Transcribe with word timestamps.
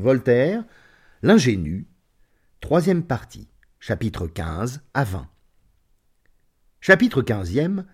Voltaire, 0.00 0.64
L'ingénu, 1.22 1.86
troisième 2.60 3.04
partie, 3.04 3.48
chapitre 3.78 4.26
15 4.26 4.80
à 4.94 5.04
20. 5.04 5.28
Chapitre 6.80 7.20
15e 7.20 7.84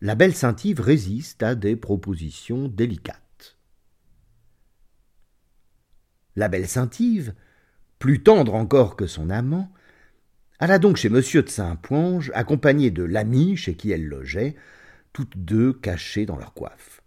La 0.00 0.14
belle 0.14 0.34
Saint-Yves 0.34 0.80
résiste 0.80 1.42
à 1.42 1.56
des 1.56 1.74
propositions 1.74 2.68
délicates. 2.68 3.58
La 6.36 6.48
belle 6.48 6.68
Saint-Yves, 6.68 7.34
plus 7.98 8.22
tendre 8.22 8.54
encore 8.54 8.94
que 8.94 9.08
son 9.08 9.30
amant, 9.30 9.72
alla 10.60 10.78
donc 10.78 10.96
chez 10.96 11.08
monsieur 11.08 11.42
de 11.42 11.48
Saint-Ponge, 11.48 12.30
accompagnée 12.34 12.92
de 12.92 13.02
l'ami 13.02 13.56
chez 13.56 13.74
qui 13.74 13.90
elle 13.90 14.06
logeait, 14.06 14.54
toutes 15.12 15.36
deux 15.36 15.72
cachées 15.72 16.26
dans 16.26 16.36
leur 16.36 16.54
coiffe. 16.54 17.02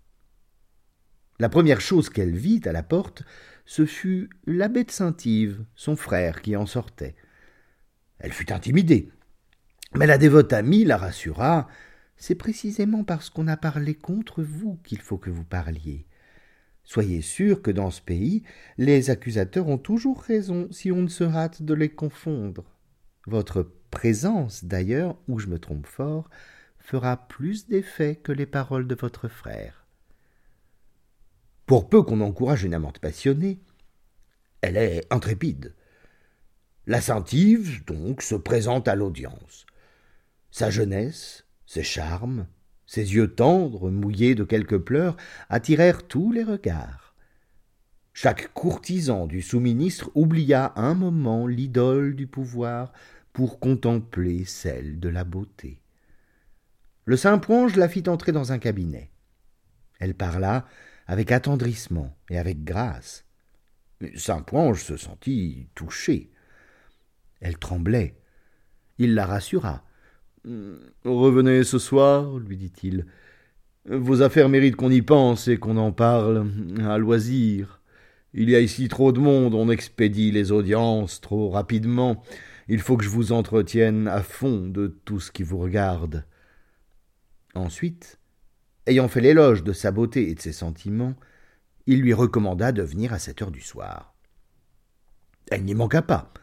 La 1.40 1.50
première 1.50 1.82
chose 1.82 2.10
qu'elle 2.10 2.36
vit 2.36 2.62
à 2.66 2.72
la 2.74 2.84
porte, 2.84 3.24
ce 3.66 3.86
fut 3.86 4.30
l'abbé 4.46 4.84
de 4.84 4.92
Saint-Yves, 4.92 5.64
son 5.76 5.96
frère, 5.96 6.42
qui 6.42 6.56
en 6.56 6.66
sortait. 6.66 7.16
Elle 8.20 8.34
fut 8.34 8.52
intimidée. 8.52 9.12
Mais 9.96 10.08
la 10.08 10.18
dévote 10.18 10.54
amie 10.54 10.86
la 10.86 10.98
rassura. 10.98 11.68
C'est 12.18 12.36
précisément 12.36 13.04
parce 13.04 13.30
qu'on 13.30 13.48
a 13.48 13.58
parlé 13.58 13.96
contre 13.96 14.44
vous 14.44 14.80
qu'il 14.84 15.00
faut 15.00 15.18
que 15.18 15.30
vous 15.30 15.44
parliez. 15.44 16.08
Soyez 16.84 17.22
sûr 17.22 17.62
que 17.62 17.72
dans 17.72 17.92
ce 17.92 18.02
pays, 18.02 18.44
les 18.78 19.10
accusateurs 19.10 19.68
ont 19.68 19.78
toujours 19.78 20.22
raison 20.22 20.68
si 20.72 20.92
on 20.92 21.02
ne 21.02 21.08
se 21.08 21.24
hâte 21.24 21.64
de 21.64 21.74
les 21.74 21.90
confondre. 21.90 22.66
Votre 23.26 23.72
présence, 23.90 24.66
d'ailleurs, 24.66 25.18
où 25.28 25.40
je 25.40 25.48
me 25.48 25.60
trompe 25.60 25.86
fort, 25.86 26.30
fera 26.80 27.28
plus 27.28 27.68
d'effet 27.68 28.18
que 28.18 28.34
les 28.34 28.46
paroles 28.46 28.88
de 28.88 28.96
votre 28.96 29.30
frère. 29.30 29.83
Pour 31.66 31.90
peu 31.90 32.04
qu'on 32.04 32.22
encourage 32.22 32.64
une 32.64 32.74
amante 32.74 33.00
passionnée, 33.00 33.60
elle 34.62 34.78
est 34.78 35.06
intrépide. 35.12 35.74
La 36.86 37.00
Saint-Yves, 37.00 37.86
donc, 37.86 38.22
se 38.22 38.36
présente 38.36 38.88
à 38.88 38.96
l'audience. 38.96 39.66
Sa 40.52 40.70
jeunesse, 40.70 41.46
ses 41.66 41.84
charmes, 41.84 42.48
ses 42.86 43.16
yeux 43.16 43.34
tendres, 43.34 43.90
mouillés 43.90 44.36
de 44.36 44.44
quelques 44.44 44.78
pleurs, 44.78 45.16
attirèrent 45.50 46.08
tous 46.08 46.32
les 46.32 46.44
regards. 46.44 47.16
Chaque 48.14 48.54
courtisan 48.54 49.26
du 49.26 49.42
sous-ministre 49.42 50.12
oublia 50.14 50.74
un 50.76 50.94
moment 50.94 51.48
l'idole 51.48 52.16
du 52.16 52.28
pouvoir 52.28 52.94
pour 53.32 53.60
contempler 53.60 54.46
celle 54.46 55.00
de 55.00 55.10
la 55.10 55.24
beauté. 55.24 55.82
Le 57.06 57.18
Saint-Ponge 57.18 57.76
la 57.76 57.90
fit 57.90 58.08
entrer 58.08 58.32
dans 58.32 58.52
un 58.52 58.60
cabinet. 58.60 59.10
Elle 60.00 60.14
parla 60.14 60.68
avec 61.08 61.32
attendrissement 61.32 62.16
et 62.30 62.38
avec 62.38 62.64
grâce. 62.64 63.26
Saint-Ponge 64.16 64.84
se 64.84 64.98
sentit 64.98 65.68
touché. 65.76 66.32
Elle 67.42 67.58
tremblait. 67.58 68.16
Il 68.98 69.16
la 69.16 69.26
rassura. 69.26 69.84
Revenez 71.04 71.64
ce 71.64 71.80
soir, 71.80 72.38
lui 72.38 72.58
dit-il. 72.58 73.06
Vos 73.86 74.22
affaires 74.22 74.50
méritent 74.50 74.76
qu'on 74.76 74.92
y 74.92 75.02
pense 75.02 75.48
et 75.48 75.58
qu'on 75.58 75.78
en 75.78 75.92
parle 75.92 76.50
à 76.88 76.98
loisir. 76.98 77.82
Il 78.34 78.50
y 78.50 78.56
a 78.56 78.60
ici 78.60 78.88
trop 78.88 79.12
de 79.12 79.20
monde, 79.20 79.54
on 79.54 79.70
expédie 79.70 80.32
les 80.32 80.52
audiences 80.52 81.22
trop 81.22 81.50
rapidement. 81.50 82.24
Il 82.68 82.80
faut 82.80 82.98
que 82.98 83.04
je 83.04 83.10
vous 83.10 83.32
entretienne 83.32 84.08
à 84.08 84.24
fond 84.24 84.68
de 84.68 84.88
tout 85.06 85.20
ce 85.20 85.32
qui 85.32 85.44
vous 85.44 85.60
regarde. 85.60 86.26
Ensuite, 87.56 88.20
Ayant 88.86 89.08
fait 89.08 89.22
l'éloge 89.22 89.64
de 89.64 89.72
sa 89.72 89.92
beauté 89.92 90.30
et 90.30 90.36
de 90.36 90.42
ses 90.42 90.52
sentiments, 90.52 91.16
il 91.86 92.02
lui 92.02 92.14
recommanda 92.14 92.72
de 92.72 92.84
venir 92.84 93.14
à 93.14 93.20
sept 93.20 93.42
heures 93.42 93.52
du 93.52 93.62
soir. 93.62 94.14
Elle 95.52 95.64
n'y 95.64 95.76
manqua 95.76 96.02
pas. 96.02 96.34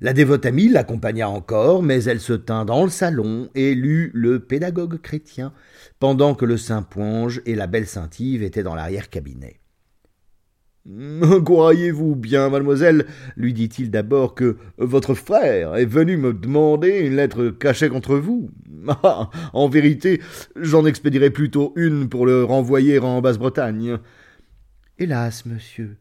La 0.00 0.12
dévote 0.12 0.44
amie 0.44 0.68
l'accompagna 0.68 1.28
encore, 1.28 1.82
mais 1.82 2.04
elle 2.04 2.20
se 2.20 2.32
tint 2.32 2.64
dans 2.64 2.84
le 2.84 2.90
salon 2.90 3.48
et 3.54 3.74
lut 3.74 4.10
le 4.12 4.40
pédagogue 4.40 5.00
chrétien, 5.00 5.52
pendant 5.98 6.34
que 6.34 6.44
le 6.44 6.56
saint 6.56 6.82
Ponge 6.82 7.42
et 7.46 7.54
la 7.54 7.66
belle 7.66 7.86
Saint-Yves 7.86 8.42
étaient 8.42 8.62
dans 8.62 8.74
l'arrière-cabinet. 8.74 9.60
Croyez-vous 11.44 12.14
bien, 12.14 12.50
mademoiselle, 12.50 13.06
lui 13.36 13.54
dit-il 13.54 13.90
d'abord, 13.90 14.34
que 14.34 14.58
votre 14.76 15.14
frère 15.14 15.76
est 15.76 15.86
venu 15.86 16.18
me 16.18 16.34
demander 16.34 16.98
une 16.98 17.16
lettre 17.16 17.48
cachée 17.48 17.88
contre 17.88 18.16
vous? 18.16 18.50
Ah. 18.86 19.30
En 19.54 19.66
vérité, 19.66 20.20
j'en 20.56 20.84
expédierai 20.84 21.30
plutôt 21.30 21.72
une 21.74 22.10
pour 22.10 22.26
le 22.26 22.44
renvoyer 22.44 22.98
en 22.98 23.22
Basse-Bretagne. 23.22 23.96
Hélas, 24.98 25.46
monsieur. 25.46 25.96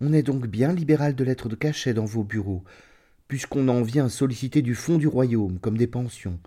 On 0.00 0.14
est 0.14 0.22
donc 0.22 0.46
bien 0.46 0.72
libéral 0.72 1.14
de 1.14 1.24
lettres 1.24 1.50
de 1.50 1.56
cachet 1.56 1.92
dans 1.92 2.06
vos 2.06 2.24
bureaux, 2.24 2.64
puisqu'on 3.28 3.68
en 3.68 3.82
vient 3.82 4.08
solliciter 4.08 4.62
du 4.62 4.74
fond 4.74 4.96
du 4.96 5.08
royaume, 5.08 5.58
comme 5.58 5.76
des 5.76 5.86
pensions. 5.86 6.40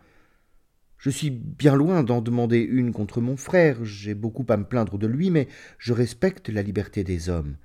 Je 0.99 1.09
suis 1.09 1.29
bien 1.29 1.75
loin 1.75 2.03
d'en 2.03 2.21
demander 2.21 2.59
une 2.59 2.91
contre 2.91 3.21
mon 3.21 3.37
frère, 3.37 3.85
j'ai 3.85 4.13
beaucoup 4.13 4.45
à 4.49 4.57
me 4.57 4.65
plaindre 4.65 4.97
de 4.97 5.07
lui, 5.07 5.31
mais 5.31 5.47
je 5.77 5.93
respecte 5.93 6.49
la 6.49 6.61
liberté 6.61 7.05
des 7.05 7.29
hommes. 7.29 7.55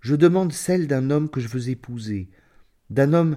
Je 0.00 0.16
demande 0.16 0.52
celle 0.52 0.86
d'un 0.86 1.10
homme 1.10 1.28
que 1.28 1.40
je 1.40 1.48
veux 1.48 1.68
épouser, 1.68 2.30
d'un 2.88 3.12
homme 3.12 3.36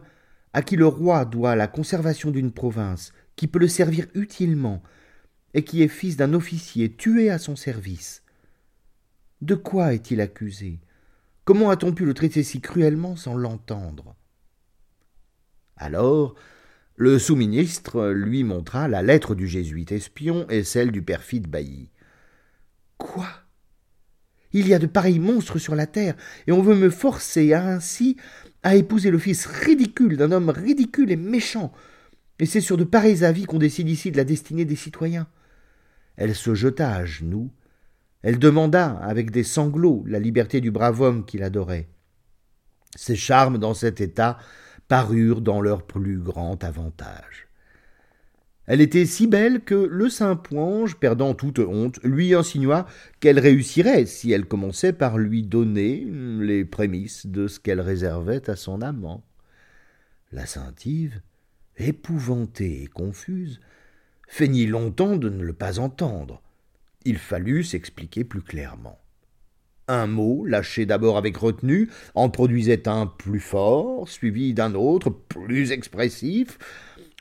à 0.53 0.61
qui 0.61 0.77
le 0.77 0.87
roi 0.87 1.25
doit 1.25 1.57
la 1.57 1.67
conservation 1.67 2.31
d'une 2.31 2.53
province, 2.53 3.11
qui 3.35 3.47
peut 3.47 3.59
le 3.59 3.67
servir 3.67 4.07
utilement, 4.15 4.81
et 5.53 5.65
qui 5.65 5.81
est 5.81 5.89
fils 5.89 6.15
d'un 6.15 6.33
officier 6.33 6.89
tué 6.89 7.29
à 7.29 7.39
son 7.39 7.57
service. 7.57 8.23
De 9.41 9.55
quoi 9.55 9.93
est-il 9.93 10.21
accusé? 10.21 10.79
Comment 11.43 11.69
a-t-on 11.71 11.93
pu 11.93 12.05
le 12.05 12.13
traiter 12.13 12.41
si 12.41 12.61
cruellement 12.61 13.17
sans 13.17 13.35
l'entendre? 13.35 14.15
Alors, 15.75 16.35
le 16.97 17.19
sous-ministre 17.19 18.09
lui 18.09 18.43
montra 18.43 18.87
la 18.87 19.03
lettre 19.03 19.35
du 19.35 19.47
jésuite 19.47 19.91
espion 19.91 20.47
et 20.49 20.63
celle 20.63 20.91
du 20.91 21.03
perfide 21.03 21.47
bailli. 21.47 21.91
Quoi? 22.97 23.27
Il 24.51 24.67
y 24.67 24.73
a 24.73 24.79
de 24.79 24.87
pareils 24.87 25.19
monstres 25.19 25.59
sur 25.59 25.75
la 25.75 25.85
terre, 25.85 26.15
et 26.47 26.51
on 26.51 26.63
veut 26.63 26.75
me 26.75 26.89
forcer 26.89 27.53
ainsi 27.53 28.17
à 28.63 28.75
épouser 28.75 29.11
le 29.11 29.19
fils 29.19 29.45
ridicule 29.45 30.17
d'un 30.17 30.31
homme 30.31 30.49
ridicule 30.49 31.11
et 31.11 31.15
méchant. 31.15 31.71
Et 32.39 32.47
c'est 32.47 32.61
sur 32.61 32.77
de 32.77 32.83
pareils 32.83 33.23
avis 33.23 33.45
qu'on 33.45 33.59
décide 33.59 33.89
ici 33.89 34.11
de 34.11 34.17
la 34.17 34.23
destinée 34.23 34.65
des 34.65 34.75
citoyens. 34.75 35.27
Elle 36.15 36.33
se 36.33 36.55
jeta 36.55 36.91
à 36.91 37.05
genoux, 37.05 37.51
elle 38.23 38.39
demanda 38.39 38.97
avec 39.03 39.29
des 39.29 39.43
sanglots 39.43 40.03
la 40.07 40.17
liberté 40.17 40.61
du 40.61 40.71
brave 40.71 40.99
homme 41.01 41.25
qui 41.25 41.37
l'adorait. 41.37 41.89
Ses 42.95 43.15
charmes 43.15 43.59
dans 43.59 43.75
cet 43.75 44.01
état 44.01 44.39
parurent 44.87 45.41
dans 45.41 45.61
leur 45.61 45.83
plus 45.83 46.17
grand 46.17 46.63
avantage. 46.63 47.47
Elle 48.67 48.81
était 48.81 49.05
si 49.05 49.27
belle 49.27 49.61
que 49.61 49.75
le 49.75 50.09
saint 50.09 50.35
Ponge, 50.35 50.97
perdant 50.97 51.33
toute 51.33 51.59
honte, 51.59 52.03
lui 52.03 52.33
insinua 52.33 52.85
qu'elle 53.21 53.39
réussirait 53.39 54.05
si 54.05 54.31
elle 54.31 54.45
commençait 54.45 54.91
par 54.91 55.17
lui 55.17 55.43
donner 55.43 56.05
les 56.05 56.65
prémices 56.65 57.27
de 57.27 57.47
ce 57.47 57.61
qu'elle 57.61 57.79
réservait 57.79 58.49
à 58.49 58.57
son 58.57 58.81
amant. 58.81 59.23
La 60.33 60.45
sainte 60.45 60.85
Yves, 60.85 61.21
épouvantée 61.77 62.83
et 62.83 62.87
confuse, 62.87 63.61
feignit 64.27 64.67
longtemps 64.67 65.15
de 65.15 65.29
ne 65.29 65.43
le 65.43 65.53
pas 65.53 65.79
entendre. 65.79 66.41
Il 67.05 67.17
fallut 67.17 67.63
s'expliquer 67.63 68.25
plus 68.25 68.41
clairement. 68.41 68.99
Un 69.87 70.07
mot, 70.07 70.45
lâché 70.45 70.85
d'abord 70.85 71.17
avec 71.17 71.37
retenue, 71.37 71.89
en 72.13 72.29
produisait 72.29 72.87
un 72.89 73.05
plus 73.05 73.39
fort, 73.39 74.09
suivi 74.09 74.53
d'un 74.53 74.75
autre, 74.75 75.09
plus 75.09 75.71
expressif. 75.71 76.57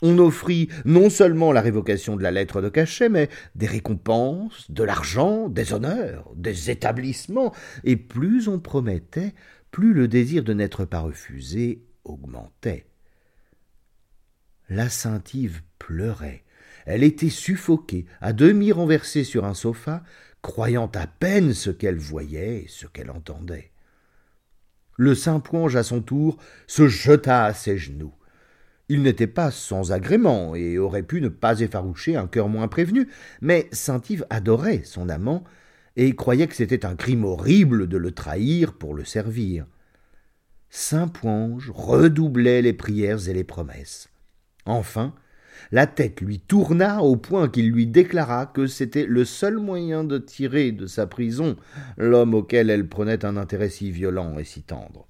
On 0.03 0.19
offrit 0.19 0.69
non 0.85 1.09
seulement 1.09 1.53
la 1.53 1.61
révocation 1.61 2.17
de 2.17 2.23
la 2.23 2.31
lettre 2.31 2.61
de 2.61 2.69
cachet, 2.69 3.09
mais 3.09 3.29
des 3.55 3.67
récompenses, 3.67 4.71
de 4.71 4.83
l'argent, 4.83 5.49
des 5.49 5.73
honneurs, 5.73 6.31
des 6.35 6.71
établissements, 6.71 7.55
et 7.85 7.97
plus 7.97 8.49
on 8.49 8.59
promettait, 8.59 9.33
plus 9.71 9.95
le 9.95 10.09
désir 10.09 10.43
de 10.43 10.53
n'être 10.53 10.85
pas 10.85 11.01
refusé 11.01 11.83
augmentait. 12.05 12.87
La 14.69 14.89
pleurait. 15.79 16.43
Elle 16.85 17.05
était 17.05 17.31
suffoquée, 17.31 18.07
à 18.21 18.33
demi 18.33 18.73
renversée 18.73 19.25
sur 19.25 19.45
un 19.45 19.55
sofa, 19.55 20.03
croyant 20.47 20.89
à 20.95 21.09
peine 21.09 21.53
ce 21.53 21.71
qu'elle 21.71 21.99
voyait 21.99 22.63
et 22.63 22.67
ce 22.69 22.87
qu'elle 22.87 23.11
entendait. 23.11 23.73
Le 24.97 25.17
saint 25.17 25.41
Ponge, 25.41 25.75
à 25.75 25.83
son 25.83 26.01
tour, 26.01 26.37
se 26.69 26.87
jeta 26.87 27.47
à 27.47 27.53
ses 27.53 27.77
genoux. 27.77 28.15
Il 28.89 29.03
n'était 29.03 29.27
pas 29.27 29.51
sans 29.51 29.91
agrément 29.91 30.55
et 30.55 30.79
aurait 30.79 31.03
pu 31.03 31.21
ne 31.21 31.29
pas 31.29 31.59
effaroucher 31.59 32.15
un 32.15 32.29
cœur 32.29 32.49
moins 32.49 32.69
prévenu, 32.69 33.09
mais 33.41 33.69
saint 33.73 34.01
Yves 34.09 34.25
adorait 34.31 34.83
son 34.85 35.09
amant 35.09 35.43
et 35.97 36.15
croyait 36.15 36.47
que 36.47 36.55
c'était 36.55 36.87
un 36.87 36.95
crime 36.95 37.25
horrible 37.25 37.89
de 37.89 37.97
le 37.97 38.13
trahir 38.13 38.75
pour 38.75 38.95
le 38.95 39.05
servir. 39.05 39.67
Saint 40.71 41.09
Ponge 41.09 41.73
redoublait 41.75 42.63
les 42.63 42.73
prières 42.73 43.29
et 43.29 43.35
les 43.35 43.45
promesses. 43.45 44.11
Enfin, 44.65 45.13
La 45.73 45.87
tête 45.87 46.21
lui 46.21 46.41
tourna 46.41 47.03
au 47.03 47.17
point 47.17 47.49
qu'il 47.49 47.71
lui 47.71 47.87
déclara 47.87 48.47
que 48.47 48.67
c'était 48.67 49.07
le 49.07 49.25
seul 49.25 49.59
moyen 49.59 50.05
de 50.05 50.19
tirer 50.19 50.73
de 50.73 50.87
sa 50.87 51.07
prison 51.07 51.57
l'homme 51.97 52.35
auquel 52.35 52.71
elle 52.71 52.89
prenait 52.89 53.25
un 53.25 53.37
intérêt 53.37 53.71
si 53.71 53.91
violent 53.91 54.39
et 54.39 54.45
si 54.45 54.63
tendre. 54.63 55.09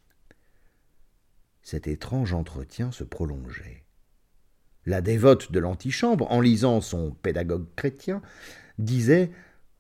Cet 1.63 1.89
étrange 1.89 2.33
entretien 2.33 2.93
se 2.93 3.03
prolongeait. 3.03 3.85
La 4.87 5.01
dévote 5.01 5.51
de 5.51 5.59
l'antichambre, 5.59 6.31
en 6.31 6.41
lisant 6.41 6.81
son 6.81 7.11
pédagogue 7.11 7.67
chrétien, 7.75 8.23
disait 8.79 9.33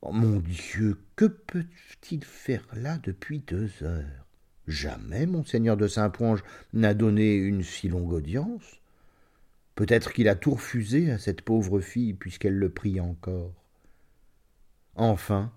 Mon 0.02 0.40
Dieu, 0.40 0.98
que 1.14 1.26
peut-il 1.26 2.24
faire 2.24 2.66
là 2.74 2.98
depuis 2.98 3.38
deux 3.38 3.70
heures? 3.82 4.26
Jamais 4.66 5.26
monseigneur 5.26 5.76
de 5.76 5.86
Saint-Ponge 5.86 6.42
n'a 6.72 6.92
donné 6.92 7.36
une 7.36 7.62
si 7.62 7.88
longue 7.88 8.12
audience. 8.12 8.80
Peut-être 9.76 10.12
qu'il 10.12 10.28
a 10.28 10.34
tout 10.34 10.52
refusé 10.52 11.10
à 11.12 11.18
cette 11.18 11.42
pauvre 11.42 11.80
fille 11.80 12.14
puisqu'elle 12.14 12.56
le 12.56 12.70
prie 12.70 12.98
encore. 12.98 13.54
Enfin, 14.96 15.52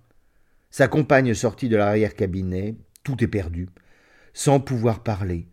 sa 0.70 0.88
compagne 0.88 1.34
sortit 1.34 1.70
de 1.70 1.78
l'arrière-cabinet, 1.78 2.76
tout 3.04 3.24
éperdu, 3.24 3.70
sans 4.34 4.60
pouvoir 4.60 5.02
parler, 5.02 5.48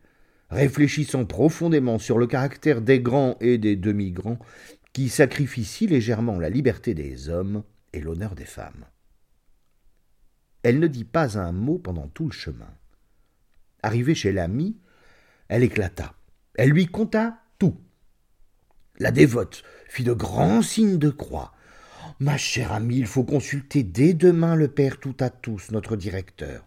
réfléchissant 0.51 1.25
profondément 1.25 1.99
sur 1.99 2.19
le 2.19 2.27
caractère 2.27 2.83
des 2.83 3.01
grands 3.01 3.37
et 3.41 3.57
des 3.57 3.77
demi-grands 3.77 4.39
qui 4.93 5.09
sacrifient 5.09 5.65
si 5.65 5.87
légèrement 5.87 6.39
la 6.39 6.51
liberté 6.51 6.93
des 6.93 7.29
hommes 7.29 7.63
et 7.93 8.01
l'honneur 8.01 8.35
des 8.35 8.45
femmes. 8.45 8.85
Elle 10.65 10.81
ne 10.81 10.89
dit 10.89 11.05
pas 11.05 11.39
un 11.39 11.53
mot 11.53 11.79
pendant 11.79 12.09
tout 12.09 12.27
le 12.27 12.33
chemin. 12.33 12.75
Arrivée 13.83 14.17
chez 14.17 14.33
l'ami, 14.33 14.77
elle 15.49 15.63
éclata. 15.63 16.15
Elle 16.55 16.71
lui 16.71 16.87
conta. 16.87 17.39
La 18.99 19.11
dévote 19.11 19.63
fit 19.89 20.05
de 20.05 20.15
grands 20.15 20.63
signes 20.63 20.99
de 20.99 21.11
croix. 21.11 21.53
Ma 22.19 22.39
chère 22.39 22.73
amie, 22.73 22.97
il 22.97 23.07
faut 23.07 23.25
consulter 23.25 23.83
dès 23.83 24.15
demain 24.15 24.55
le 24.55 24.69
père 24.69 24.99
tout 24.99 25.17
à 25.21 25.29
tous, 25.29 25.71
notre 25.71 25.97
directeur. 25.97 26.67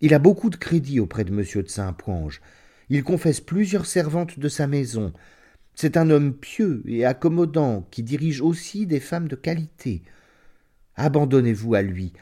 Il 0.00 0.14
a 0.14 0.18
beaucoup 0.18 0.48
de 0.48 0.56
crédit 0.56 0.98
auprès 0.98 1.24
de 1.24 1.32
monsieur 1.32 1.62
de 1.62 1.68
Saint-Ponge. 1.68 2.40
Il 2.88 3.04
confesse 3.04 3.42
plusieurs 3.42 3.84
servantes 3.84 4.38
de 4.38 4.48
sa 4.48 4.66
maison. 4.66 5.12
C'est 5.74 5.98
un 5.98 6.08
homme 6.08 6.32
pieux 6.32 6.82
et 6.86 7.04
accommodant 7.04 7.86
qui 7.90 8.02
dirige 8.02 8.40
aussi 8.40 8.86
des 8.86 9.00
femmes 9.00 9.28
de 9.28 9.36
qualité. 9.36 10.02
Abandonnez-vous 10.96 11.74
à 11.74 11.82
lui. 11.82 12.14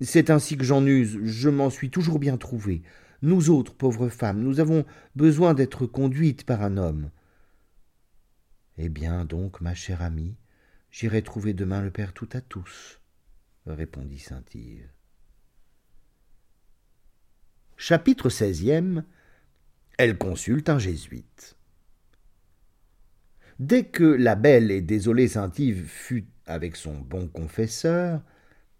C'est 0.00 0.30
ainsi 0.30 0.56
que 0.56 0.64
j'en 0.64 0.84
use, 0.84 1.18
je 1.22 1.48
m'en 1.48 1.70
suis 1.70 1.90
toujours 1.90 2.18
bien 2.18 2.36
trouvé. 2.36 2.82
Nous 3.22 3.50
autres, 3.50 3.74
pauvres 3.74 4.08
femmes, 4.08 4.40
nous 4.40 4.58
avons 4.58 4.84
besoin 5.14 5.54
d'être 5.54 5.86
conduites 5.86 6.44
par 6.44 6.62
un 6.62 6.76
homme. 6.76 7.10
Eh 8.78 8.88
bien 8.88 9.24
donc, 9.24 9.60
ma 9.60 9.74
chère 9.74 10.02
amie, 10.02 10.36
j'irai 10.90 11.22
trouver 11.22 11.52
demain 11.52 11.82
le 11.82 11.90
Père 11.90 12.14
tout 12.14 12.28
à 12.32 12.40
tous, 12.40 13.00
répondit 13.66 14.20
saint 14.20 14.44
Yves. 14.54 14.88
Chapitre 17.76 18.28
XVI 18.28 19.02
elle 19.98 20.16
consulte 20.16 20.68
un 20.68 20.78
jésuite. 20.78 21.56
Dès 23.58 23.82
que 23.82 24.04
la 24.04 24.36
belle 24.36 24.70
et 24.70 24.80
désolée 24.80 25.26
Saint-Yves 25.26 25.86
fut 25.86 26.26
avec 26.46 26.76
son 26.76 26.94
bon 26.94 27.26
confesseur, 27.26 28.22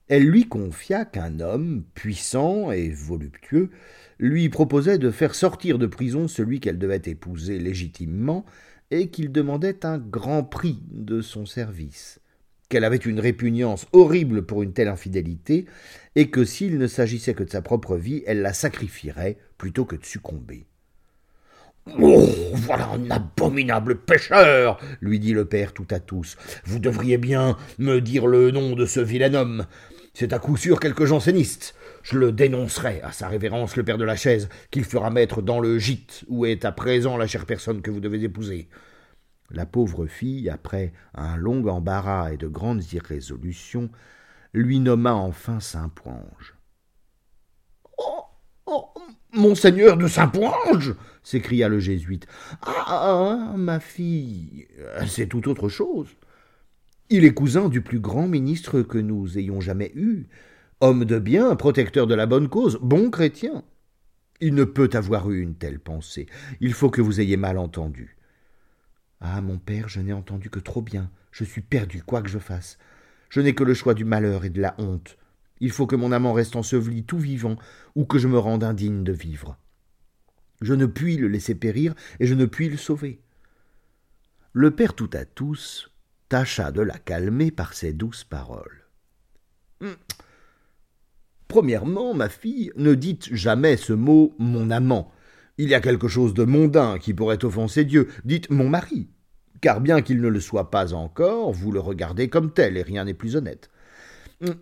elle 0.07 0.23
lui 0.23 0.49
confia 0.49 1.05
qu'un 1.05 1.41
homme, 1.41 1.85
puissant 1.95 2.71
et 2.71 2.89
voluptueux, 2.91 3.71
lui 4.21 4.49
proposait 4.49 4.99
de 4.99 5.11
faire 5.11 5.35
sortir 5.35 5.79
de 5.79 5.87
prison 5.87 6.29
celui 6.29 6.61
qu'elle 6.61 6.79
devait 6.79 7.03
épouser 7.05 7.59
légitimement, 7.59 8.47
et 8.91 9.09
qu'il 9.09 9.33
demandait 9.33 9.85
un 9.85 9.99
grand 9.99 10.43
prix 10.43 10.81
de 10.91 11.21
son 11.21 11.47
service, 11.47 12.21
qu'elle 12.69 12.85
avait 12.85 12.97
une 12.97 13.21
répugnance 13.21 13.87
horrible 13.93 14.45
pour 14.47 14.63
une 14.63 14.73
telle 14.73 14.89
infidélité, 14.89 15.67
et 16.17 16.31
que 16.31 16.45
s'il 16.45 16.79
ne 16.79 16.87
s'agissait 16.87 17.35
que 17.35 17.45
de 17.45 17.51
sa 17.51 17.63
propre 17.63 17.97
vie, 17.97 18.23
elle 18.27 18.43
la 18.43 18.53
sacrifierait 18.53 19.39
plutôt 19.57 19.85
que 19.85 19.97
de 19.97 20.05
succomber. 20.05 20.67
Oh, 21.99 22.29
voilà 22.53 22.91
un 22.91 23.11
abominable 23.11 23.99
pécheur, 23.99 24.79
lui 25.01 25.19
dit 25.19 25.33
le 25.33 25.47
père 25.47 25.73
tout 25.73 25.87
à 25.91 26.01
tous. 26.01 26.37
Vous 26.65 26.79
devriez 26.79 27.17
bien 27.17 27.57
me 27.79 28.01
dire 28.01 28.27
le 28.27 28.51
nom 28.51 28.75
de 28.75 28.85
ce 28.85 29.01
vilain 29.01 29.33
homme. 29.35 29.67
C'est 30.13 30.33
à 30.33 30.39
coup 30.39 30.57
sûr 30.57 30.81
quelque 30.81 31.07
janséniste. 31.07 31.75
Je 32.11 32.17
le 32.17 32.33
dénoncerai 32.33 33.03
à 33.03 33.13
sa 33.13 33.29
révérence 33.29 33.77
le 33.77 33.85
père 33.85 33.99
de 33.99 34.05
la 34.05 34.17
chaise, 34.17 34.49
qu'il 34.71 34.85
fera 34.85 35.11
mettre 35.11 35.43
dans 35.43 35.61
le 35.61 35.79
gîte 35.79 36.25
où 36.29 36.47
est 36.47 36.65
à 36.65 36.73
présent 36.73 37.19
la 37.19 37.27
chère 37.27 37.45
personne 37.45 37.83
que 37.83 37.91
vous 37.91 38.01
devez 38.01 38.23
épouser. 38.23 38.71
La 39.51 39.67
pauvre 39.67 40.07
fille, 40.07 40.49
après 40.49 40.95
un 41.15 41.37
long 41.37 41.67
embarras 41.69 42.33
et 42.33 42.39
de 42.39 42.49
grandes 42.49 42.83
irrésolutions, 42.95 43.91
lui 44.55 44.81
nomma 44.81 45.13
enfin 45.13 45.61
Saint-Ponge. 45.61 46.57
Oh, 47.99 48.23
oh, 48.65 48.95
Monseigneur 49.35 49.99
de 49.99 50.07
Saint-Ponge 50.07 50.95
s'écria 51.23 51.69
le 51.69 51.79
jésuite. 51.79 52.27
Ah, 52.63 53.53
ma 53.55 53.81
fille, 53.81 54.67
c'est 55.07 55.27
tout 55.27 55.47
autre 55.47 55.69
chose. 55.69 56.09
Il 57.11 57.27
est 57.27 57.35
cousin 57.35 57.69
du 57.69 57.83
plus 57.83 58.01
grand 58.01 58.29
ministre 58.29 58.81
que 58.81 58.97
nous 58.97 59.37
ayons 59.37 59.61
jamais 59.61 59.93
eu, 59.95 60.27
homme 60.81 61.05
de 61.05 61.19
bien, 61.19 61.55
protecteur 61.57 62.07
de 62.07 62.15
la 62.15 62.27
bonne 62.27 62.49
cause, 62.49 62.79
bon 62.81 63.11
chrétien. 63.11 63.65
Il 64.41 64.55
ne 64.55 64.65
peut 64.65 64.91
avoir 64.93 65.31
eu 65.31 65.41
une 65.41 65.57
telle 65.57 65.81
pensée. 65.81 66.27
Il 66.61 66.73
faut 66.73 66.91
que 66.91 67.01
vous 67.01 67.21
ayez 67.21 67.37
mal 67.37 67.59
entendu. 67.59 68.17
Ah, 69.21 69.41
mon 69.41 69.59
père, 69.59 69.89
je 69.89 70.01
n'ai 70.01 70.13
entendu 70.13 70.49
que 70.49 70.61
trop 70.61 70.83
bien. 70.83 71.11
Je 71.33 71.45
suis 71.45 71.61
perdu, 71.61 72.03
quoi 72.03 72.23
que 72.23 72.29
je 72.29 72.39
fasse. 72.39 72.79
Je 73.31 73.41
n'ai 73.41 73.55
que 73.55 73.65
le 73.65 73.75
choix 73.75 73.95
du 73.95 74.05
malheur 74.05 74.45
et 74.45 74.51
de 74.51 74.61
la 74.61 74.77
honte. 74.79 75.19
Il 75.61 75.73
faut 75.73 75.89
que 75.89 75.97
mon 75.97 76.13
amant 76.13 76.33
reste 76.33 76.55
enseveli 76.55 77.05
tout 77.05 77.19
vivant, 77.19 77.57
ou 77.97 78.05
que 78.05 78.19
je 78.19 78.29
me 78.29 78.39
rende 78.39 78.63
indigne 78.63 79.03
de 79.03 79.13
vivre. 79.13 79.59
Je 80.61 80.75
ne 80.75 80.87
puis 80.87 81.17
le 81.17 81.27
laisser 81.27 81.57
périr, 81.57 81.95
et 82.21 82.27
je 82.27 82.35
ne 82.35 82.47
puis 82.47 82.69
le 82.69 82.77
sauver. 82.77 83.21
Le 84.53 84.71
père 84.71 84.95
tout 84.95 85.11
à 85.13 85.25
tous 85.25 85.91
tâcha 86.29 86.71
de 86.73 86.83
la 86.83 86.99
calmer 86.99 87.51
par 87.51 87.75
ses 87.75 87.93
douces 87.93 88.25
paroles. 88.25 88.85
Hum. 89.81 89.97
Premièrement, 91.49 92.15
ma 92.15 92.29
fille, 92.29 92.71
ne 92.77 92.95
dites 92.95 93.35
jamais 93.35 93.77
ce 93.77 93.95
mot 93.95 94.35
mon 94.39 94.71
amant. 94.71 95.11
Il 95.57 95.69
y 95.69 95.75
a 95.75 95.81
quelque 95.81 96.07
chose 96.07 96.35
de 96.35 96.45
mondain 96.45 96.99
qui 96.99 97.15
pourrait 97.15 97.45
offenser 97.45 97.85
Dieu. 97.85 98.09
Dites 98.25 98.51
mon 98.51 98.69
mari. 98.69 99.09
Car 99.61 99.81
bien 99.81 100.03
qu'il 100.03 100.21
ne 100.21 100.29
le 100.29 100.41
soit 100.41 100.71
pas 100.71 100.93
encore, 100.93 101.53
vous 101.53 101.73
le 101.73 101.81
regardez 101.81 102.29
comme 102.29 102.53
tel, 102.53 102.77
et 102.77 102.83
rien 102.83 103.05
n'est 103.05 103.15
plus 103.15 103.35
honnête. 103.35 103.71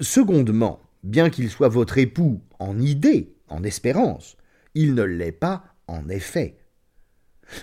Secondement, 0.01 0.81
bien 1.03 1.29
qu'il 1.29 1.51
soit 1.51 1.69
votre 1.69 1.99
époux 1.99 2.41
en 2.59 2.79
idée, 2.79 3.35
en 3.49 3.63
espérance, 3.63 4.37
il 4.75 4.95
ne 4.95 5.03
l'est 5.03 5.33
pas 5.33 5.65
en 5.87 6.09
effet. 6.09 6.57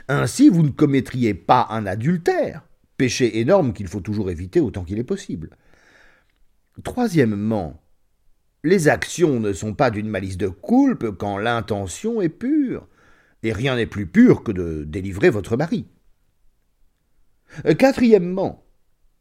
Ainsi, 0.07 0.49
vous 0.49 0.63
ne 0.63 0.69
commettriez 0.69 1.33
pas 1.33 1.67
un 1.71 1.85
adultère, 1.85 2.67
péché 2.97 3.39
énorme 3.39 3.73
qu'il 3.73 3.87
faut 3.87 3.99
toujours 3.99 4.29
éviter 4.29 4.59
autant 4.59 4.83
qu'il 4.83 4.99
est 4.99 5.03
possible. 5.03 5.49
Troisièmement, 6.83 7.82
les 8.63 8.87
actions 8.87 9.39
ne 9.39 9.53
sont 9.53 9.73
pas 9.73 9.91
d'une 9.91 10.09
malice 10.09 10.37
de 10.37 10.47
coulpe 10.47 11.11
quand 11.17 11.37
l'intention 11.37 12.21
est 12.21 12.29
pure, 12.29 12.87
et 13.43 13.51
rien 13.51 13.75
n'est 13.75 13.85
plus 13.85 14.07
pur 14.07 14.43
que 14.43 14.51
de 14.51 14.83
délivrer 14.85 15.29
votre 15.29 15.57
mari. 15.57 15.85
Quatrièmement, 17.77 18.63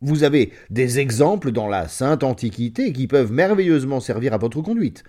vous 0.01 0.25
avez 0.25 0.53
des 0.71 1.01
exemples 1.01 1.53
dans 1.53 1.69
la 1.69 1.89
sainte 1.89 2.25
Antiquité 2.25 2.93
qui 2.93 3.07
peuvent 3.07 3.33
merveilleusement 3.33 4.01
servir 4.01 4.33
à 4.33 4.39
votre 4.39 4.63
conduite. 4.63 5.05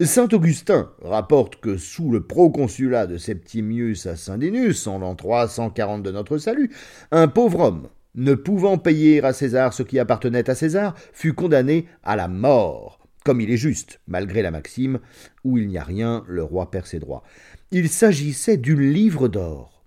Saint 0.00 0.28
Augustin 0.32 0.92
rapporte 1.02 1.56
que 1.56 1.76
sous 1.76 2.10
le 2.10 2.24
proconsulat 2.24 3.06
de 3.06 3.16
Septimius 3.16 4.06
à 4.06 4.16
Saint-Dénus, 4.16 4.86
en 4.86 4.98
l'an 4.98 5.14
340 5.14 6.02
de 6.02 6.12
notre 6.12 6.38
salut, 6.38 6.70
un 7.10 7.26
pauvre 7.26 7.60
homme, 7.60 7.88
ne 8.14 8.34
pouvant 8.34 8.78
payer 8.78 9.24
à 9.24 9.32
César 9.32 9.72
ce 9.72 9.82
qui 9.82 9.98
appartenait 9.98 10.48
à 10.50 10.54
César, 10.54 10.94
fut 11.12 11.32
condamné 11.32 11.86
à 12.02 12.16
la 12.16 12.28
mort, 12.28 12.97
comme 13.28 13.42
il 13.42 13.50
est 13.50 13.58
juste, 13.58 14.00
malgré 14.06 14.40
la 14.40 14.50
maxime 14.50 15.00
où 15.44 15.58
il 15.58 15.68
n'y 15.68 15.76
a 15.76 15.84
rien, 15.84 16.24
le 16.26 16.42
roi 16.42 16.70
perd 16.70 16.86
ses 16.86 16.98
droits. 16.98 17.24
Il 17.70 17.90
s'agissait 17.90 18.56
du 18.56 18.74
livre 18.74 19.28
d'or. 19.28 19.84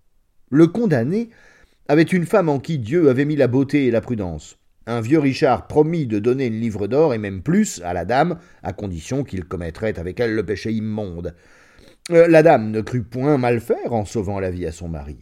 Le 0.52 0.68
condamné 0.68 1.32
avait 1.88 2.04
une 2.04 2.28
femme 2.28 2.50
en 2.50 2.60
qui 2.60 2.78
Dieu 2.78 3.10
avait 3.10 3.26
mis 3.26 3.36
la 3.36 3.48
beauté 3.48 3.88
et 3.88 3.90
la 3.90 4.00
prudence. 4.00 4.60
Un 4.86 5.02
vieux 5.02 5.18
Richard 5.18 5.66
promit 5.66 6.06
de 6.06 6.20
donner 6.20 6.46
une 6.46 6.60
livre 6.60 6.86
d'or 6.86 7.16
et 7.16 7.18
même 7.18 7.42
plus 7.42 7.82
à 7.84 7.94
la 7.96 8.06
dame, 8.06 8.38
à 8.62 8.74
condition 8.74 9.24
qu'il 9.24 9.46
commettrait 9.46 9.98
avec 9.98 10.20
elle 10.20 10.36
le 10.36 10.46
péché 10.46 10.72
immonde. 10.72 11.34
Euh, 12.12 12.28
la 12.28 12.44
dame 12.44 12.70
ne 12.70 12.82
crut 12.82 13.10
point 13.10 13.40
mal 13.40 13.60
faire 13.60 13.92
en 13.92 14.06
sauvant 14.06 14.40
la 14.40 14.52
vie 14.52 14.68
à 14.68 14.72
son 14.72 14.88
mari. 14.88 15.18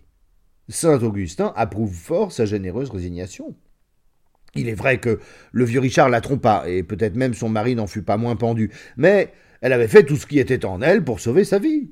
Saint 0.67 1.01
Augustin 1.01 1.53
approuve 1.55 1.93
fort 1.93 2.33
sa 2.33 2.43
généreuse 2.43 2.89
résignation. 2.89 3.55
Il 4.55 4.67
est 4.67 4.73
vrai 4.73 4.99
que 4.99 5.19
le 5.51 5.65
vieux 5.65 5.79
Richard 5.79 6.09
la 6.09 6.21
trompa, 6.21 6.63
et 6.67 6.83
peut-être 6.83 7.15
même 7.15 7.33
son 7.33 7.49
mari 7.49 7.75
n'en 7.75 7.87
fut 7.87 8.01
pas 8.01 8.17
moins 8.17 8.35
pendu, 8.35 8.71
mais 8.97 9.31
elle 9.61 9.73
avait 9.73 9.87
fait 9.87 10.03
tout 10.03 10.15
ce 10.15 10.25
qui 10.25 10.39
était 10.39 10.65
en 10.65 10.81
elle 10.81 11.03
pour 11.03 11.19
sauver 11.19 11.43
sa 11.43 11.59
vie. 11.59 11.91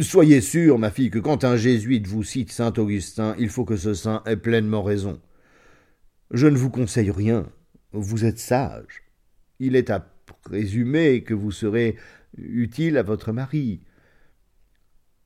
Soyez 0.00 0.40
sûre, 0.40 0.78
ma 0.78 0.90
fille, 0.90 1.10
que 1.10 1.18
quand 1.18 1.44
un 1.44 1.56
jésuite 1.56 2.06
vous 2.06 2.24
cite 2.24 2.50
saint 2.50 2.72
Augustin, 2.76 3.34
il 3.38 3.50
faut 3.50 3.64
que 3.64 3.76
ce 3.76 3.92
saint 3.92 4.22
ait 4.26 4.36
pleinement 4.36 4.82
raison. 4.82 5.20
Je 6.30 6.46
ne 6.46 6.56
vous 6.56 6.70
conseille 6.70 7.10
rien, 7.10 7.46
vous 7.92 8.24
êtes 8.24 8.38
sage. 8.38 9.02
Il 9.60 9.76
est 9.76 9.90
à 9.90 10.00
présumer 10.42 11.22
que 11.22 11.34
vous 11.34 11.52
serez 11.52 11.96
utile 12.38 12.96
à 12.96 13.02
votre 13.02 13.32
mari. 13.32 13.80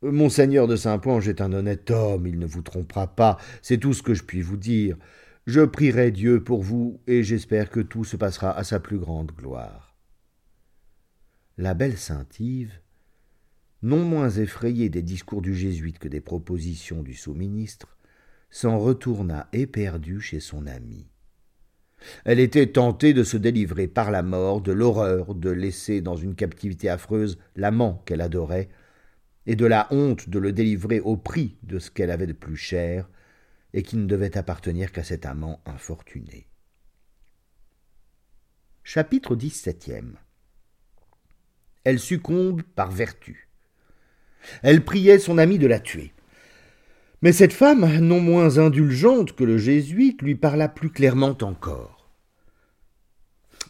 Monseigneur 0.02 0.68
de 0.68 0.76
Saint-Ponge 0.76 1.28
est 1.28 1.40
un 1.40 1.52
honnête 1.52 1.90
homme, 1.90 2.26
il 2.26 2.38
ne 2.38 2.46
vous 2.46 2.62
trompera 2.62 3.08
pas, 3.08 3.38
c'est 3.62 3.78
tout 3.78 3.92
ce 3.92 4.02
que 4.02 4.14
je 4.14 4.22
puis 4.22 4.42
vous 4.42 4.56
dire. 4.56 4.96
Je 5.48 5.62
prierai 5.62 6.12
Dieu 6.12 6.44
pour 6.44 6.62
vous, 6.62 7.00
et 7.08 7.24
j'espère 7.24 7.70
que 7.70 7.80
tout 7.80 8.04
se 8.04 8.16
passera 8.16 8.56
à 8.56 8.62
sa 8.62 8.78
plus 8.78 8.98
grande 8.98 9.32
gloire. 9.32 9.96
La 11.56 11.74
belle 11.74 11.96
Saint-Yves 11.96 12.78
non 13.82 14.04
moins 14.04 14.30
effrayé 14.30 14.88
des 14.88 15.02
discours 15.02 15.42
du 15.42 15.54
jésuite 15.54 15.98
que 15.98 16.08
des 16.08 16.20
propositions 16.20 17.02
du 17.02 17.14
sous-ministre, 17.14 17.96
s'en 18.50 18.78
retourna 18.78 19.48
éperdue 19.52 20.20
chez 20.20 20.40
son 20.40 20.66
ami. 20.66 21.06
Elle 22.24 22.40
était 22.40 22.72
tentée 22.72 23.12
de 23.12 23.24
se 23.24 23.36
délivrer 23.36 23.88
par 23.88 24.10
la 24.10 24.22
mort 24.22 24.60
de 24.60 24.72
l'horreur 24.72 25.34
de 25.34 25.50
laisser 25.50 26.00
dans 26.00 26.16
une 26.16 26.34
captivité 26.34 26.88
affreuse 26.88 27.38
l'amant 27.56 28.02
qu'elle 28.04 28.20
adorait, 28.20 28.68
et 29.46 29.56
de 29.56 29.64
la 29.64 29.88
honte 29.90 30.28
de 30.28 30.38
le 30.38 30.52
délivrer 30.52 31.00
au 31.00 31.16
prix 31.16 31.56
de 31.62 31.78
ce 31.78 31.90
qu'elle 31.90 32.10
avait 32.10 32.26
de 32.26 32.34
plus 32.34 32.56
cher, 32.56 33.08
et 33.72 33.82
qui 33.82 33.96
ne 33.96 34.06
devait 34.06 34.36
appartenir 34.36 34.92
qu'à 34.92 35.04
cet 35.04 35.26
amant 35.26 35.60
infortuné. 35.66 36.48
Chapitre 38.82 39.36
XVIIe 39.36 40.14
Elle 41.84 41.98
succombe 41.98 42.62
par 42.62 42.90
vertu. 42.90 43.48
Elle 44.62 44.84
priait 44.84 45.18
son 45.18 45.38
ami 45.38 45.58
de 45.58 45.66
la 45.66 45.80
tuer. 45.80 46.12
Mais 47.20 47.32
cette 47.32 47.52
femme, 47.52 47.98
non 47.98 48.20
moins 48.20 48.58
indulgente 48.58 49.32
que 49.32 49.44
le 49.44 49.58
jésuite, 49.58 50.22
lui 50.22 50.36
parla 50.36 50.68
plus 50.68 50.90
clairement 50.90 51.36
encore. 51.42 52.08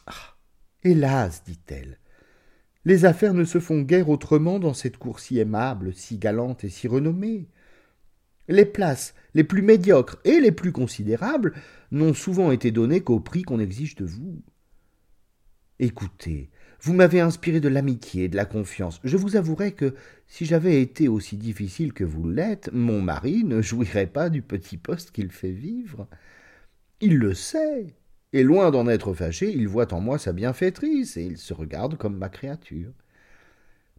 Ah, 0.07 0.37
hélas, 0.85 1.43
dit-elle, 1.45 1.99
les 2.85 3.05
affaires 3.05 3.35
ne 3.35 3.45
se 3.45 3.59
font 3.59 3.81
guère 3.81 4.09
autrement 4.09 4.59
dans 4.59 4.75
cette 4.75 4.99
cour 4.99 5.19
si 5.19 5.38
aimable, 5.38 5.95
si 5.95 6.19
galante 6.19 6.64
et 6.64 6.71
si 6.71 6.88
renommée. 6.88 7.49
Les 8.49 8.64
places 8.64 9.14
les 9.35 9.45
plus 9.45 9.62
médiocres 9.62 10.19
et 10.25 10.40
les 10.40 10.52
plus 10.52 10.73
considérables 10.73 11.55
n'ont 11.90 12.14
souvent 12.14 12.50
été 12.50 12.71
données 12.71 13.02
qu'au 13.02 13.21
prix 13.21 13.43
qu'on 13.43 13.61
exige 13.61 13.95
de 13.95 14.05
vous. 14.05 14.43
Écoutez, 15.78 16.50
vous 16.81 16.95
m'avez 16.95 17.21
inspiré 17.21 17.61
de 17.61 17.69
l'amitié 17.69 18.25
et 18.25 18.28
de 18.28 18.37
la 18.37 18.45
confiance. 18.45 19.00
Je 19.05 19.17
vous 19.17 19.37
avouerai 19.37 19.73
que 19.73 19.95
si 20.26 20.45
j'avais 20.45 20.81
été 20.81 21.09
aussi 21.09 21.37
difficile 21.37 21.93
que 21.93 22.05
vous 22.05 22.28
l'êtes, 22.28 22.71
mon 22.73 23.02
mari 23.02 23.45
ne 23.45 23.62
jouirait 23.62 24.07
pas 24.07 24.31
du 24.31 24.43
petit 24.43 24.76
poste 24.76 25.11
qu'il 25.11 25.31
fait 25.31 25.52
vivre. 25.52 26.09
Il 27.00 27.17
le 27.19 27.35
sait, 27.35 27.95
et 28.33 28.43
loin 28.43 28.71
d'en 28.71 28.88
être 28.88 29.12
fâché, 29.14 29.52
il 29.52 29.69
voit 29.69 29.93
en 29.93 30.00
moi 30.00 30.19
sa 30.19 30.33
bienfaitrice, 30.33 31.17
et 31.17 31.25
il 31.25 31.38
se 31.38 31.55
regarde 31.55 31.97
comme 31.97 32.17
ma 32.17 32.28
créature. 32.28 32.93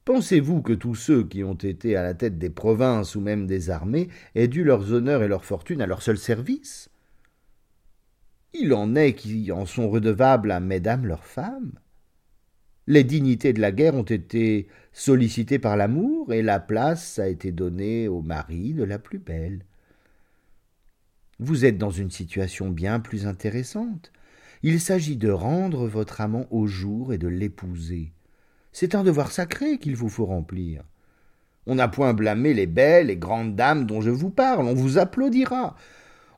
Pensez-vous 0.05 0.61
que 0.61 0.73
tous 0.73 0.95
ceux 0.95 1.23
qui 1.23 1.43
ont 1.43 1.53
été 1.53 1.95
à 1.95 2.03
la 2.03 2.13
tête 2.13 2.37
des 2.37 2.49
provinces 2.49 3.15
ou 3.15 3.21
même 3.21 3.45
des 3.45 3.69
armées 3.69 4.09
aient 4.35 4.47
dû 4.47 4.63
leurs 4.63 4.91
honneurs 4.91 5.23
et 5.23 5.27
leurs 5.27 5.45
fortunes 5.45 5.81
à 5.81 5.87
leur 5.87 6.01
seul 6.01 6.17
service? 6.17 6.89
Il 8.53 8.73
en 8.73 8.95
est 8.95 9.13
qui 9.13 9.51
en 9.51 9.65
sont 9.65 9.89
redevables 9.89 10.51
à 10.51 10.59
mesdames 10.59 11.05
leurs 11.05 11.25
femmes. 11.25 11.73
Les 12.87 13.03
dignités 13.03 13.53
de 13.53 13.61
la 13.61 13.71
guerre 13.71 13.93
ont 13.93 14.01
été 14.01 14.67
sollicitées 14.93 15.59
par 15.59 15.77
l'amour, 15.77 16.33
et 16.33 16.41
la 16.41 16.59
place 16.59 17.19
a 17.19 17.27
été 17.27 17.51
donnée 17.51 18.07
au 18.07 18.23
mari 18.23 18.73
de 18.73 18.83
la 18.83 18.97
plus 18.97 19.19
belle. 19.19 19.63
Vous 21.37 21.65
êtes 21.65 21.77
dans 21.77 21.91
une 21.91 22.09
situation 22.09 22.69
bien 22.69 22.99
plus 22.99 23.27
intéressante. 23.27 24.11
Il 24.63 24.81
s'agit 24.81 25.17
de 25.17 25.29
rendre 25.29 25.87
votre 25.87 26.19
amant 26.19 26.47
au 26.49 26.65
jour 26.65 27.13
et 27.13 27.19
de 27.19 27.27
l'épouser. 27.27 28.11
C'est 28.79 28.95
un 28.95 29.03
devoir 29.03 29.33
sacré 29.33 29.77
qu'il 29.77 29.97
vous 29.97 30.07
faut 30.07 30.25
remplir. 30.25 30.85
On 31.65 31.75
n'a 31.75 31.89
point 31.89 32.13
blâmé 32.13 32.53
les 32.53 32.65
belles 32.65 33.09
et 33.09 33.17
grandes 33.17 33.57
dames 33.57 33.85
dont 33.85 33.99
je 33.99 34.09
vous 34.09 34.29
parle, 34.29 34.67
on 34.67 34.73
vous 34.73 34.97
applaudira. 34.97 35.75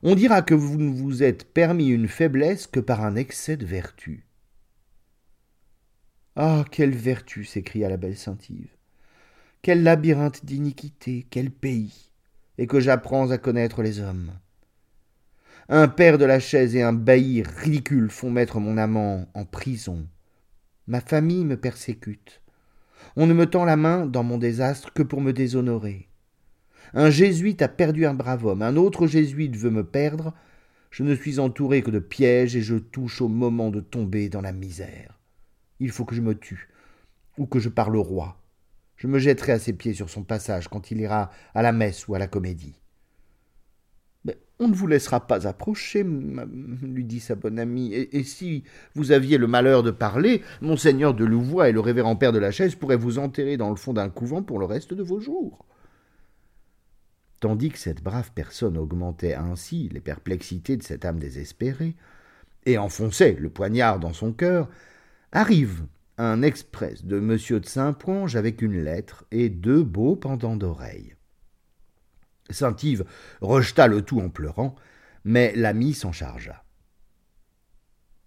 On 0.02 0.16
dira 0.16 0.42
que 0.42 0.52
vous 0.52 0.76
ne 0.76 0.92
vous 0.92 1.22
êtes 1.22 1.44
permis 1.44 1.86
une 1.86 2.08
faiblesse 2.08 2.66
que 2.66 2.80
par 2.80 3.04
un 3.04 3.14
excès 3.14 3.56
de 3.56 3.64
vertu. 3.64 4.26
Ah. 6.34 6.64
Quelle 6.72 6.96
vertu. 6.96 7.44
s'écria 7.44 7.88
la 7.88 7.96
belle 7.96 8.16
Saint-Yves. 8.16 8.76
Quel 9.62 9.84
labyrinthe 9.84 10.44
d'iniquité, 10.44 11.24
quel 11.30 11.52
pays. 11.52 12.10
Et 12.58 12.66
que 12.66 12.80
j'apprends 12.80 13.30
à 13.30 13.38
connaître 13.38 13.84
les 13.84 14.00
hommes. 14.00 14.32
Un 15.68 15.86
père 15.86 16.18
de 16.18 16.24
la 16.24 16.40
chaise 16.40 16.74
et 16.74 16.82
un 16.82 16.92
bailli 16.92 17.44
ridicule 17.44 18.10
font 18.10 18.32
mettre 18.32 18.58
mon 18.58 18.78
amant 18.78 19.28
en 19.34 19.44
prison. 19.44 20.08
Ma 20.86 21.00
famille 21.00 21.44
me 21.44 21.56
persécute. 21.56 22.40
On 23.16 23.26
ne 23.26 23.34
me 23.34 23.46
tend 23.46 23.64
la 23.64 23.76
main 23.76 24.06
dans 24.06 24.22
mon 24.22 24.38
désastre 24.38 24.92
que 24.92 25.02
pour 25.02 25.20
me 25.20 25.32
déshonorer. 25.32 26.08
Un 26.94 27.10
jésuite 27.10 27.62
a 27.62 27.68
perdu 27.68 28.06
un 28.06 28.14
brave 28.14 28.44
homme, 28.44 28.62
un 28.62 28.76
autre 28.76 29.06
jésuite 29.06 29.56
veut 29.56 29.70
me 29.70 29.84
perdre. 29.84 30.34
Je 30.90 31.02
ne 31.02 31.14
suis 31.14 31.38
entouré 31.38 31.82
que 31.82 31.90
de 31.90 31.98
pièges 31.98 32.56
et 32.56 32.62
je 32.62 32.76
touche 32.76 33.20
au 33.20 33.28
moment 33.28 33.70
de 33.70 33.80
tomber 33.80 34.28
dans 34.28 34.42
la 34.42 34.52
misère 34.52 35.18
il 35.82 35.90
faut 35.90 36.04
que 36.04 36.14
je 36.14 36.20
me 36.20 36.38
tue, 36.38 36.68
ou 37.38 37.46
que 37.46 37.58
je 37.58 37.68
parle 37.68 37.96
au 37.96 38.02
roi. 38.04 38.40
Je 38.96 39.08
me 39.08 39.18
jetterai 39.18 39.52
à 39.52 39.58
ses 39.58 39.72
pieds 39.72 39.94
sur 39.94 40.08
son 40.08 40.22
passage 40.22 40.68
quand 40.68 40.92
il 40.92 41.00
ira 41.00 41.32
à 41.54 41.62
la 41.62 41.72
messe 41.72 42.06
ou 42.06 42.14
à 42.14 42.20
la 42.20 42.28
comédie. 42.28 42.80
On 44.62 44.68
ne 44.68 44.74
vous 44.74 44.86
laissera 44.86 45.26
pas 45.26 45.48
approcher, 45.48 46.04
lui 46.04 47.04
dit 47.04 47.18
sa 47.18 47.34
bonne 47.34 47.58
amie, 47.58 47.92
et, 47.92 48.22
si 48.22 48.62
vous 48.94 49.10
aviez 49.10 49.36
le 49.36 49.48
malheur 49.48 49.82
de 49.82 49.90
parler, 49.90 50.42
monseigneur 50.60 51.14
de 51.14 51.24
Louvois 51.24 51.68
et 51.68 51.72
le 51.72 51.80
révérend 51.80 52.14
père 52.14 52.30
de 52.30 52.38
la 52.38 52.52
chaise 52.52 52.76
pourraient 52.76 52.96
vous 52.96 53.18
enterrer 53.18 53.56
dans 53.56 53.70
le 53.70 53.76
fond 53.76 53.92
d'un 53.92 54.08
couvent 54.08 54.44
pour 54.44 54.60
le 54.60 54.64
reste 54.64 54.94
de 54.94 55.02
vos 55.02 55.18
jours. 55.18 55.66
Tandis 57.40 57.70
que 57.70 57.78
cette 57.78 58.04
brave 58.04 58.30
personne 58.36 58.78
augmentait 58.78 59.34
ainsi 59.34 59.88
les 59.92 60.00
perplexités 60.00 60.76
de 60.76 60.84
cette 60.84 61.04
âme 61.04 61.18
désespérée, 61.18 61.96
et 62.64 62.78
enfonçait 62.78 63.36
le 63.40 63.50
poignard 63.50 63.98
dans 63.98 64.12
son 64.12 64.32
cœur, 64.32 64.68
Arrive 65.34 65.86
un 66.18 66.42
express 66.42 67.06
de 67.06 67.18
monsieur 67.18 67.58
de 67.58 67.64
Saint-Ponge 67.64 68.36
avec 68.36 68.60
une 68.60 68.84
lettre 68.84 69.24
et 69.30 69.48
deux 69.48 69.82
beaux 69.82 70.14
pendants 70.14 70.56
d'oreilles. 70.56 71.14
Saint-Yves 72.50 73.04
rejeta 73.40 73.86
le 73.86 74.02
tout 74.02 74.20
en 74.20 74.28
pleurant, 74.28 74.74
mais 75.24 75.52
l'ami 75.54 75.94
s'en 75.94 76.12
chargea. 76.12 76.64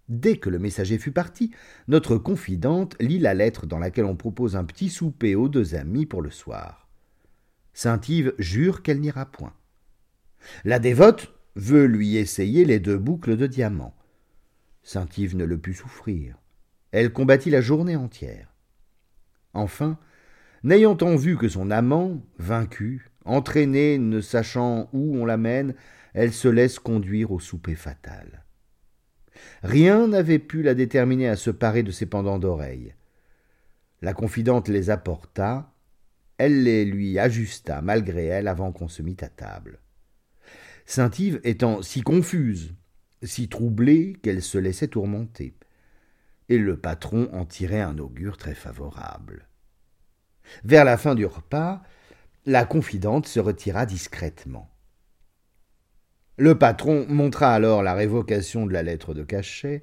Dès 0.08 0.36
que 0.36 0.50
le 0.50 0.58
messager 0.58 0.98
fut 0.98 1.10
parti, 1.10 1.50
notre 1.88 2.16
confidente 2.16 2.96
lit 3.00 3.18
la 3.18 3.34
lettre 3.34 3.66
dans 3.66 3.78
laquelle 3.78 4.04
on 4.04 4.16
propose 4.16 4.56
un 4.56 4.64
petit 4.64 4.88
souper 4.88 5.34
aux 5.34 5.48
deux 5.48 5.74
amis 5.74 6.06
pour 6.06 6.22
le 6.22 6.30
soir. 6.30 6.88
Saint-Yves 7.74 8.34
jure 8.38 8.82
qu'elle 8.82 9.00
n'ira 9.00 9.26
point. 9.26 9.52
La 10.64 10.78
dévote 10.78 11.34
veut 11.56 11.86
lui 11.86 12.16
essayer 12.16 12.64
les 12.64 12.78
deux 12.78 12.98
boucles 12.98 13.36
de 13.36 13.46
diamants. 13.46 13.96
Saint-Yves 14.82 15.36
ne 15.36 15.44
le 15.44 15.58
put 15.58 15.74
souffrir. 15.74 16.36
Elle 16.92 17.12
combattit 17.12 17.50
la 17.50 17.60
journée 17.60 17.96
entière. 17.96 18.54
Enfin, 19.52 19.98
n'ayant 20.62 20.96
en 21.00 21.16
vue 21.16 21.36
que 21.36 21.48
son 21.48 21.70
amant, 21.70 22.22
vaincu, 22.38 23.10
entraîné, 23.26 23.98
ne 23.98 24.20
sachant 24.20 24.88
où 24.92 25.16
on 25.16 25.24
l'amène, 25.24 25.74
elle 26.14 26.32
se 26.32 26.48
laisse 26.48 26.78
conduire 26.78 27.32
au 27.32 27.40
souper 27.40 27.74
fatal. 27.74 28.44
Rien 29.62 30.08
n'avait 30.08 30.38
pu 30.38 30.62
la 30.62 30.74
déterminer 30.74 31.28
à 31.28 31.36
se 31.36 31.50
parer 31.50 31.82
de 31.82 31.90
ses 31.90 32.06
pendants 32.06 32.38
d'oreilles. 32.38 32.94
La 34.02 34.14
confidente 34.14 34.68
les 34.68 34.90
apporta, 34.90 35.72
elle 36.38 36.62
les 36.62 36.84
lui 36.84 37.18
ajusta 37.18 37.80
malgré 37.82 38.26
elle 38.26 38.48
avant 38.48 38.72
qu'on 38.72 38.88
se 38.88 39.02
mit 39.02 39.16
à 39.20 39.28
table. 39.28 39.80
Saint-Yves 40.86 41.40
étant 41.44 41.82
si 41.82 42.02
confuse, 42.02 42.74
si 43.22 43.48
troublée 43.48 44.14
qu'elle 44.22 44.42
se 44.42 44.58
laissait 44.58 44.88
tourmenter 44.88 45.56
et 46.48 46.58
le 46.58 46.76
patron 46.76 47.28
en 47.32 47.44
tirait 47.44 47.80
un 47.80 47.98
augure 47.98 48.36
très 48.36 48.54
favorable. 48.54 49.48
Vers 50.64 50.84
la 50.84 50.96
fin 50.96 51.14
du 51.14 51.26
repas, 51.26 51.82
la 52.46 52.64
confidente 52.64 53.26
se 53.26 53.40
retira 53.40 53.86
discrètement. 53.86 54.70
Le 56.38 56.56
patron 56.56 57.04
montra 57.08 57.52
alors 57.52 57.82
la 57.82 57.94
révocation 57.94 58.66
de 58.66 58.72
la 58.72 58.84
lettre 58.84 59.14
de 59.14 59.24
cachet, 59.24 59.82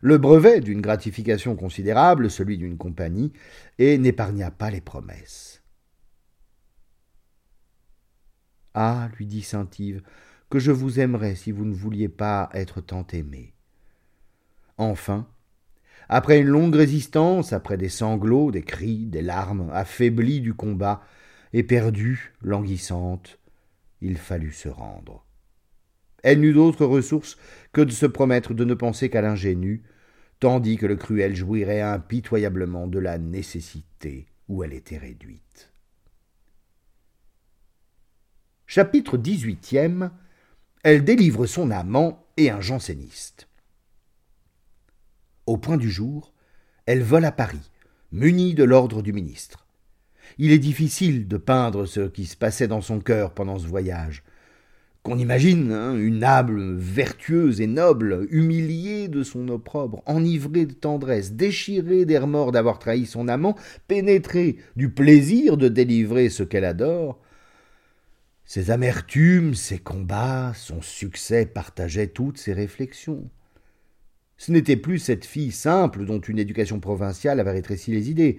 le 0.00 0.18
brevet 0.18 0.60
d'une 0.60 0.80
gratification 0.80 1.56
considérable, 1.56 2.30
celui 2.30 2.56
d'une 2.56 2.76
compagnie, 2.76 3.32
et 3.78 3.98
n'épargna 3.98 4.50
pas 4.50 4.70
les 4.70 4.80
promesses. 4.80 5.62
Ah, 8.74 9.08
lui 9.16 9.26
dit 9.26 9.42
Saint-Yves, 9.42 10.02
que 10.50 10.58
je 10.58 10.70
vous 10.70 11.00
aimerais 11.00 11.34
si 11.34 11.50
vous 11.50 11.64
ne 11.64 11.74
vouliez 11.74 12.08
pas 12.08 12.48
être 12.52 12.80
tant 12.80 13.06
aimé. 13.12 13.54
Enfin, 14.78 15.26
après 16.08 16.38
une 16.38 16.48
longue 16.48 16.74
résistance, 16.74 17.52
après 17.52 17.76
des 17.76 17.88
sanglots, 17.88 18.50
des 18.50 18.62
cris, 18.62 19.06
des 19.06 19.22
larmes, 19.22 19.70
affaiblis 19.72 20.40
du 20.40 20.54
combat, 20.54 21.02
Éperdue, 21.56 22.34
languissante, 22.42 23.38
il 24.00 24.18
fallut 24.18 24.50
se 24.50 24.68
rendre. 24.68 25.24
Elle 26.24 26.40
n'eut 26.40 26.52
d'autre 26.52 26.84
ressource 26.84 27.38
que 27.72 27.80
de 27.80 27.92
se 27.92 28.06
promettre 28.06 28.54
de 28.54 28.64
ne 28.64 28.74
penser 28.74 29.08
qu'à 29.08 29.22
l'ingénu, 29.22 29.84
tandis 30.40 30.76
que 30.76 30.86
le 30.86 30.96
cruel 30.96 31.36
jouirait 31.36 31.80
impitoyablement 31.80 32.88
de 32.88 32.98
la 32.98 33.18
nécessité 33.18 34.26
où 34.48 34.64
elle 34.64 34.72
était 34.72 34.98
réduite. 34.98 35.70
Chapitre 38.66 39.16
XVIIIe 39.16 40.10
Elle 40.82 41.04
délivre 41.04 41.46
son 41.46 41.70
amant 41.70 42.26
et 42.36 42.50
un 42.50 42.60
janséniste. 42.60 43.46
Au 45.46 45.56
point 45.56 45.76
du 45.76 45.88
jour, 45.88 46.34
elle 46.86 47.04
vole 47.04 47.24
à 47.24 47.32
Paris, 47.32 47.70
munie 48.10 48.54
de 48.54 48.64
l'ordre 48.64 49.02
du 49.02 49.12
ministre. 49.12 49.63
Il 50.38 50.52
est 50.52 50.58
difficile 50.58 51.28
de 51.28 51.36
peindre 51.36 51.86
ce 51.86 52.08
qui 52.08 52.26
se 52.26 52.36
passait 52.36 52.68
dans 52.68 52.80
son 52.80 53.00
cœur 53.00 53.32
pendant 53.32 53.58
ce 53.58 53.66
voyage. 53.66 54.22
Qu'on 55.02 55.18
imagine 55.18 55.70
hein, 55.70 55.96
une 55.98 56.24
âme 56.24 56.78
vertueuse 56.78 57.60
et 57.60 57.66
noble, 57.66 58.26
humiliée 58.30 59.08
de 59.08 59.22
son 59.22 59.48
opprobre, 59.48 60.02
enivrée 60.06 60.64
de 60.64 60.72
tendresse, 60.72 61.32
déchirée 61.32 62.06
des 62.06 62.16
remords 62.16 62.52
d'avoir 62.52 62.78
trahi 62.78 63.04
son 63.04 63.28
amant, 63.28 63.54
pénétrée 63.86 64.56
du 64.76 64.88
plaisir 64.88 65.58
de 65.58 65.68
délivrer 65.68 66.30
ce 66.30 66.42
qu'elle 66.42 66.64
adore. 66.64 67.20
Ses 68.46 68.70
amertumes, 68.70 69.54
ses 69.54 69.78
combats, 69.78 70.52
son 70.54 70.80
succès 70.80 71.44
partageaient 71.44 72.08
toutes 72.08 72.38
ses 72.38 72.54
réflexions. 72.54 73.28
Ce 74.36 74.52
n'était 74.52 74.76
plus 74.76 74.98
cette 74.98 75.24
fille 75.24 75.52
simple 75.52 76.04
dont 76.06 76.20
une 76.20 76.38
éducation 76.38 76.80
provinciale 76.80 77.40
avait 77.40 77.52
rétréci 77.52 77.90
les 77.90 78.10
idées. 78.10 78.38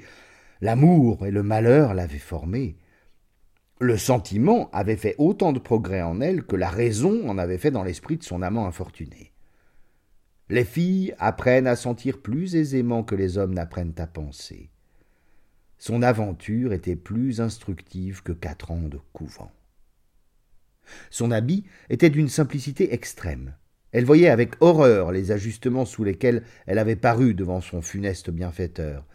L'amour 0.62 1.26
et 1.26 1.32
le 1.32 1.44
malheur 1.44 1.94
l'avaient 1.94 2.18
formée. 2.18 2.78
Le 3.80 3.98
sentiment 3.98 4.70
avait 4.72 4.96
fait 4.96 5.16
autant 5.18 5.52
de 5.52 5.60
progrès 5.60 6.02
en 6.02 6.22
elle 6.22 6.44
que 6.44 6.56
la 6.56 6.70
raison 6.70 7.28
en 7.30 7.38
avait 7.38 7.58
fait 7.58 7.72
dans 7.72 7.84
l'esprit 7.84 8.18
de 8.18 8.24
son 8.24 8.42
amant 8.42 8.66
infortuné. 8.66 9.34
Les 10.50 10.64
filles 10.64 11.14
apprennent 11.20 11.68
à 11.68 11.76
sentir 11.76 12.22
plus 12.22 12.56
aisément 12.56 13.04
que 13.04 13.16
les 13.16 13.38
hommes 13.38 13.54
n'apprennent 13.54 13.96
à 13.98 14.08
penser. 14.08 14.70
Son 15.78 16.02
aventure 16.02 16.72
était 16.72 16.96
plus 16.96 17.42
instructive 17.42 18.24
que 18.24 18.32
quatre 18.32 18.72
ans 18.72 18.88
de 18.88 19.00
couvent. 19.12 19.52
Son 21.10 21.32
habit 21.32 21.66
était 21.90 22.10
d'une 22.10 22.30
simplicité 22.30 22.94
extrême. 22.94 23.56
Elle 23.92 24.06
voyait 24.06 24.30
avec 24.30 24.56
horreur 24.62 25.12
les 25.12 25.32
ajustements 25.32 25.86
sous 25.86 26.04
lesquels 26.04 26.44
elle 26.66 26.80
avait 26.80 26.96
paru 26.96 27.34
devant 27.34 27.62
son 27.62 27.82
funeste 27.82 28.30
bienfaiteur. 28.30 29.06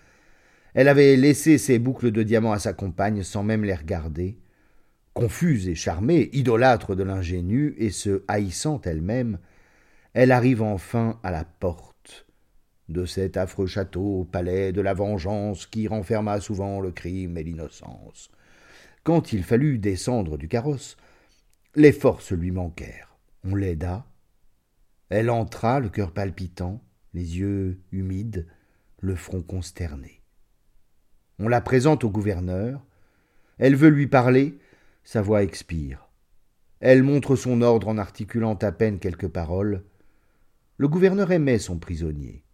Elle 0.74 0.88
avait 0.88 1.16
laissé 1.16 1.58
ses 1.58 1.78
boucles 1.78 2.10
de 2.12 2.22
diamants 2.22 2.52
à 2.52 2.58
sa 2.58 2.72
compagne 2.72 3.22
sans 3.22 3.42
même 3.42 3.64
les 3.64 3.74
regarder. 3.74 4.38
Confuse 5.14 5.68
et 5.68 5.74
charmée, 5.74 6.30
idolâtre 6.32 6.94
de 6.94 7.02
l'ingénu 7.02 7.74
et 7.78 7.90
se 7.90 8.22
haïssant 8.28 8.80
elle-même, 8.84 9.38
elle 10.12 10.32
arrive 10.32 10.62
enfin 10.62 11.18
à 11.22 11.30
la 11.30 11.44
porte 11.44 12.26
de 12.88 13.06
cet 13.06 13.36
affreux 13.36 13.66
château, 13.66 14.28
palais 14.30 14.72
de 14.72 14.80
la 14.80 14.94
vengeance 14.94 15.66
qui 15.66 15.86
renferma 15.86 16.40
souvent 16.40 16.80
le 16.80 16.90
crime 16.90 17.38
et 17.38 17.42
l'innocence. 17.42 18.30
Quand 19.04 19.32
il 19.32 19.44
fallut 19.44 19.78
descendre 19.78 20.36
du 20.36 20.48
carrosse, 20.48 20.96
les 21.76 21.92
forces 21.92 22.32
lui 22.32 22.50
manquèrent. 22.50 23.16
On 23.44 23.54
l'aida. 23.54 24.06
Elle 25.08 25.30
entra, 25.30 25.80
le 25.80 25.88
cœur 25.88 26.12
palpitant, 26.12 26.82
les 27.14 27.38
yeux 27.38 27.80
humides, 27.92 28.46
le 29.00 29.14
front 29.14 29.42
consterné. 29.42 30.19
On 31.42 31.48
la 31.48 31.62
présente 31.62 32.04
au 32.04 32.10
gouverneur. 32.10 32.84
Elle 33.58 33.74
veut 33.74 33.88
lui 33.88 34.06
parler, 34.06 34.58
sa 35.04 35.22
voix 35.22 35.42
expire. 35.42 36.06
Elle 36.80 37.02
montre 37.02 37.34
son 37.34 37.62
ordre 37.62 37.88
en 37.88 37.96
articulant 37.96 38.54
à 38.56 38.72
peine 38.72 38.98
quelques 38.98 39.28
paroles. 39.28 39.82
Le 40.76 40.86
gouverneur 40.86 41.32
aimait 41.32 41.58
son 41.58 41.78
prisonnier. 41.78 42.44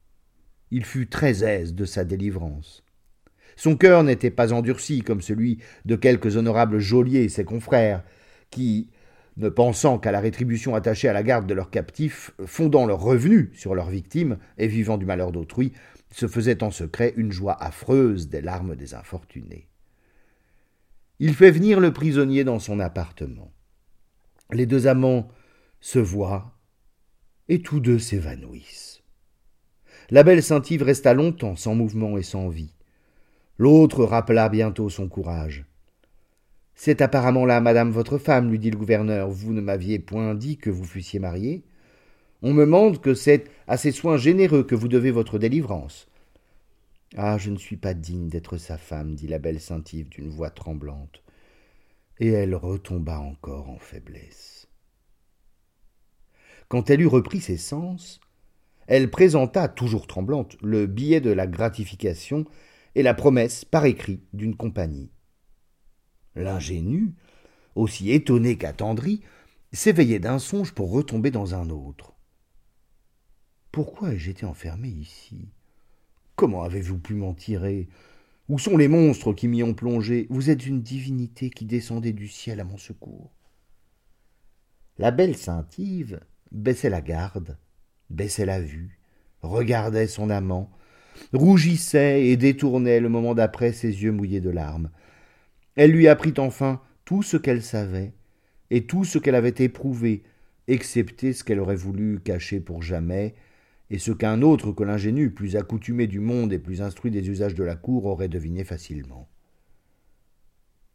Il 0.71 0.85
fut 0.85 1.09
très 1.09 1.43
aise 1.43 1.75
de 1.75 1.85
sa 1.85 2.05
délivrance. 2.05 2.85
Son 3.57 3.77
cœur 3.77 4.05
n'était 4.05 4.31
pas 4.31 4.53
endurci 4.53 5.03
comme 5.03 5.21
celui 5.21 5.59
de 5.85 5.97
quelques 5.97 6.37
honorables 6.37 6.79
geôliers, 6.79 7.29
ses 7.29 7.45
confrères, 7.45 8.05
qui, 8.51 8.91
ne 9.37 9.49
pensant 9.49 9.99
qu'à 9.99 10.13
la 10.13 10.21
rétribution 10.21 10.77
attachée 10.77 11.09
à 11.09 11.13
la 11.13 11.25
garde 11.25 11.47
de 11.47 11.55
leurs 11.55 11.71
captifs, 11.71 12.31
fondant 12.47 12.87
leurs 12.87 13.03
revenus 13.03 13.49
sur 13.55 13.75
leurs 13.75 13.91
victimes 13.91 14.39
et 14.59 14.69
vivant 14.69 14.97
du 14.97 15.07
malheur 15.07 15.33
d'autrui, 15.33 15.73
se 16.17 16.27
faisaient 16.27 16.63
en 16.63 16.71
secret 16.71 17.13
une 17.19 17.31
joie 17.31 17.63
affreuse 17.63 18.31
des 18.31 18.41
larmes 18.41 18.75
des 18.75 18.95
infortunés. 18.95 19.69
Il 21.19 21.35
fait 21.35 21.51
venir 21.51 21.79
le 21.79 21.93
prisonnier 21.93 22.43
dans 22.43 22.59
son 22.59 22.81
appartement. 22.81 23.53
Les 24.51 24.65
deux 24.65 24.87
amants 24.87 25.29
se 25.79 25.99
voient, 25.99 26.57
et 27.49 27.61
tous 27.61 27.81
deux 27.81 27.99
s'évanouissent. 27.99 29.03
La 30.09 30.23
belle 30.23 30.43
Saint-Yves 30.43 30.85
resta 30.85 31.13
longtemps 31.13 31.55
sans 31.55 31.75
mouvement 31.75 32.17
et 32.17 32.23
sans 32.23 32.49
vie. 32.49 32.73
L'autre 33.59 34.03
rappela 34.03 34.49
bientôt 34.49 34.89
son 34.89 35.11
courage. 35.11 35.67
C'est 36.75 37.03
apparemment 37.03 37.45
là 37.45 37.61
madame 37.61 37.91
votre 37.91 38.17
femme, 38.17 38.49
lui 38.49 38.59
dit 38.59 38.71
le 38.71 38.79
gouverneur. 38.79 39.29
Vous 39.29 39.53
ne 39.53 39.61
m'aviez 39.61 39.99
point 39.99 40.35
dit 40.35 40.57
que 40.57 40.71
vous 40.71 40.85
fussiez 40.85 41.19
marié. 41.19 41.63
On 42.43 42.53
me 42.53 42.67
mande 42.67 43.01
que 43.01 43.15
c'est 43.15 43.45
à 43.67 43.77
ces 43.77 43.93
soins 43.93 44.19
généreux 44.19 44.63
que 44.63 44.75
vous 44.75 44.89
devez 44.89 45.11
votre 45.11 45.39
délivrance. 45.39 46.07
Ah, 47.17 47.39
je 47.39 47.51
ne 47.51 47.57
suis 47.57 47.77
pas 47.77 47.95
digne 47.95 48.29
d'être 48.29 48.59
sa 48.59 48.77
femme, 48.77 49.15
dit 49.15 49.29
la 49.29 49.39
belle 49.39 49.61
Saint-Yves 49.61 50.11
d'une 50.11 50.29
voix 50.29 50.51
tremblante. 50.51 51.23
Et 52.19 52.29
elle 52.29 52.55
retomba 52.55 53.19
encore 53.19 53.71
en 53.71 53.79
faiblesse. 53.79 54.69
Quand 56.69 56.91
elle 56.91 57.01
eut 57.01 57.07
repris 57.07 57.41
ses 57.41 57.57
sens, 57.57 58.21
elle 58.87 59.11
présenta, 59.11 59.69
toujours 59.69 60.07
tremblante, 60.07 60.57
le 60.63 60.87
billet 60.87 61.21
de 61.21 61.31
la 61.31 61.47
gratification 61.47 62.45
et 62.95 63.03
la 63.03 63.15
promesse, 63.15 63.65
par 63.65 63.85
écrit, 63.85 64.21
d'une 64.33 64.57
compagnie. 64.57 65.11
L'ingénu, 66.35 67.15
aussi 67.75 68.11
étonné 68.11 68.57
qu'attendri, 68.57 69.23
s'éveillait 69.73 70.19
d'un 70.19 70.39
songe 70.39 70.73
pour 70.73 70.91
retomber 70.91 71.31
dans 71.31 71.55
un 71.55 71.71
autre. 71.71 72.16
Pourquoi 73.77 74.15
ai-je 74.15 74.31
été 74.31 74.47
enfermé 74.47 74.89
ici? 74.89 75.51
Comment 76.35 76.63
avez-vous 76.63 76.97
pu 76.97 77.13
m'en 77.13 77.35
tirer? 77.35 77.91
Où 78.49 78.59
sont 78.59 78.79
les 78.79 78.89
monstres 78.89 79.35
qui 79.35 79.49
m'y 79.49 79.63
ont 79.63 79.75
plongé? 79.75 80.27
Vous 80.31 80.49
êtes 80.49 80.65
une 80.65 80.81
divinité 80.81 81.51
qui 81.51 81.67
descendait 81.67 82.15
du 82.15 82.27
ciel 82.27 82.61
à 82.61 82.65
mon 82.65 82.79
secours. 82.79 83.35
La 84.97 85.11
belle 85.11 85.37
Saint-Yves 85.37 86.21
baissait 86.53 86.89
la 86.89 87.03
garde, 87.03 87.59
baissait 88.09 88.47
la 88.47 88.63
vue, 88.63 88.99
regardait 89.43 90.07
son 90.07 90.31
amant, 90.31 90.71
rougissait 91.35 92.29
et 92.29 92.39
détournait 92.39 92.99
le 93.01 93.11
moment 93.11 93.35
d'après 93.35 93.75
ses 93.75 94.03
yeux 94.03 94.13
mouillés 94.13 94.41
de 94.41 94.49
larmes. 94.49 94.89
Elle 95.75 95.91
lui 95.91 96.09
apprit 96.09 96.33
enfin 96.39 96.81
tout 97.05 97.23
ce 97.23 97.37
qu'elle 97.37 97.63
savait 97.63 98.15
et 98.71 98.87
tout 98.87 99.05
ce 99.05 99.19
qu'elle 99.19 99.35
avait 99.35 99.63
éprouvé, 99.63 100.23
excepté 100.67 101.35
ce 101.35 101.45
qu'elle 101.45 101.61
aurait 101.61 101.77
voulu 101.77 102.21
cacher 102.21 102.59
pour 102.59 102.81
jamais, 102.81 103.35
et 103.91 103.99
ce 103.99 104.13
qu'un 104.13 104.43
autre 104.43 104.73
que 104.73 104.83
l'ingénu, 104.83 105.31
plus 105.31 105.57
accoutumé 105.57 106.07
du 106.07 106.21
monde 106.21 106.53
et 106.53 106.59
plus 106.59 106.83
instruit 106.83 107.11
des 107.11 107.29
usages 107.29 107.55
de 107.55 107.65
la 107.65 107.77
cour, 107.77 108.07
aurait 108.07 108.29
deviné 108.29 108.65
facilement. 108.65 109.29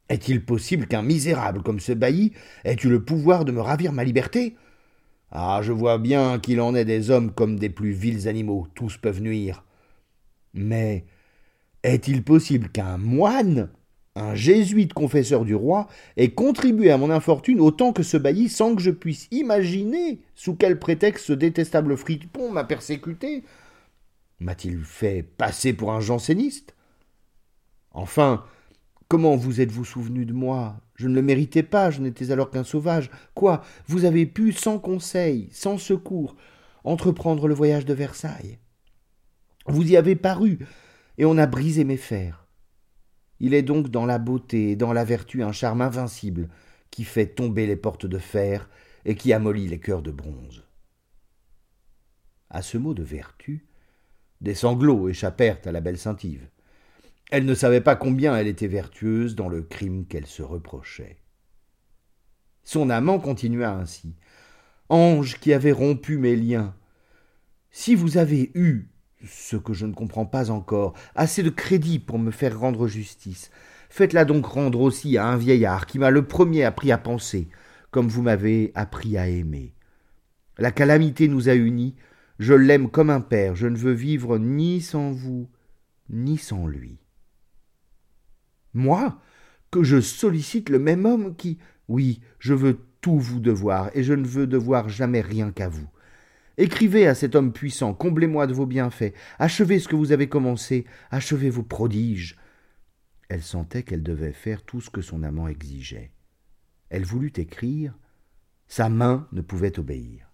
Est-il 0.09 0.43
possible 0.43 0.87
qu'un 0.87 1.03
misérable 1.03 1.63
comme 1.63 1.79
ce 1.79 1.93
bailli 1.93 2.33
ait 2.65 2.75
eu 2.83 2.89
le 2.89 3.03
pouvoir 3.03 3.45
de 3.45 3.53
me 3.53 3.61
ravir 3.61 3.93
ma 3.93 4.03
liberté? 4.03 4.57
Ah, 5.31 5.61
je 5.63 5.71
vois 5.71 5.97
bien 5.97 6.39
qu'il 6.39 6.59
en 6.59 6.75
est 6.75 6.83
des 6.83 7.09
hommes 7.09 7.31
comme 7.31 7.57
des 7.57 7.69
plus 7.69 7.91
vils 7.91 8.27
animaux, 8.27 8.67
tous 8.75 8.97
peuvent 8.97 9.21
nuire. 9.21 9.63
Mais 10.53 11.05
est-il 11.83 12.23
possible 12.23 12.67
qu'un 12.69 12.97
moine 12.97 13.69
un 14.15 14.35
jésuite 14.35 14.93
confesseur 14.93 15.45
du 15.45 15.55
roi, 15.55 15.87
ait 16.17 16.31
contribué 16.31 16.91
à 16.91 16.97
mon 16.97 17.09
infortune 17.09 17.61
autant 17.61 17.93
que 17.93 18.03
ce 18.03 18.17
bailli 18.17 18.49
sans 18.49 18.75
que 18.75 18.81
je 18.81 18.91
puisse 18.91 19.27
imaginer 19.31 20.19
sous 20.35 20.55
quel 20.55 20.79
prétexte 20.79 21.25
ce 21.25 21.33
détestable 21.33 21.95
fripon 21.95 22.51
m'a 22.51 22.63
persécuté. 22.63 23.43
M'a-t-il 24.39 24.83
fait 24.83 25.23
passer 25.23 25.73
pour 25.73 25.91
un 25.91 26.01
janséniste? 26.01 26.75
Enfin, 27.91 28.43
comment 29.07 29.35
vous 29.35 29.61
êtes-vous 29.61 29.85
souvenu 29.85 30.25
de 30.25 30.33
moi? 30.33 30.77
Je 30.95 31.07
ne 31.07 31.15
le 31.15 31.21
méritais 31.21 31.63
pas, 31.63 31.89
je 31.89 32.01
n'étais 32.01 32.31
alors 32.31 32.51
qu'un 32.51 32.63
sauvage. 32.63 33.09
Quoi 33.33 33.63
Vous 33.87 34.05
avez 34.05 34.25
pu, 34.25 34.51
sans 34.51 34.79
conseil, 34.79 35.49
sans 35.51 35.77
secours, 35.77 36.35
entreprendre 36.83 37.47
le 37.47 37.53
voyage 37.53 37.85
de 37.85 37.93
Versailles? 37.93 38.59
Vous 39.67 39.89
y 39.89 39.95
avez 39.95 40.15
paru, 40.15 40.59
et 41.17 41.25
on 41.25 41.37
a 41.37 41.45
brisé 41.45 41.83
mes 41.83 41.97
fers. 41.97 42.40
Il 43.43 43.55
est 43.55 43.63
donc 43.63 43.89
dans 43.89 44.05
la 44.05 44.19
beauté 44.19 44.69
et 44.69 44.75
dans 44.75 44.93
la 44.93 45.03
vertu 45.03 45.41
un 45.41 45.51
charme 45.51 45.81
invincible 45.81 46.47
qui 46.91 47.03
fait 47.03 47.25
tomber 47.25 47.65
les 47.65 47.75
portes 47.75 48.05
de 48.05 48.19
fer 48.19 48.69
et 49.03 49.15
qui 49.15 49.33
amollit 49.33 49.67
les 49.67 49.79
cœurs 49.79 50.03
de 50.03 50.11
bronze. 50.11 50.63
À 52.51 52.61
ce 52.61 52.77
mot 52.77 52.93
de 52.93 53.01
vertu, 53.01 53.65
des 54.41 54.53
sanglots 54.53 55.09
échappèrent 55.09 55.57
à 55.65 55.71
la 55.71 55.81
belle 55.81 55.97
Saint-Yves. 55.97 56.49
Elle 57.31 57.45
ne 57.45 57.55
savait 57.55 57.81
pas 57.81 57.95
combien 57.95 58.37
elle 58.37 58.45
était 58.45 58.67
vertueuse 58.67 59.33
dans 59.35 59.49
le 59.49 59.63
crime 59.63 60.05
qu'elle 60.05 60.27
se 60.27 60.43
reprochait. 60.43 61.17
Son 62.63 62.91
amant 62.91 63.19
continua 63.19 63.71
ainsi. 63.71 64.13
Ange 64.87 65.39
qui 65.39 65.51
avait 65.51 65.71
rompu 65.71 66.19
mes 66.19 66.35
liens, 66.35 66.75
si 67.71 67.95
vous 67.95 68.17
avez 68.17 68.51
eu, 68.53 68.90
ce 69.25 69.55
que 69.55 69.73
je 69.73 69.85
ne 69.85 69.93
comprends 69.93 70.25
pas 70.25 70.51
encore, 70.51 70.93
assez 71.15 71.43
de 71.43 71.49
crédit 71.49 71.99
pour 71.99 72.19
me 72.19 72.31
faire 72.31 72.59
rendre 72.59 72.87
justice, 72.87 73.51
faites-la 73.89 74.25
donc 74.25 74.45
rendre 74.45 74.81
aussi 74.81 75.17
à 75.17 75.27
un 75.27 75.37
vieillard 75.37 75.85
qui 75.85 75.99
m'a 75.99 76.09
le 76.09 76.25
premier 76.25 76.63
appris 76.63 76.91
à 76.91 76.97
penser, 76.97 77.49
comme 77.91 78.07
vous 78.07 78.21
m'avez 78.21 78.71
appris 78.75 79.17
à 79.17 79.27
aimer. 79.27 79.73
La 80.57 80.71
calamité 80.71 81.27
nous 81.27 81.49
a 81.49 81.55
unis, 81.55 81.95
je 82.39 82.53
l'aime 82.53 82.89
comme 82.89 83.09
un 83.09 83.21
père, 83.21 83.55
je 83.55 83.67
ne 83.67 83.77
veux 83.77 83.93
vivre 83.93 84.37
ni 84.37 84.81
sans 84.81 85.11
vous, 85.11 85.49
ni 86.09 86.37
sans 86.37 86.67
lui. 86.67 86.97
Moi, 88.73 89.19
que 89.69 89.83
je 89.83 90.01
sollicite 90.01 90.69
le 90.69 90.79
même 90.79 91.05
homme 91.05 91.35
qui, 91.35 91.59
oui, 91.87 92.21
je 92.39 92.53
veux 92.53 92.79
tout 93.01 93.19
vous 93.19 93.39
devoir, 93.39 93.89
et 93.95 94.03
je 94.03 94.13
ne 94.13 94.25
veux 94.25 94.47
devoir 94.47 94.89
jamais 94.89 95.21
rien 95.21 95.51
qu'à 95.51 95.69
vous. 95.69 95.87
Écrivez 96.61 97.07
à 97.07 97.15
cet 97.15 97.33
homme 97.33 97.53
puissant, 97.53 97.95
comblez-moi 97.95 98.45
de 98.45 98.53
vos 98.53 98.67
bienfaits, 98.67 99.15
achevez 99.39 99.79
ce 99.79 99.87
que 99.87 99.95
vous 99.95 100.11
avez 100.11 100.29
commencé, 100.29 100.85
achevez 101.09 101.49
vos 101.49 101.63
prodiges. 101.63 102.37
Elle 103.29 103.41
sentait 103.41 103.81
qu'elle 103.81 104.03
devait 104.03 104.31
faire 104.31 104.61
tout 104.61 104.79
ce 104.79 104.91
que 104.91 105.01
son 105.01 105.23
amant 105.23 105.47
exigeait. 105.47 106.11
Elle 106.91 107.03
voulut 107.03 107.33
écrire, 107.37 107.97
sa 108.67 108.89
main 108.89 109.27
ne 109.31 109.41
pouvait 109.41 109.79
obéir. 109.79 110.31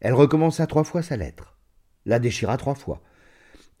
Elle 0.00 0.14
recommença 0.14 0.66
trois 0.66 0.84
fois 0.84 1.02
sa 1.02 1.18
lettre, 1.18 1.58
la 2.06 2.18
déchira 2.18 2.56
trois 2.56 2.74
fois. 2.74 3.02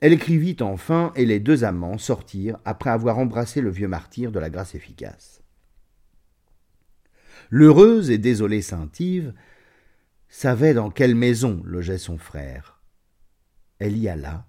Elle 0.00 0.12
écrivit 0.12 0.58
enfin, 0.60 1.10
et 1.16 1.24
les 1.24 1.40
deux 1.40 1.64
amants 1.64 1.96
sortirent 1.96 2.58
après 2.66 2.90
avoir 2.90 3.16
embrassé 3.16 3.62
le 3.62 3.70
vieux 3.70 3.88
martyr 3.88 4.30
de 4.30 4.40
la 4.40 4.50
grâce 4.50 4.74
efficace. 4.74 5.42
L'heureuse 7.48 8.10
et 8.10 8.18
désolée 8.18 8.60
Saint-Yves 8.60 9.32
savait 10.30 10.74
dans 10.74 10.90
quelle 10.90 11.14
maison 11.14 11.60
logeait 11.64 11.98
son 11.98 12.16
frère. 12.16 12.80
Elle 13.78 13.98
y 13.98 14.08
alla. 14.08 14.46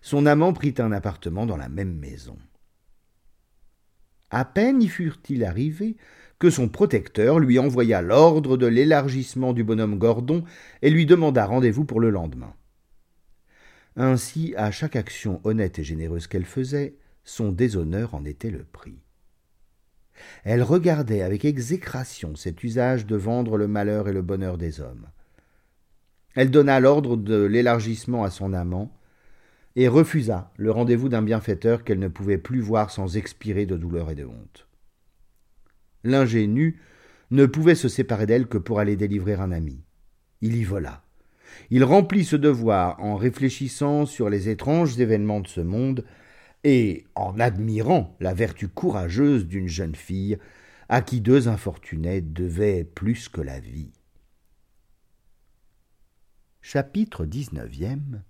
Son 0.00 0.24
amant 0.24 0.52
prit 0.52 0.74
un 0.78 0.92
appartement 0.92 1.44
dans 1.44 1.56
la 1.56 1.68
même 1.68 1.98
maison. 1.98 2.38
À 4.30 4.44
peine 4.44 4.80
y 4.80 4.88
furent-ils 4.88 5.44
arrivés 5.44 5.96
que 6.38 6.50
son 6.50 6.68
protecteur 6.68 7.40
lui 7.40 7.58
envoya 7.58 8.00
l'ordre 8.00 8.56
de 8.56 8.66
l'élargissement 8.66 9.52
du 9.52 9.64
bonhomme 9.64 9.98
Gordon 9.98 10.44
et 10.82 10.90
lui 10.90 11.04
demanda 11.04 11.44
rendez-vous 11.44 11.84
pour 11.84 11.98
le 11.98 12.10
lendemain. 12.10 12.54
Ainsi, 13.96 14.54
à 14.56 14.70
chaque 14.70 14.94
action 14.94 15.40
honnête 15.42 15.80
et 15.80 15.84
généreuse 15.84 16.28
qu'elle 16.28 16.44
faisait, 16.44 16.96
son 17.24 17.50
déshonneur 17.50 18.14
en 18.14 18.24
était 18.24 18.50
le 18.50 18.62
prix. 18.62 19.00
Elle 20.44 20.62
regardait 20.62 21.22
avec 21.22 21.44
exécration 21.44 22.36
cet 22.36 22.62
usage 22.64 23.06
de 23.06 23.16
vendre 23.16 23.56
le 23.56 23.68
malheur 23.68 24.08
et 24.08 24.12
le 24.12 24.22
bonheur 24.22 24.58
des 24.58 24.80
hommes. 24.80 25.06
Elle 26.34 26.50
donna 26.50 26.80
l'ordre 26.80 27.16
de 27.16 27.42
l'élargissement 27.44 28.24
à 28.24 28.30
son 28.30 28.52
amant, 28.52 28.92
et 29.76 29.86
refusa 29.88 30.52
le 30.56 30.70
rendez-vous 30.70 31.08
d'un 31.08 31.22
bienfaiteur 31.22 31.84
qu'elle 31.84 32.00
ne 32.00 32.08
pouvait 32.08 32.38
plus 32.38 32.60
voir 32.60 32.90
sans 32.90 33.16
expirer 33.16 33.64
de 33.64 33.76
douleur 33.76 34.10
et 34.10 34.16
de 34.16 34.24
honte. 34.24 34.66
L'ingénu 36.04 36.80
ne 37.30 37.46
pouvait 37.46 37.74
se 37.74 37.88
séparer 37.88 38.26
d'elle 38.26 38.46
que 38.46 38.58
pour 38.58 38.80
aller 38.80 38.96
délivrer 38.96 39.34
un 39.34 39.52
ami. 39.52 39.84
Il 40.40 40.56
y 40.56 40.64
vola. 40.64 41.02
Il 41.70 41.84
remplit 41.84 42.24
ce 42.24 42.36
devoir 42.36 43.00
en 43.00 43.16
réfléchissant 43.16 44.06
sur 44.06 44.30
les 44.30 44.48
étranges 44.48 44.98
événements 44.98 45.40
de 45.40 45.48
ce 45.48 45.60
monde 45.60 46.04
et 46.64 47.06
en 47.14 47.38
admirant 47.38 48.16
la 48.20 48.34
vertu 48.34 48.68
courageuse 48.68 49.46
d'une 49.46 49.68
jeune 49.68 49.94
fille 49.94 50.38
à 50.88 51.02
qui 51.02 51.20
deux 51.20 51.48
infortunés 51.48 52.20
devaient 52.20 52.84
plus 52.84 53.28
que 53.28 53.40
la 53.40 53.60
vie. 53.60 53.92
Chapitre 56.60 57.24
XIXe 57.24 58.20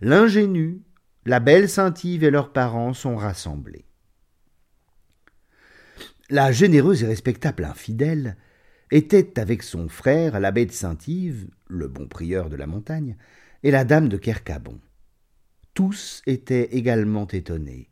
L'ingénu, 0.00 0.82
la 1.24 1.40
belle 1.40 1.68
Saint-Yves 1.68 2.24
et 2.24 2.30
leurs 2.30 2.52
parents 2.52 2.92
sont 2.92 3.16
rassemblés. 3.16 3.84
La 6.28 6.50
généreuse 6.52 7.02
et 7.02 7.06
respectable 7.06 7.64
infidèle 7.64 8.36
était 8.90 9.38
avec 9.38 9.62
son 9.62 9.88
frère 9.88 10.38
l'abbé 10.40 10.66
de 10.66 10.72
Saint-Yves, 10.72 11.48
le 11.68 11.88
bon 11.88 12.08
prieur 12.08 12.48
de 12.48 12.56
la 12.56 12.66
montagne, 12.66 13.16
et 13.62 13.70
la 13.70 13.84
dame 13.84 14.08
de 14.08 14.16
Kercabon. 14.16 14.80
Tous 15.76 16.22
étaient 16.26 16.70
également 16.72 17.28
étonnés. 17.28 17.90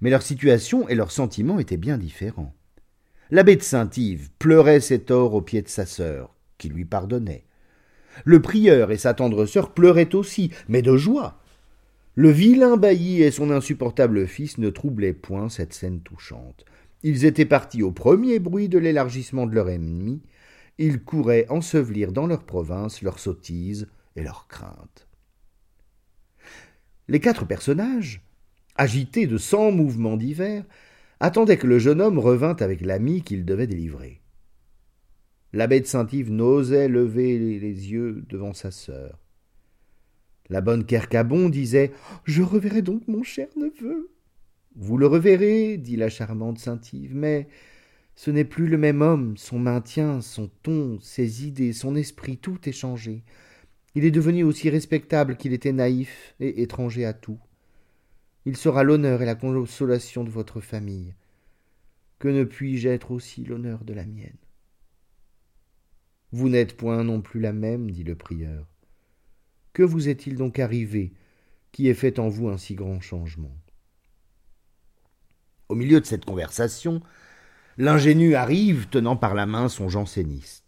Mais 0.00 0.10
leur 0.10 0.22
situation 0.22 0.88
et 0.88 0.96
leurs 0.96 1.12
sentiments 1.12 1.60
étaient 1.60 1.76
bien 1.76 1.96
différents. 1.96 2.52
L'abbé 3.30 3.54
de 3.54 3.62
Saint-Yves 3.62 4.30
pleurait 4.40 4.80
ses 4.80 4.98
torts 4.98 5.32
aux 5.34 5.40
pieds 5.40 5.62
de 5.62 5.68
sa 5.68 5.86
sœur, 5.86 6.34
qui 6.58 6.68
lui 6.68 6.84
pardonnait. 6.84 7.44
Le 8.24 8.42
prieur 8.42 8.90
et 8.90 8.96
sa 8.98 9.14
tendre 9.14 9.46
sœur 9.46 9.72
pleuraient 9.72 10.16
aussi, 10.16 10.50
mais 10.66 10.82
de 10.82 10.96
joie. 10.96 11.40
Le 12.16 12.28
vilain 12.28 12.76
bailli 12.76 13.22
et 13.22 13.30
son 13.30 13.52
insupportable 13.52 14.26
fils 14.26 14.58
ne 14.58 14.70
troublaient 14.70 15.12
point 15.12 15.48
cette 15.48 15.74
scène 15.74 16.00
touchante. 16.00 16.64
Ils 17.04 17.24
étaient 17.24 17.46
partis 17.46 17.84
au 17.84 17.92
premier 17.92 18.40
bruit 18.40 18.68
de 18.68 18.78
l'élargissement 18.78 19.46
de 19.46 19.54
leur 19.54 19.68
ennemi. 19.68 20.22
Ils 20.78 21.00
couraient 21.00 21.46
ensevelir 21.50 22.10
dans 22.10 22.26
leur 22.26 22.42
province 22.42 23.00
leurs 23.00 23.20
sottises 23.20 23.86
et 24.16 24.24
leurs 24.24 24.48
craintes. 24.48 25.06
Les 27.08 27.20
quatre 27.20 27.46
personnages, 27.46 28.22
agités 28.76 29.26
de 29.26 29.38
cent 29.38 29.72
mouvements 29.72 30.16
divers, 30.16 30.64
attendaient 31.20 31.58
que 31.58 31.66
le 31.66 31.78
jeune 31.78 32.00
homme 32.00 32.18
revînt 32.18 32.60
avec 32.62 32.80
l'ami 32.80 33.22
qu'il 33.22 33.44
devait 33.44 33.66
délivrer. 33.66 34.20
L'abbé 35.52 35.80
de 35.80 35.86
Saint-Yves 35.86 36.30
n'osait 36.30 36.88
lever 36.88 37.38
les 37.58 37.92
yeux 37.92 38.24
devant 38.28 38.54
sa 38.54 38.70
sœur. 38.70 39.18
La 40.48 40.60
bonne 40.60 40.84
Kercabon 40.84 41.48
disait 41.48 41.92
Je 42.24 42.42
reverrai 42.42 42.82
donc 42.82 43.06
mon 43.08 43.22
cher 43.22 43.48
neveu. 43.56 44.10
Vous 44.74 44.96
le 44.96 45.06
reverrez, 45.06 45.76
dit 45.76 45.96
la 45.96 46.08
charmante 46.08 46.58
Saint-Yves, 46.58 47.14
mais 47.14 47.48
ce 48.14 48.30
n'est 48.30 48.44
plus 48.44 48.66
le 48.66 48.78
même 48.78 49.02
homme, 49.02 49.36
son 49.36 49.58
maintien, 49.58 50.20
son 50.20 50.50
ton, 50.62 50.98
ses 51.00 51.46
idées, 51.46 51.72
son 51.72 51.94
esprit, 51.94 52.38
tout 52.38 52.58
est 52.68 52.72
changé. 52.72 53.22
Il 53.94 54.04
est 54.04 54.10
devenu 54.10 54.42
aussi 54.42 54.70
respectable 54.70 55.36
qu'il 55.36 55.52
était 55.52 55.72
naïf 55.72 56.34
et 56.40 56.62
étranger 56.62 57.04
à 57.04 57.12
tout. 57.12 57.38
Il 58.46 58.56
sera 58.56 58.82
l'honneur 58.82 59.22
et 59.22 59.26
la 59.26 59.34
consolation 59.34 60.24
de 60.24 60.30
votre 60.30 60.60
famille. 60.60 61.14
Que 62.18 62.28
ne 62.28 62.44
puis-je 62.44 62.88
être 62.88 63.10
aussi 63.10 63.44
l'honneur 63.44 63.84
de 63.84 63.92
la 63.92 64.06
mienne? 64.06 64.36
Vous 66.32 66.48
n'êtes 66.48 66.76
point 66.76 67.04
non 67.04 67.20
plus 67.20 67.40
la 67.40 67.52
même, 67.52 67.90
dit 67.90 68.04
le 68.04 68.16
prieur. 68.16 68.66
Que 69.74 69.82
vous 69.82 70.08
est-il 70.08 70.36
donc 70.36 70.58
arrivé 70.58 71.12
qui 71.72 71.88
ait 71.88 71.94
fait 71.94 72.18
en 72.18 72.28
vous 72.28 72.48
un 72.48 72.58
si 72.58 72.74
grand 72.74 73.00
changement? 73.00 73.56
Au 75.68 75.74
milieu 75.74 76.00
de 76.00 76.06
cette 76.06 76.24
conversation, 76.24 77.02
l'ingénu 77.76 78.34
arrive 78.34 78.88
tenant 78.88 79.16
par 79.16 79.34
la 79.34 79.46
main 79.46 79.68
son 79.68 79.88
janséniste. 79.88 80.61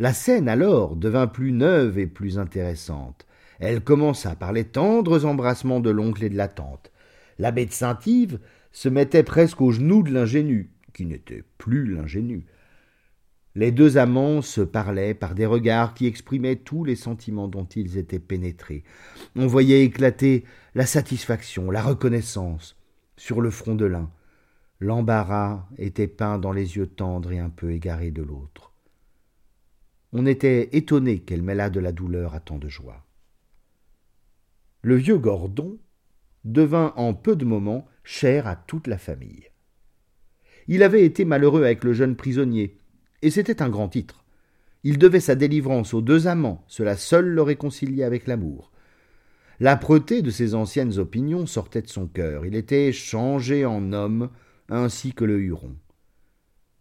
La 0.00 0.12
scène 0.12 0.48
alors 0.48 0.96
devint 0.96 1.28
plus 1.28 1.52
neuve 1.52 2.00
et 2.00 2.08
plus 2.08 2.40
intéressante. 2.40 3.26
Elle 3.60 3.80
commença 3.80 4.34
par 4.34 4.52
les 4.52 4.64
tendres 4.64 5.24
embrassements 5.24 5.78
de 5.78 5.90
l'oncle 5.90 6.24
et 6.24 6.30
de 6.30 6.36
la 6.36 6.48
tante. 6.48 6.90
L'abbé 7.38 7.64
de 7.64 7.72
Saint-Yves 7.72 8.40
se 8.72 8.88
mettait 8.88 9.22
presque 9.22 9.60
aux 9.60 9.70
genoux 9.70 10.02
de 10.02 10.12
l'ingénu, 10.12 10.72
qui 10.92 11.06
n'était 11.06 11.44
plus 11.58 11.86
l'ingénu. 11.86 12.44
Les 13.54 13.70
deux 13.70 13.96
amants 13.96 14.42
se 14.42 14.62
parlaient 14.62 15.14
par 15.14 15.36
des 15.36 15.46
regards 15.46 15.94
qui 15.94 16.06
exprimaient 16.06 16.56
tous 16.56 16.82
les 16.82 16.96
sentiments 16.96 17.46
dont 17.46 17.64
ils 17.64 17.96
étaient 17.96 18.18
pénétrés. 18.18 18.82
On 19.36 19.46
voyait 19.46 19.84
éclater 19.84 20.42
la 20.74 20.86
satisfaction, 20.86 21.70
la 21.70 21.82
reconnaissance 21.82 22.76
sur 23.16 23.40
le 23.40 23.50
front 23.50 23.76
de 23.76 23.84
l'un. 23.84 24.10
L'embarras 24.80 25.68
était 25.78 26.08
peint 26.08 26.38
dans 26.38 26.52
les 26.52 26.76
yeux 26.76 26.88
tendres 26.88 27.30
et 27.30 27.38
un 27.38 27.48
peu 27.48 27.70
égarés 27.70 28.10
de 28.10 28.22
l'autre. 28.22 28.73
On 30.14 30.26
était 30.26 30.70
étonné 30.76 31.18
qu'elle 31.18 31.42
mêlât 31.42 31.70
de 31.70 31.80
la 31.80 31.90
douleur 31.90 32.34
à 32.34 32.40
tant 32.40 32.58
de 32.58 32.68
joie. 32.68 33.04
Le 34.82 34.94
vieux 34.94 35.18
Gordon 35.18 35.76
devint 36.44 36.92
en 36.96 37.14
peu 37.14 37.34
de 37.34 37.44
moments 37.44 37.86
cher 38.04 38.46
à 38.46 38.54
toute 38.54 38.86
la 38.86 38.96
famille. 38.96 39.50
Il 40.68 40.84
avait 40.84 41.04
été 41.04 41.24
malheureux 41.24 41.64
avec 41.64 41.82
le 41.82 41.92
jeune 41.92 42.14
prisonnier, 42.14 42.78
et 43.22 43.30
c'était 43.30 43.60
un 43.60 43.68
grand 43.68 43.88
titre. 43.88 44.24
Il 44.84 44.98
devait 44.98 45.18
sa 45.18 45.34
délivrance 45.34 45.94
aux 45.94 46.02
deux 46.02 46.28
amants, 46.28 46.64
cela 46.68 46.96
seul 46.96 47.26
le 47.26 47.42
réconciliait 47.42 48.04
avec 48.04 48.28
l'amour. 48.28 48.70
L'âpreté 49.58 50.22
de 50.22 50.30
ses 50.30 50.54
anciennes 50.54 50.98
opinions 50.98 51.46
sortait 51.46 51.82
de 51.82 51.88
son 51.88 52.06
cœur, 52.06 52.46
il 52.46 52.54
était 52.54 52.92
changé 52.92 53.64
en 53.64 53.92
homme, 53.92 54.30
ainsi 54.68 55.12
que 55.12 55.24
le 55.24 55.40
Huron. 55.40 55.74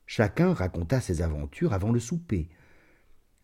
Chacun 0.06 0.54
raconta 0.54 1.02
ses 1.02 1.24
aventures 1.24 1.74
avant 1.74 1.92
le 1.92 2.00
souper. 2.00 2.50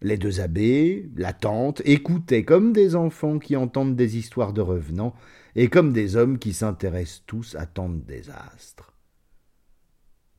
Les 0.01 0.17
deux 0.17 0.39
abbés, 0.39 1.09
la 1.15 1.33
tante, 1.33 1.81
écoutaient 1.85 2.45
comme 2.45 2.71
des 2.71 2.95
enfants 2.95 3.39
qui 3.39 3.55
entendent 3.55 3.95
des 3.95 4.17
histoires 4.17 4.53
de 4.53 4.61
revenants, 4.61 5.13
et 5.55 5.67
comme 5.67 5.91
des 5.91 6.15
hommes 6.15 6.39
qui 6.39 6.53
s'intéressent 6.53 7.23
tous 7.25 7.55
à 7.55 7.65
tant 7.65 7.89
de 7.89 7.99
désastres. 7.99 8.93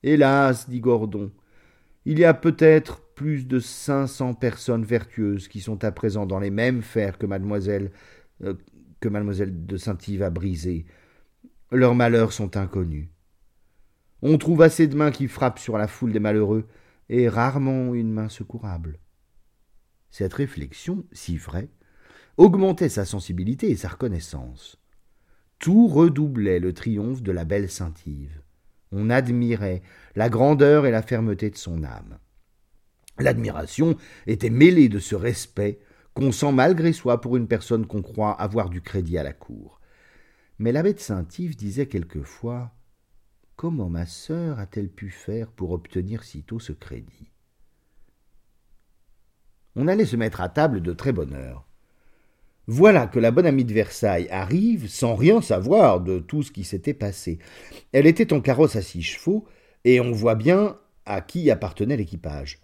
Hélas, 0.02 0.70
dit 0.70 0.80
Gordon, 0.80 1.30
il 2.06 2.18
y 2.18 2.24
a 2.24 2.32
peut-être 2.32 3.02
plus 3.14 3.46
de 3.46 3.58
cinq 3.58 4.06
cents 4.06 4.32
personnes 4.32 4.84
vertueuses 4.84 5.48
qui 5.48 5.60
sont 5.60 5.84
à 5.84 5.92
présent 5.92 6.24
dans 6.24 6.38
les 6.38 6.50
mêmes 6.50 6.80
fers 6.80 7.18
que 7.18 7.26
mademoiselle 7.26 7.90
euh, 8.42 8.54
que 9.00 9.08
mademoiselle 9.08 9.66
de 9.66 9.76
Saint-Yves 9.76 10.22
a 10.22 10.30
brisé. 10.30 10.86
Leurs 11.72 11.94
malheurs 11.94 12.32
sont 12.32 12.56
inconnus. 12.56 13.08
On 14.22 14.36
trouve 14.38 14.62
assez 14.62 14.86
de 14.86 14.96
mains 14.96 15.10
qui 15.10 15.26
frappent 15.28 15.58
sur 15.58 15.78
la 15.78 15.86
foule 15.86 16.12
des 16.12 16.20
malheureux, 16.20 16.66
et 17.08 17.28
rarement 17.28 17.94
une 17.94 18.12
main 18.12 18.28
secourable. 18.28 18.98
Cette 20.10 20.34
réflexion, 20.34 21.04
si 21.12 21.36
vraie, 21.36 21.70
augmentait 22.36 22.88
sa 22.88 23.04
sensibilité 23.04 23.70
et 23.70 23.76
sa 23.76 23.88
reconnaissance. 23.88 24.78
Tout 25.58 25.88
redoublait 25.88 26.58
le 26.58 26.72
triomphe 26.72 27.22
de 27.22 27.32
la 27.32 27.44
belle 27.44 27.70
Saint-Yves. 27.70 28.40
On 28.92 29.10
admirait 29.10 29.82
la 30.16 30.28
grandeur 30.28 30.86
et 30.86 30.90
la 30.90 31.02
fermeté 31.02 31.50
de 31.50 31.56
son 31.56 31.84
âme. 31.84 32.18
L'admiration 33.18 33.96
était 34.26 34.50
mêlée 34.50 34.88
de 34.88 34.98
ce 34.98 35.14
respect 35.14 35.80
qu'on 36.14 36.32
sent 36.32 36.52
malgré 36.52 36.92
soi 36.92 37.20
pour 37.20 37.36
une 37.36 37.46
personne 37.46 37.86
qu'on 37.86 38.02
croit 38.02 38.32
avoir 38.32 38.70
du 38.70 38.80
crédit 38.80 39.18
à 39.18 39.22
la 39.22 39.32
cour. 39.32 39.80
Mais 40.58 40.72
l'abbé 40.72 40.94
de 40.94 40.98
Saint-Yves 40.98 41.56
disait 41.56 41.86
quelquefois 41.86 42.74
Comment 43.56 43.90
ma 43.90 44.06
sœur 44.06 44.58
a-t-elle 44.58 44.88
pu 44.88 45.10
faire 45.10 45.52
pour 45.52 45.72
obtenir 45.72 46.24
sitôt 46.24 46.58
ce 46.58 46.72
crédit? 46.72 47.29
On 49.82 49.88
allait 49.88 50.04
se 50.04 50.16
mettre 50.16 50.42
à 50.42 50.50
table 50.50 50.82
de 50.82 50.92
très 50.92 51.10
bonne 51.10 51.32
heure. 51.32 51.64
Voilà 52.66 53.06
que 53.06 53.18
la 53.18 53.30
bonne 53.30 53.46
amie 53.46 53.64
de 53.64 53.72
Versailles 53.72 54.28
arrive 54.30 54.90
sans 54.90 55.14
rien 55.14 55.40
savoir 55.40 56.02
de 56.02 56.18
tout 56.18 56.42
ce 56.42 56.52
qui 56.52 56.64
s'était 56.64 56.92
passé. 56.92 57.38
Elle 57.92 58.06
était 58.06 58.34
en 58.34 58.42
carrosse 58.42 58.76
à 58.76 58.82
six 58.82 59.00
chevaux, 59.00 59.46
et 59.84 59.98
on 59.98 60.12
voit 60.12 60.34
bien 60.34 60.76
à 61.06 61.22
qui 61.22 61.50
appartenait 61.50 61.96
l'équipage. 61.96 62.58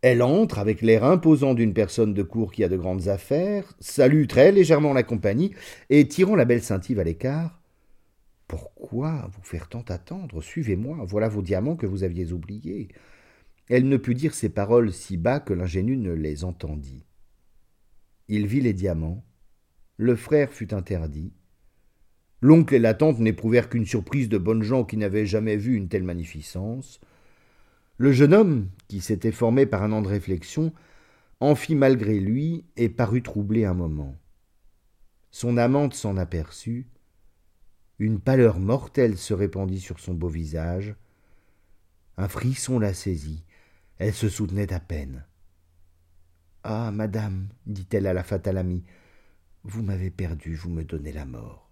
Elle 0.00 0.22
entre 0.22 0.58
avec 0.58 0.80
l'air 0.80 1.04
imposant 1.04 1.52
d'une 1.52 1.74
personne 1.74 2.14
de 2.14 2.22
cour 2.22 2.50
qui 2.50 2.64
a 2.64 2.70
de 2.70 2.78
grandes 2.78 3.08
affaires, 3.08 3.74
salue 3.78 4.26
très 4.26 4.52
légèrement 4.52 4.94
la 4.94 5.02
compagnie, 5.02 5.52
et 5.90 6.08
tirant 6.08 6.34
la 6.34 6.46
belle 6.46 6.62
Saint-Yves 6.62 6.98
à 6.98 7.04
l'écart. 7.04 7.60
Pourquoi 8.48 9.28
vous 9.34 9.44
faire 9.44 9.68
tant 9.68 9.84
attendre? 9.88 10.40
Suivez-moi, 10.40 10.96
voilà 11.06 11.28
vos 11.28 11.42
diamants 11.42 11.76
que 11.76 11.86
vous 11.86 12.04
aviez 12.04 12.32
oubliés. 12.32 12.88
Elle 13.68 13.88
ne 13.88 13.96
put 13.96 14.14
dire 14.14 14.34
ces 14.34 14.48
paroles 14.48 14.92
si 14.92 15.16
bas 15.16 15.40
que 15.40 15.52
l'ingénu 15.52 15.96
ne 15.96 16.12
les 16.12 16.44
entendit. 16.44 17.04
Il 18.28 18.46
vit 18.46 18.60
les 18.60 18.72
diamants. 18.72 19.24
Le 19.96 20.16
frère 20.16 20.52
fut 20.52 20.74
interdit. 20.74 21.32
L'oncle 22.40 22.74
et 22.74 22.80
la 22.80 22.94
tante 22.94 23.20
n'éprouvèrent 23.20 23.68
qu'une 23.68 23.86
surprise 23.86 24.28
de 24.28 24.38
bonnes 24.38 24.62
gens 24.62 24.84
qui 24.84 24.96
n'avaient 24.96 25.26
jamais 25.26 25.56
vu 25.56 25.76
une 25.76 25.88
telle 25.88 26.02
magnificence. 26.02 27.00
Le 27.98 28.10
jeune 28.10 28.34
homme, 28.34 28.68
qui 28.88 29.00
s'était 29.00 29.30
formé 29.30 29.64
par 29.64 29.82
un 29.84 29.92
an 29.92 30.02
de 30.02 30.08
réflexion, 30.08 30.72
en 31.38 31.54
fit 31.54 31.76
malgré 31.76 32.18
lui 32.18 32.64
et 32.76 32.88
parut 32.88 33.22
troublé 33.22 33.64
un 33.64 33.74
moment. 33.74 34.16
Son 35.30 35.56
amante 35.56 35.94
s'en 35.94 36.16
aperçut. 36.16 36.86
Une 37.98 38.18
pâleur 38.18 38.58
mortelle 38.58 39.16
se 39.16 39.34
répandit 39.34 39.80
sur 39.80 40.00
son 40.00 40.14
beau 40.14 40.28
visage. 40.28 40.96
Un 42.16 42.28
frisson 42.28 42.78
la 42.78 42.92
saisit. 42.92 43.44
Elle 44.04 44.14
se 44.14 44.28
soutenait 44.28 44.72
à 44.72 44.80
peine. 44.80 45.24
Ah, 46.64 46.90
madame, 46.90 47.50
dit-elle 47.66 48.08
à 48.08 48.12
la 48.12 48.24
fatale 48.24 48.58
amie, 48.58 48.82
vous 49.62 49.80
m'avez 49.80 50.10
perdu, 50.10 50.56
vous 50.56 50.70
me 50.70 50.82
donnez 50.82 51.12
la 51.12 51.24
mort. 51.24 51.70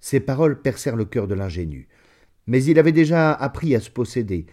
Ces 0.00 0.20
paroles 0.20 0.60
percèrent 0.60 0.96
le 0.96 1.06
cœur 1.06 1.26
de 1.26 1.32
l'ingénu. 1.32 1.88
Mais 2.46 2.62
il 2.64 2.78
avait 2.78 2.92
déjà 2.92 3.32
appris 3.32 3.74
à 3.74 3.80
se 3.80 3.88
posséder. 3.88 4.44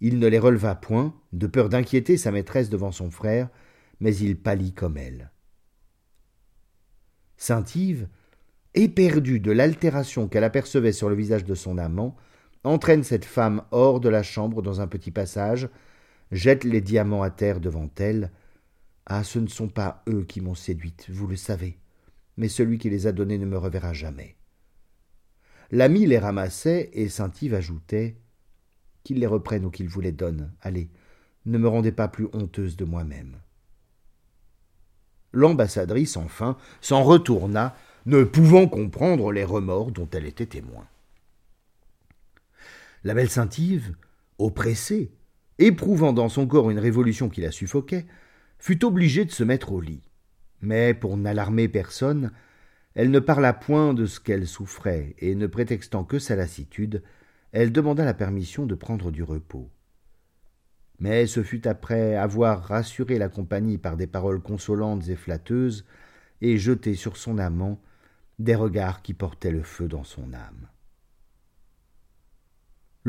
Il 0.00 0.20
ne 0.20 0.28
les 0.28 0.38
releva 0.38 0.76
point, 0.76 1.20
de 1.32 1.48
peur 1.48 1.70
d'inquiéter 1.70 2.16
sa 2.16 2.30
maîtresse 2.30 2.70
devant 2.70 2.92
son 2.92 3.10
frère, 3.10 3.48
mais 3.98 4.14
il 4.14 4.40
pâlit 4.40 4.74
comme 4.74 4.96
elle. 4.96 5.32
Saint-Yves, 7.36 8.06
éperdue 8.74 9.40
de 9.40 9.50
l'altération 9.50 10.28
qu'elle 10.28 10.44
apercevait 10.44 10.92
sur 10.92 11.08
le 11.08 11.16
visage 11.16 11.44
de 11.44 11.56
son 11.56 11.78
amant, 11.78 12.16
entraîne 12.64 13.04
cette 13.04 13.24
femme 13.24 13.62
hors 13.70 14.00
de 14.00 14.08
la 14.08 14.22
chambre 14.22 14.62
dans 14.62 14.80
un 14.80 14.86
petit 14.86 15.10
passage, 15.10 15.68
jette 16.30 16.64
les 16.64 16.80
diamants 16.80 17.22
à 17.22 17.30
terre 17.30 17.60
devant 17.60 17.88
elle. 17.96 18.30
Ah, 19.06 19.24
ce 19.24 19.38
ne 19.38 19.46
sont 19.46 19.68
pas 19.68 20.02
eux 20.08 20.24
qui 20.24 20.40
m'ont 20.40 20.54
séduite, 20.54 21.06
vous 21.10 21.26
le 21.26 21.36
savez, 21.36 21.78
mais 22.36 22.48
celui 22.48 22.78
qui 22.78 22.90
les 22.90 23.06
a 23.06 23.12
donnés 23.12 23.38
ne 23.38 23.46
me 23.46 23.58
reverra 23.58 23.92
jamais. 23.92 24.36
L'ami 25.72 26.06
les 26.06 26.18
ramassait, 26.18 26.90
et 26.92 27.08
Saint-Yves 27.08 27.54
ajoutait 27.54 28.16
Qu'il 29.04 29.20
les 29.20 29.26
reprenne 29.26 29.64
ou 29.64 29.70
qu'il 29.70 29.88
vous 29.88 30.00
les 30.00 30.12
donne. 30.12 30.52
Allez, 30.60 30.90
ne 31.46 31.58
me 31.58 31.68
rendez 31.68 31.92
pas 31.92 32.08
plus 32.08 32.28
honteuse 32.32 32.76
de 32.76 32.84
moi-même. 32.84 33.36
L'ambassadrice, 35.32 36.16
enfin, 36.16 36.56
s'en 36.80 37.04
retourna, 37.04 37.76
ne 38.06 38.24
pouvant 38.24 38.66
comprendre 38.66 39.32
les 39.32 39.44
remords 39.44 39.92
dont 39.92 40.08
elle 40.12 40.26
était 40.26 40.46
témoin. 40.46 40.86
La 43.02 43.14
belle 43.14 43.30
Saint-Yves, 43.30 43.94
oppressée, 44.38 45.12
éprouvant 45.58 46.12
dans 46.12 46.28
son 46.28 46.46
corps 46.46 46.70
une 46.70 46.78
révolution 46.78 47.30
qui 47.30 47.40
la 47.40 47.50
suffoquait, 47.50 48.06
fut 48.58 48.84
obligée 48.84 49.24
de 49.24 49.30
se 49.30 49.42
mettre 49.42 49.72
au 49.72 49.80
lit. 49.80 50.02
Mais, 50.60 50.92
pour 50.92 51.16
n'alarmer 51.16 51.68
personne, 51.68 52.30
elle 52.94 53.10
ne 53.10 53.18
parla 53.18 53.54
point 53.54 53.94
de 53.94 54.04
ce 54.04 54.20
qu'elle 54.20 54.46
souffrait, 54.46 55.14
et 55.18 55.34
ne 55.34 55.46
prétextant 55.46 56.04
que 56.04 56.18
sa 56.18 56.36
lassitude, 56.36 57.02
elle 57.52 57.72
demanda 57.72 58.04
la 58.04 58.14
permission 58.14 58.66
de 58.66 58.74
prendre 58.74 59.10
du 59.10 59.22
repos. 59.22 59.70
Mais 60.98 61.26
ce 61.26 61.42
fut 61.42 61.66
après 61.66 62.16
avoir 62.16 62.62
rassuré 62.64 63.16
la 63.16 63.30
compagnie 63.30 63.78
par 63.78 63.96
des 63.96 64.06
paroles 64.06 64.42
consolantes 64.42 65.08
et 65.08 65.16
flatteuses, 65.16 65.86
et 66.42 66.58
jeté 66.58 66.94
sur 66.94 67.16
son 67.16 67.38
amant 67.38 67.80
des 68.38 68.54
regards 68.54 69.00
qui 69.00 69.14
portaient 69.14 69.50
le 69.50 69.62
feu 69.62 69.88
dans 69.88 70.04
son 70.04 70.34
âme. 70.34 70.68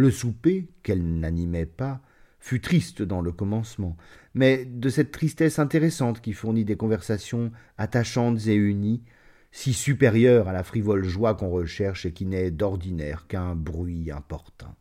Le 0.01 0.09
souper, 0.09 0.67
qu'elle 0.81 1.19
n'animait 1.19 1.67
pas, 1.67 2.01
fut 2.39 2.59
triste 2.59 3.03
dans 3.03 3.21
le 3.21 3.31
commencement, 3.31 3.97
mais 4.33 4.65
de 4.65 4.89
cette 4.89 5.11
tristesse 5.11 5.59
intéressante 5.59 6.21
qui 6.21 6.33
fournit 6.33 6.65
des 6.65 6.75
conversations 6.75 7.51
attachantes 7.77 8.47
et 8.47 8.55
unies, 8.55 9.03
si 9.51 9.73
supérieure 9.73 10.47
à 10.47 10.53
la 10.53 10.63
frivole 10.63 11.03
joie 11.03 11.35
qu'on 11.35 11.51
recherche 11.51 12.07
et 12.07 12.13
qui 12.13 12.25
n'est 12.25 12.49
d'ordinaire 12.49 13.27
qu'un 13.27 13.53
bruit 13.53 14.09
importun. 14.09 14.73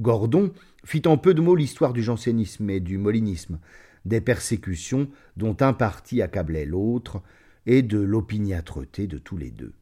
Gordon 0.00 0.52
fit 0.84 1.06
en 1.06 1.16
peu 1.16 1.32
de 1.32 1.40
mots 1.40 1.54
l'histoire 1.54 1.92
du 1.92 2.02
jansénisme 2.02 2.68
et 2.68 2.80
du 2.80 2.98
molinisme, 2.98 3.60
des 4.06 4.20
persécutions 4.20 5.08
dont 5.36 5.56
un 5.60 5.72
parti 5.72 6.20
accablait 6.20 6.66
l'autre, 6.66 7.22
et 7.64 7.82
de 7.82 8.00
l'opiniâtreté 8.00 9.06
de 9.06 9.18
tous 9.18 9.36
les 9.36 9.52
deux. 9.52 9.74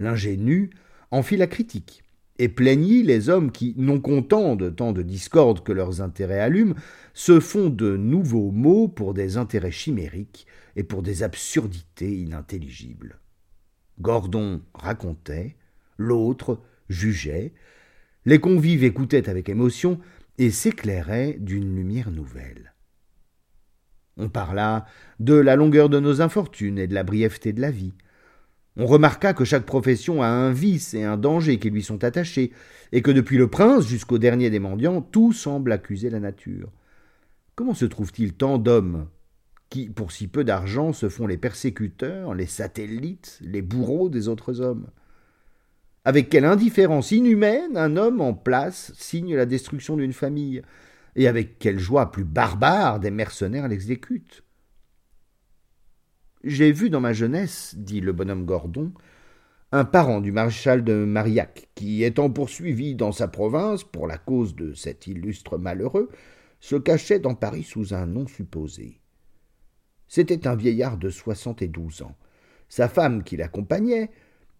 L'ingénu 0.00 0.70
en 1.12 1.22
fit 1.22 1.36
la 1.36 1.46
critique, 1.46 2.02
et 2.38 2.48
plaignit 2.48 3.02
les 3.02 3.28
hommes 3.28 3.50
qui, 3.50 3.74
non 3.76 4.00
contents 4.00 4.56
de 4.56 4.70
tant 4.70 4.92
de 4.92 5.02
discorde 5.02 5.62
que 5.62 5.72
leurs 5.72 6.00
intérêts 6.00 6.40
allument, 6.40 6.74
se 7.14 7.40
font 7.40 7.70
de 7.70 7.96
nouveaux 7.96 8.50
mots 8.50 8.88
pour 8.88 9.14
des 9.14 9.36
intérêts 9.36 9.70
chimériques 9.70 10.46
et 10.76 10.82
pour 10.82 11.02
des 11.02 11.22
absurdités 11.22 12.14
inintelligibles. 12.14 13.18
Gordon 14.00 14.60
racontait, 14.74 15.56
l'autre 15.96 16.60
jugeait, 16.88 17.54
les 18.26 18.38
convives 18.38 18.84
écoutaient 18.84 19.28
avec 19.28 19.48
émotion 19.48 19.98
et 20.38 20.50
s'éclairaient 20.50 21.36
d'une 21.40 21.74
lumière 21.74 22.10
nouvelle. 22.10 22.74
On 24.18 24.28
parla 24.28 24.86
de 25.20 25.34
la 25.34 25.56
longueur 25.56 25.88
de 25.88 26.00
nos 26.00 26.20
infortunes 26.20 26.78
et 26.78 26.86
de 26.86 26.94
la 26.94 27.04
brièveté 27.04 27.52
de 27.52 27.60
la 27.60 27.70
vie, 27.70 27.94
on 28.76 28.86
remarqua 28.86 29.32
que 29.32 29.44
chaque 29.44 29.64
profession 29.64 30.22
a 30.22 30.28
un 30.28 30.52
vice 30.52 30.94
et 30.94 31.04
un 31.04 31.16
danger 31.16 31.58
qui 31.58 31.70
lui 31.70 31.82
sont 31.82 32.04
attachés, 32.04 32.52
et 32.92 33.02
que 33.02 33.10
depuis 33.10 33.38
le 33.38 33.48
prince 33.48 33.86
jusqu'au 33.86 34.18
dernier 34.18 34.50
des 34.50 34.58
mendiants, 34.58 35.00
tout 35.00 35.32
semble 35.32 35.72
accuser 35.72 36.10
la 36.10 36.20
nature. 36.20 36.70
Comment 37.54 37.74
se 37.74 37.86
trouve-t-il 37.86 38.34
tant 38.34 38.58
d'hommes 38.58 39.08
qui, 39.70 39.88
pour 39.88 40.12
si 40.12 40.28
peu 40.28 40.44
d'argent, 40.44 40.92
se 40.92 41.08
font 41.08 41.26
les 41.26 41.38
persécuteurs, 41.38 42.34
les 42.34 42.46
satellites, 42.46 43.38
les 43.40 43.62
bourreaux 43.62 44.08
des 44.08 44.28
autres 44.28 44.60
hommes? 44.60 44.88
Avec 46.04 46.28
quelle 46.28 46.44
indifférence 46.44 47.10
inhumaine 47.10 47.76
un 47.76 47.96
homme 47.96 48.20
en 48.20 48.32
place 48.32 48.92
signe 48.94 49.34
la 49.34 49.46
destruction 49.46 49.96
d'une 49.96 50.12
famille, 50.12 50.62
et 51.16 51.26
avec 51.26 51.58
quelle 51.58 51.78
joie 51.78 52.12
plus 52.12 52.24
barbare 52.24 53.00
des 53.00 53.10
mercenaires 53.10 53.68
l'exécutent? 53.68 54.44
J'ai 56.46 56.70
vu 56.70 56.90
dans 56.90 57.00
ma 57.00 57.12
jeunesse, 57.12 57.74
dit 57.76 58.00
le 58.00 58.12
bonhomme 58.12 58.44
Gordon, 58.44 58.92
un 59.72 59.84
parent 59.84 60.20
du 60.20 60.30
maréchal 60.30 60.84
de 60.84 61.04
Marillac, 61.04 61.68
qui, 61.74 62.04
étant 62.04 62.30
poursuivi 62.30 62.94
dans 62.94 63.10
sa 63.10 63.26
province 63.26 63.82
pour 63.82 64.06
la 64.06 64.16
cause 64.16 64.54
de 64.54 64.72
cet 64.72 65.08
illustre 65.08 65.58
malheureux, 65.58 66.08
se 66.60 66.76
cachait 66.76 67.18
dans 67.18 67.34
Paris 67.34 67.64
sous 67.64 67.94
un 67.94 68.06
nom 68.06 68.28
supposé. 68.28 69.00
C'était 70.06 70.46
un 70.46 70.54
vieillard 70.54 70.98
de 70.98 71.10
soixante 71.10 71.62
et 71.62 71.68
douze 71.68 72.02
ans. 72.02 72.16
Sa 72.68 72.88
femme, 72.88 73.24
qui 73.24 73.36
l'accompagnait, 73.36 74.10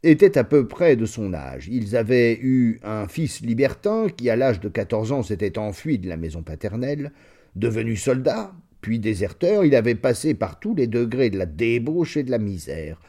était 0.02 0.38
à 0.38 0.44
peu 0.44 0.66
près 0.66 0.96
de 0.96 1.06
son 1.06 1.34
âge. 1.34 1.68
Ils 1.68 1.96
avaient 1.96 2.38
eu 2.42 2.80
un 2.82 3.06
fils 3.06 3.40
libertin 3.42 4.08
qui, 4.08 4.28
à 4.28 4.34
l'âge 4.34 4.58
de 4.58 4.68
quatorze 4.68 5.12
ans, 5.12 5.22
s'était 5.22 5.56
enfui 5.56 5.98
de 5.98 6.08
la 6.08 6.16
maison 6.16 6.42
paternelle. 6.42 7.12
Devenu 7.54 7.96
soldat, 7.96 8.52
puis 8.80 8.98
déserteur, 8.98 9.64
il 9.64 9.74
avait 9.74 9.94
passé 9.94 10.34
par 10.34 10.60
tous 10.60 10.74
les 10.74 10.86
degrés 10.86 11.30
de 11.30 11.38
la 11.38 11.46
débauche 11.46 12.16
et 12.16 12.22
de 12.22 12.30
la 12.30 12.38
misère. 12.38 13.00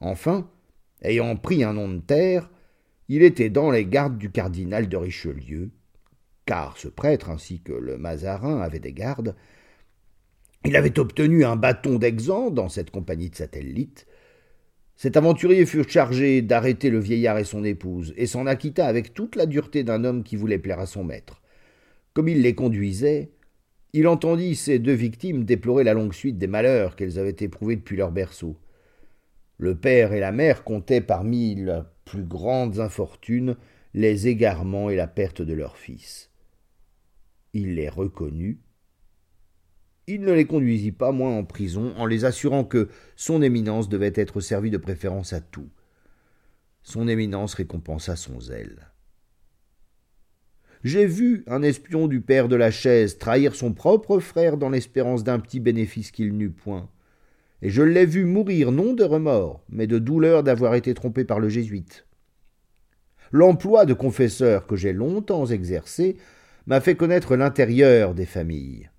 Enfin, 0.00 0.48
ayant 1.02 1.36
pris 1.36 1.64
un 1.64 1.74
nom 1.74 1.88
de 1.88 2.00
terre, 2.00 2.50
il 3.08 3.22
était 3.22 3.50
dans 3.50 3.70
les 3.70 3.86
gardes 3.86 4.18
du 4.18 4.30
cardinal 4.30 4.88
de 4.88 4.96
Richelieu, 4.96 5.70
car 6.46 6.76
ce 6.76 6.88
prêtre 6.88 7.30
ainsi 7.30 7.60
que 7.60 7.72
le 7.72 7.98
Mazarin 7.98 8.60
avaient 8.60 8.80
des 8.80 8.92
gardes. 8.92 9.34
Il 10.64 10.76
avait 10.76 10.98
obtenu 10.98 11.44
un 11.44 11.56
bâton 11.56 11.98
d'exemple 11.98 12.54
dans 12.54 12.68
cette 12.68 12.90
compagnie 12.90 13.30
de 13.30 13.36
satellites. 13.36 14.06
Cet 14.96 15.16
aventurier 15.16 15.64
fut 15.64 15.88
chargé 15.88 16.42
d'arrêter 16.42 16.90
le 16.90 16.98
vieillard 16.98 17.38
et 17.38 17.44
son 17.44 17.64
épouse, 17.64 18.12
et 18.16 18.26
s'en 18.26 18.46
acquitta 18.46 18.86
avec 18.86 19.14
toute 19.14 19.36
la 19.36 19.46
dureté 19.46 19.84
d'un 19.84 20.04
homme 20.04 20.24
qui 20.24 20.36
voulait 20.36 20.58
plaire 20.58 20.80
à 20.80 20.86
son 20.86 21.04
maître. 21.04 21.40
Comme 22.14 22.28
il 22.28 22.42
les 22.42 22.54
conduisait, 22.54 23.30
il 23.98 24.06
entendit 24.06 24.54
ces 24.54 24.78
deux 24.78 24.92
victimes 24.92 25.42
déplorer 25.42 25.82
la 25.82 25.92
longue 25.92 26.12
suite 26.12 26.38
des 26.38 26.46
malheurs 26.46 26.94
qu'elles 26.94 27.18
avaient 27.18 27.34
éprouvés 27.40 27.74
depuis 27.74 27.96
leur 27.96 28.12
berceau. 28.12 28.56
Le 29.56 29.74
père 29.74 30.12
et 30.12 30.20
la 30.20 30.30
mère 30.30 30.62
comptaient 30.62 31.00
parmi 31.00 31.56
leurs 31.56 31.90
plus 32.04 32.22
grandes 32.22 32.78
infortunes 32.78 33.56
les 33.94 34.28
égarements 34.28 34.88
et 34.88 34.94
la 34.94 35.08
perte 35.08 35.42
de 35.42 35.52
leur 35.52 35.76
fils. 35.76 36.30
Il 37.54 37.74
les 37.74 37.88
reconnut. 37.88 38.60
Il 40.06 40.20
ne 40.20 40.32
les 40.32 40.46
conduisit 40.46 40.92
pas 40.92 41.10
moins 41.10 41.36
en 41.36 41.44
prison 41.44 41.92
en 41.96 42.06
les 42.06 42.24
assurant 42.24 42.62
que 42.62 42.90
son 43.16 43.42
éminence 43.42 43.88
devait 43.88 44.12
être 44.14 44.40
servie 44.40 44.70
de 44.70 44.78
préférence 44.78 45.32
à 45.32 45.40
tout. 45.40 45.70
Son 46.84 47.08
éminence 47.08 47.54
récompensa 47.54 48.14
son 48.14 48.38
zèle. 48.38 48.87
J'ai 50.84 51.06
vu 51.06 51.44
un 51.46 51.62
espion 51.62 52.06
du 52.06 52.20
père 52.20 52.48
de 52.48 52.56
la 52.56 52.70
chaise 52.70 53.18
trahir 53.18 53.54
son 53.54 53.72
propre 53.72 54.18
frère 54.20 54.56
dans 54.56 54.70
l'espérance 54.70 55.24
d'un 55.24 55.38
petit 55.38 55.60
bénéfice 55.60 56.10
qu'il 56.10 56.36
n'eut 56.36 56.50
point 56.50 56.88
et 57.62 57.70
je 57.70 57.82
l'ai 57.82 58.06
vu 58.06 58.24
mourir 58.24 58.72
non 58.72 58.92
de 58.92 59.04
remords, 59.04 59.62
mais 59.68 59.86
de 59.86 59.98
douleur 59.98 60.42
d'avoir 60.42 60.74
été 60.74 60.94
trompé 60.94 61.24
par 61.24 61.40
le 61.40 61.48
jésuite. 61.48 62.06
L'emploi 63.32 63.84
de 63.84 63.94
confesseur 63.94 64.66
que 64.66 64.76
j'ai 64.76 64.92
longtemps 64.92 65.46
exercé 65.46 66.16
m'a 66.66 66.80
fait 66.80 66.94
connaître 66.94 67.36
l'intérieur 67.36 68.14
des 68.14 68.26
familles. 68.26 68.90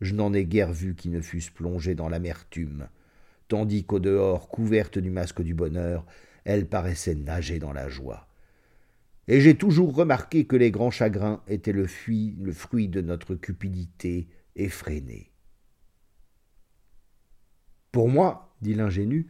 Je 0.00 0.14
n'en 0.14 0.32
ai 0.32 0.44
guère 0.44 0.72
vu 0.72 0.94
qui 0.94 1.08
ne 1.08 1.20
fussent 1.20 1.50
plongés 1.50 1.94
dans 1.94 2.08
l'amertume, 2.08 2.88
tandis 3.48 3.84
qu'au 3.84 4.00
dehors, 4.00 4.48
couverte 4.48 4.98
du 4.98 5.10
masque 5.10 5.42
du 5.42 5.54
bonheur, 5.54 6.04
elles 6.44 6.66
paraissaient 6.66 7.14
nager 7.14 7.58
dans 7.58 7.72
la 7.72 7.88
joie. 7.88 8.26
Et 9.28 9.40
j'ai 9.40 9.54
toujours 9.54 9.94
remarqué 9.94 10.44
que 10.44 10.56
les 10.56 10.70
grands 10.70 10.90
chagrins 10.90 11.42
étaient 11.48 11.72
le, 11.72 11.86
le 12.06 12.52
fruit 12.52 12.88
de 12.88 13.00
notre 13.00 13.34
cupidité 13.34 14.28
effrénée. 14.56 15.30
Pour 17.90 18.08
moi, 18.08 18.54
dit 18.60 18.74
l'ingénu, 18.74 19.28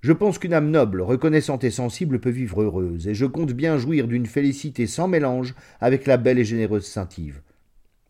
je 0.00 0.12
pense 0.12 0.38
qu'une 0.38 0.52
âme 0.52 0.70
noble, 0.70 1.00
reconnaissante 1.00 1.62
et 1.62 1.70
sensible 1.70 2.18
peut 2.18 2.30
vivre 2.30 2.62
heureuse, 2.62 3.06
et 3.06 3.14
je 3.14 3.24
compte 3.24 3.52
bien 3.52 3.78
jouir 3.78 4.08
d'une 4.08 4.26
félicité 4.26 4.88
sans 4.88 5.06
mélange 5.06 5.54
avec 5.80 6.06
la 6.06 6.16
belle 6.16 6.40
et 6.40 6.44
généreuse 6.44 6.86
Saint-Yves. 6.86 7.40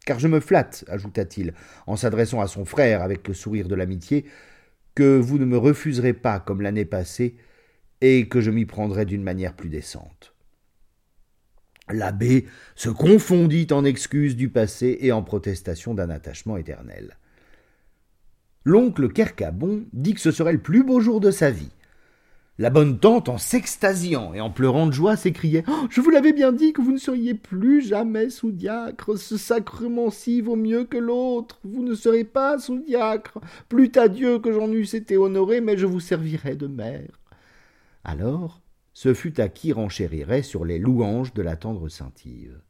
Car 0.07 0.18
je 0.18 0.27
me 0.27 0.40
flatte, 0.40 0.87
ajouta-t-il, 0.88 1.53
en 1.87 1.97
s'adressant 1.97 2.40
à 2.40 2.47
son 2.47 2.64
frère 2.64 3.03
avec 3.03 3.29
le 3.29 3.35
sourire 3.35 3.68
de 3.68 3.75
l'amitié, 3.75 4.25
que 4.95 5.18
vous 5.18 5.38
ne 5.38 5.45
me 5.45 5.59
refuserez 5.59 6.14
pas 6.14 6.40
comme 6.40 6.62
l'année 6.62 6.87
passée, 6.87 7.37
et 8.01 8.27
que 8.27 8.40
je 8.40 8.51
m'y 8.51 8.64
prendrai 8.64 9.05
d'une 9.05 9.23
manière 9.23 9.55
plus 9.55 9.68
décente. 9.68 10.35
L'abbé 11.90 12.47
se 12.77 12.88
confondit 12.88 13.66
en 13.71 13.85
excuses 13.85 14.37
du 14.37 14.49
passé 14.49 14.99
et 15.01 15.12
en 15.12 15.23
protestations 15.23 15.95
d'un 15.95 16.11
attachement 16.11 16.57
éternel. 16.57 17.16
L'oncle 18.64 19.12
Kercabon 19.12 19.85
dit 19.92 20.14
que 20.14 20.21
ce 20.21 20.31
serait 20.31 20.53
le 20.53 20.62
plus 20.62 20.85
beau 20.85 21.01
jour 21.01 21.21
de 21.21 21.31
sa 21.33 21.51
vie. 21.51 21.73
La 22.59 22.71
bonne 22.71 23.01
tante, 23.01 23.29
en 23.29 23.38
s'extasiant 23.38 24.35
et 24.35 24.40
en 24.40 24.51
pleurant 24.51 24.87
de 24.87 24.92
joie, 24.92 25.16
s'écriait 25.16 25.64
oh, 25.66 25.87
Je 25.90 26.01
vous 26.01 26.11
l'avais 26.11 26.33
bien 26.33 26.53
dit 26.53 26.73
que 26.73 26.81
vous 26.81 26.92
ne 26.92 26.99
seriez 26.99 27.35
plus 27.35 27.81
jamais 27.81 28.31
sous-diacre. 28.31 29.18
Ce 29.18 29.37
sacrement-ci 29.37 30.42
vaut 30.42 30.55
mieux 30.55 30.85
que 30.85 30.99
l'autre. 30.99 31.59
Vous 31.64 31.83
ne 31.83 31.95
serez 31.95 32.23
pas 32.25 32.61
sous-diacre. 32.61 33.40
Plût 33.68 33.90
à 33.97 34.07
Dieu 34.07 34.38
que 34.38 34.53
j'en 34.53 34.71
eusse 34.71 34.95
été 34.95 35.16
honoré, 35.16 35.61
mais 35.61 35.77
je 35.77 35.87
vous 35.87 35.99
servirai 35.99 36.55
de 36.55 36.68
mère. 36.68 37.18
Alors, 38.05 38.62
ce 38.94 39.14
fut 39.14 39.40
à 39.40 39.48
qui 39.48 39.72
renchérirait 39.72 40.42
sur 40.42 40.64
les 40.64 40.78
louanges 40.78 41.33
de 41.35 41.42
la 41.42 41.57
tendre 41.57 41.88
Saint-Yves. 41.88 42.61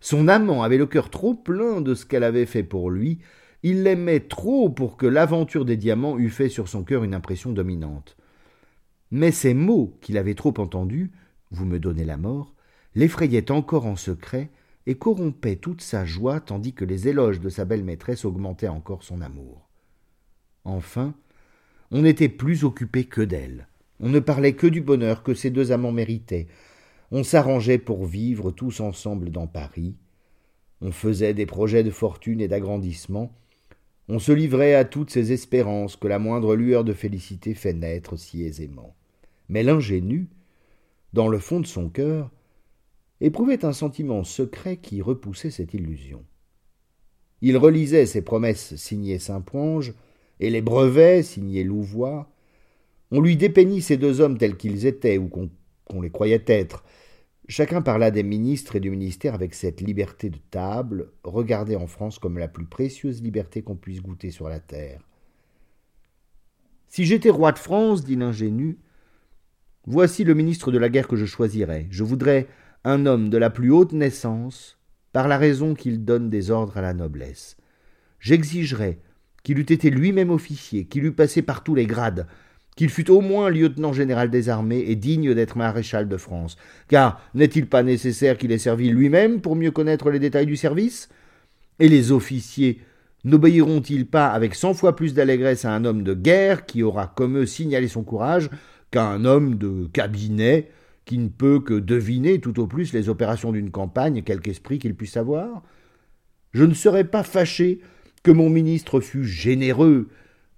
Son 0.00 0.28
amant 0.28 0.62
avait 0.62 0.78
le 0.78 0.86
cœur 0.86 1.10
trop 1.10 1.34
plein 1.34 1.80
de 1.80 1.94
ce 1.94 2.06
qu'elle 2.06 2.24
avait 2.24 2.46
fait 2.46 2.62
pour 2.62 2.90
lui, 2.90 3.18
il 3.62 3.82
l'aimait 3.82 4.20
trop 4.20 4.68
pour 4.68 4.96
que 4.96 5.06
l'aventure 5.06 5.64
des 5.64 5.76
diamants 5.76 6.18
eût 6.18 6.30
fait 6.30 6.48
sur 6.48 6.68
son 6.68 6.84
cœur 6.84 7.04
une 7.04 7.14
impression 7.14 7.52
dominante. 7.52 8.16
Mais 9.10 9.32
ces 9.32 9.54
mots 9.54 9.96
qu'il 10.00 10.18
avait 10.18 10.34
trop 10.34 10.54
entendus, 10.58 11.10
vous 11.50 11.64
me 11.64 11.78
donnez 11.78 12.04
la 12.04 12.16
mort, 12.16 12.54
l'effrayaient 12.94 13.50
encore 13.50 13.86
en 13.86 13.96
secret 13.96 14.50
et 14.86 14.96
corrompaient 14.96 15.56
toute 15.56 15.80
sa 15.80 16.04
joie 16.04 16.40
tandis 16.40 16.74
que 16.74 16.84
les 16.84 17.08
éloges 17.08 17.40
de 17.40 17.48
sa 17.48 17.64
belle 17.64 17.84
maîtresse 17.84 18.24
augmentaient 18.24 18.68
encore 18.68 19.02
son 19.02 19.20
amour. 19.20 19.68
Enfin, 20.64 21.14
on 21.90 22.02
n'était 22.02 22.28
plus 22.28 22.64
occupé 22.64 23.04
que 23.04 23.20
d'elle. 23.20 23.68
On 24.00 24.08
ne 24.08 24.20
parlait 24.20 24.54
que 24.54 24.66
du 24.66 24.80
bonheur 24.80 25.22
que 25.22 25.34
ces 25.34 25.50
deux 25.50 25.72
amants 25.72 25.92
méritaient. 25.92 26.46
On 27.10 27.22
s'arrangeait 27.22 27.78
pour 27.78 28.04
vivre 28.04 28.50
tous 28.50 28.80
ensemble 28.80 29.30
dans 29.30 29.46
Paris. 29.46 29.96
On 30.80 30.92
faisait 30.92 31.34
des 31.34 31.46
projets 31.46 31.84
de 31.84 31.90
fortune 31.90 32.40
et 32.40 32.48
d'agrandissement, 32.48 33.32
on 34.08 34.20
se 34.20 34.30
livrait 34.30 34.74
à 34.74 34.84
toutes 34.84 35.10
ces 35.10 35.32
espérances 35.32 35.96
que 35.96 36.06
la 36.06 36.20
moindre 36.20 36.54
lueur 36.54 36.84
de 36.84 36.92
félicité 36.92 37.54
fait 37.54 37.72
naître 37.72 38.16
si 38.16 38.44
aisément. 38.44 38.94
Mais 39.48 39.64
l'ingénu, 39.64 40.28
dans 41.12 41.26
le 41.26 41.38
fond 41.38 41.58
de 41.58 41.66
son 41.66 41.88
cœur, 41.88 42.30
éprouvait 43.20 43.64
un 43.64 43.72
sentiment 43.72 44.22
secret 44.22 44.76
qui 44.76 45.02
repoussait 45.02 45.50
cette 45.50 45.74
illusion. 45.74 46.24
Il 47.42 47.56
relisait 47.56 48.06
ses 48.06 48.22
promesses 48.22 48.76
signées 48.76 49.18
Saint-Ponge 49.18 49.94
et 50.38 50.50
les 50.50 50.62
brevets 50.62 51.24
signés 51.24 51.64
Louvois. 51.64 52.30
On 53.10 53.20
lui 53.20 53.36
dépeignit 53.36 53.82
ces 53.82 53.96
deux 53.96 54.20
hommes 54.20 54.38
tels 54.38 54.56
qu'ils 54.56 54.86
étaient 54.86 55.18
ou 55.18 55.28
qu'on 55.28 56.00
les 56.00 56.10
croyait 56.10 56.44
être, 56.46 56.84
Chacun 57.48 57.80
parla 57.80 58.10
des 58.10 58.24
ministres 58.24 58.74
et 58.74 58.80
du 58.80 58.90
ministère 58.90 59.34
avec 59.34 59.54
cette 59.54 59.80
liberté 59.80 60.30
de 60.30 60.38
table, 60.50 61.12
regardée 61.22 61.76
en 61.76 61.86
France 61.86 62.18
comme 62.18 62.38
la 62.38 62.48
plus 62.48 62.66
précieuse 62.66 63.22
liberté 63.22 63.62
qu'on 63.62 63.76
puisse 63.76 64.02
goûter 64.02 64.32
sur 64.32 64.48
la 64.48 64.58
terre. 64.58 65.00
Si 66.88 67.04
j'étais 67.04 67.30
roi 67.30 67.52
de 67.52 67.58
France, 67.58 68.04
dit 68.04 68.16
l'ingénu, 68.16 68.78
voici 69.86 70.24
le 70.24 70.34
ministre 70.34 70.72
de 70.72 70.78
la 70.78 70.88
guerre 70.88 71.06
que 71.06 71.14
je 71.14 71.24
choisirais. 71.24 71.86
Je 71.90 72.02
voudrais 72.02 72.48
un 72.82 73.06
homme 73.06 73.30
de 73.30 73.38
la 73.38 73.50
plus 73.50 73.70
haute 73.70 73.92
naissance, 73.92 74.80
par 75.12 75.28
la 75.28 75.38
raison 75.38 75.74
qu'il 75.74 76.04
donne 76.04 76.28
des 76.28 76.50
ordres 76.50 76.76
à 76.76 76.82
la 76.82 76.94
noblesse. 76.94 77.56
J'exigerais 78.18 78.98
qu'il 79.44 79.60
eût 79.60 79.72
été 79.72 79.90
lui-même 79.90 80.30
officier, 80.30 80.86
qu'il 80.86 81.04
eût 81.04 81.12
passé 81.12 81.42
par 81.42 81.62
tous 81.62 81.76
les 81.76 81.86
grades, 81.86 82.26
qu'il 82.76 82.90
fût 82.90 83.10
au 83.10 83.22
moins 83.22 83.48
lieutenant 83.48 83.94
général 83.94 84.30
des 84.30 84.50
armées 84.50 84.84
et 84.86 84.96
digne 84.96 85.34
d'être 85.34 85.56
maréchal 85.56 86.08
de 86.08 86.16
France. 86.18 86.56
Car 86.88 87.20
n'est-il 87.34 87.66
pas 87.66 87.82
nécessaire 87.82 88.36
qu'il 88.36 88.52
ait 88.52 88.58
servi 88.58 88.90
lui-même 88.90 89.40
pour 89.40 89.56
mieux 89.56 89.70
connaître 89.70 90.10
les 90.10 90.18
détails 90.18 90.46
du 90.46 90.56
service? 90.56 91.08
Et 91.78 91.88
les 91.88 92.12
officiers 92.12 92.80
n'obéiront-ils 93.24 94.06
pas 94.06 94.28
avec 94.28 94.54
cent 94.54 94.74
fois 94.74 94.94
plus 94.94 95.14
d'allégresse 95.14 95.64
à 95.64 95.72
un 95.72 95.84
homme 95.84 96.02
de 96.02 96.14
guerre 96.14 96.66
qui 96.66 96.82
aura 96.82 97.12
comme 97.16 97.38
eux 97.38 97.46
signalé 97.46 97.88
son 97.88 98.04
courage 98.04 98.50
qu'à 98.90 99.06
un 99.06 99.24
homme 99.24 99.56
de 99.56 99.88
cabinet 99.92 100.68
qui 101.06 101.18
ne 101.18 101.28
peut 101.28 101.60
que 101.60 101.74
deviner 101.74 102.40
tout 102.40 102.60
au 102.60 102.66
plus 102.66 102.92
les 102.92 103.08
opérations 103.08 103.52
d'une 103.52 103.70
campagne, 103.70 104.22
quelque 104.22 104.50
esprit 104.50 104.78
qu'il 104.78 104.94
puisse 104.94 105.16
avoir? 105.16 105.62
Je 106.52 106.64
ne 106.64 106.74
serais 106.74 107.04
pas 107.04 107.22
fâché 107.22 107.80
que 108.22 108.30
mon 108.30 108.50
ministre 108.50 109.00
fût 109.00 109.24
généreux 109.24 110.08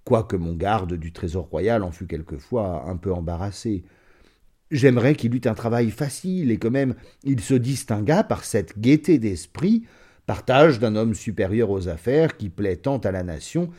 quoique 0.09 0.35
mon 0.35 0.55
garde 0.55 0.95
du 0.95 1.13
Trésor 1.13 1.49
royal 1.49 1.83
en 1.83 1.91
fût 1.91 2.07
quelquefois 2.07 2.89
un 2.89 2.97
peu 2.97 3.13
embarrassé. 3.13 3.83
J'aimerais 4.71 5.13
qu'il 5.13 5.35
eût 5.35 5.41
un 5.45 5.53
travail 5.53 5.91
facile 5.91 6.49
et 6.49 6.57
que 6.57 6.67
même 6.67 6.95
il 7.23 7.41
se 7.41 7.53
distinguât 7.53 8.23
par 8.23 8.43
cette 8.43 8.79
gaieté 8.79 9.19
d'esprit, 9.19 9.85
partage 10.25 10.79
d'un 10.79 10.95
homme 10.95 11.13
supérieur 11.13 11.69
aux 11.69 11.89
affaires 11.89 12.37
qui 12.37 12.49
plaît 12.49 12.77
tant 12.77 12.97
à 12.97 13.11
la 13.11 13.21
nation 13.21 13.69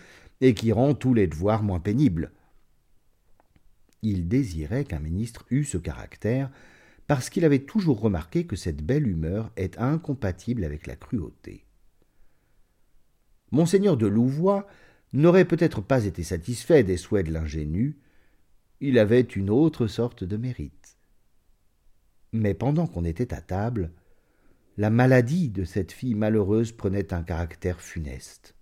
et 0.41 0.55
qui 0.55 0.71
rend 0.71 0.95
tous 0.95 1.15
les 1.15 1.27
devoirs 1.27 1.65
moins 1.65 1.81
pénibles. 1.81 2.31
Il 4.03 4.29
désirait 4.29 4.85
qu'un 4.85 5.01
ministre 5.01 5.47
eût 5.51 5.65
ce 5.65 5.79
caractère, 5.79 6.49
parce 7.09 7.29
qu'il 7.29 7.45
avait 7.45 7.65
toujours 7.65 8.01
remarqué 8.01 8.47
que 8.47 8.55
cette 8.55 8.85
belle 8.85 9.09
humeur 9.09 9.51
est 9.57 9.81
incompatible 9.81 10.63
avec 10.63 10.87
la 10.87 10.95
cruauté. 10.95 11.65
Monseigneur 13.51 13.97
de 13.97 14.07
Louvois 14.07 14.69
n'aurait 15.13 15.45
peut-être 15.45 15.81
pas 15.81 16.05
été 16.05 16.23
satisfait 16.23 16.85
des 16.85 16.97
souhaits 16.97 17.27
de 17.27 17.33
l'ingénu, 17.33 17.99
il 18.81 18.99
avait 18.99 19.21
une 19.21 19.51
autre 19.51 19.87
sorte 19.87 20.25
de 20.25 20.37
mérite. 20.37 20.97
Mais 22.33 22.55
pendant 22.55 22.87
qu'on 22.87 23.05
était 23.05 23.35
à 23.35 23.41
table, 23.41 23.93
la 24.77 24.91
maladie 24.91 25.51
de 25.51 25.65
cette 25.65 25.93
fille 25.93 26.15
malheureuse 26.15 26.73
prenait 26.73 27.13
un 27.13 27.23
caractère 27.23 27.81
funeste. 27.81 28.55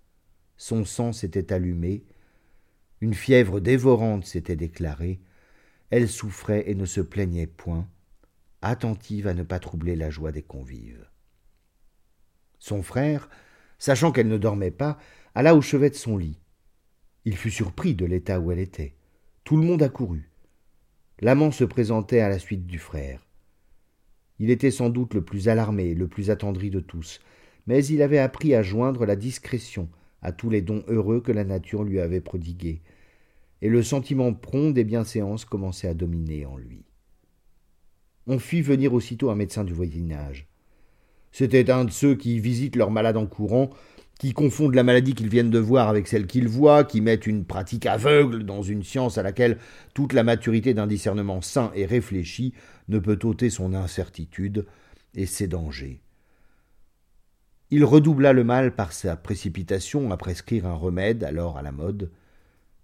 Son 0.57 0.83
sang 0.83 1.13
s'était 1.13 1.53
allumé, 1.53 2.03
une 2.99 3.13
fièvre 3.13 3.59
dévorante 3.59 4.25
s'était 4.25 4.57
déclarée, 4.57 5.21
elle 5.89 6.09
souffrait 6.09 6.69
et 6.69 6.75
ne 6.75 6.85
se 6.85 6.99
plaignait 6.99 7.47
point, 7.47 7.87
attentive 8.61 9.27
à 9.27 9.33
ne 9.33 9.43
pas 9.43 9.59
troubler 9.59 9.95
la 9.95 10.09
joie 10.09 10.31
des 10.31 10.43
convives. 10.43 11.07
Son 12.59 12.83
frère, 12.83 13.29
sachant 13.77 14.11
qu'elle 14.11 14.27
ne 14.27 14.37
dormait 14.37 14.71
pas, 14.71 14.99
alla 15.35 15.55
au 15.55 15.61
chevet 15.61 15.89
de 15.89 15.95
son 15.95 16.17
lit. 16.17 16.39
Il 17.25 17.35
fut 17.35 17.51
surpris 17.51 17.95
de 17.95 18.05
l'état 18.05 18.39
où 18.39 18.51
elle 18.51 18.59
était. 18.59 18.95
Tout 19.43 19.57
le 19.57 19.65
monde 19.65 19.83
accourut. 19.83 20.29
L'amant 21.21 21.51
se 21.51 21.63
présentait 21.63 22.21
à 22.21 22.29
la 22.29 22.39
suite 22.39 22.65
du 22.65 22.79
frère. 22.79 23.27
Il 24.39 24.49
était 24.49 24.71
sans 24.71 24.89
doute 24.89 25.13
le 25.13 25.23
plus 25.23 25.49
alarmé, 25.49 25.93
le 25.93 26.07
plus 26.07 26.29
attendri 26.29 26.69
de 26.69 26.79
tous, 26.79 27.19
mais 27.67 27.85
il 27.85 28.01
avait 28.01 28.19
appris 28.19 28.55
à 28.55 28.63
joindre 28.63 29.05
la 29.05 29.17
discrétion 29.17 29.89
à 30.21 30.31
tous 30.31 30.49
les 30.49 30.61
dons 30.61 30.83
heureux 30.87 31.21
que 31.21 31.31
la 31.31 31.43
nature 31.43 31.83
lui 31.83 31.99
avait 31.99 32.21
prodigués, 32.21 32.81
et 33.61 33.69
le 33.69 33.83
sentiment 33.83 34.33
prompt 34.33 34.73
des 34.73 34.83
bienséances 34.83 35.45
commençait 35.45 35.87
à 35.87 35.93
dominer 35.93 36.45
en 36.45 36.57
lui. 36.57 36.85
On 38.27 38.39
fit 38.39 38.61
venir 38.61 38.93
aussitôt 38.93 39.29
un 39.29 39.35
médecin 39.35 39.63
du 39.63 39.73
voisinage. 39.73 40.47
C'était 41.31 41.69
un 41.69 41.85
de 41.85 41.91
ceux 41.91 42.15
qui 42.15 42.39
visitent 42.39 42.75
leurs 42.75 42.91
malades 42.91 43.17
en 43.17 43.27
courant, 43.27 43.69
qui 44.19 44.33
confondent 44.33 44.75
la 44.75 44.83
maladie 44.83 45.15
qu'ils 45.15 45.29
viennent 45.29 45.49
de 45.49 45.59
voir 45.59 45.87
avec 45.87 46.07
celle 46.07 46.27
qu'ils 46.27 46.49
voient, 46.49 46.83
qui 46.83 46.99
mettent 46.99 47.25
une 47.25 47.45
pratique 47.45 47.85
aveugle 47.85 48.43
dans 48.43 48.61
une 48.61 48.83
science 48.83 49.17
à 49.17 49.23
laquelle 49.23 49.57
toute 49.93 50.11
la 50.11 50.23
maturité 50.23 50.73
d'un 50.73 50.87
discernement 50.87 51.41
sain 51.41 51.71
et 51.73 51.85
réfléchi 51.85 52.53
ne 52.89 52.99
peut 52.99 53.17
ôter 53.23 53.49
son 53.49 53.73
incertitude 53.73 54.67
et 55.15 55.25
ses 55.25 55.47
dangers. 55.47 56.01
Il 57.71 57.85
redoubla 57.85 58.33
le 58.33 58.43
mal 58.43 58.75
par 58.75 58.91
sa 58.91 59.15
précipitation 59.15 60.11
à 60.11 60.17
prescrire 60.17 60.65
un 60.65 60.73
remède 60.73 61.23
alors 61.23 61.57
à 61.57 61.61
la 61.61 61.71
mode. 61.71 62.11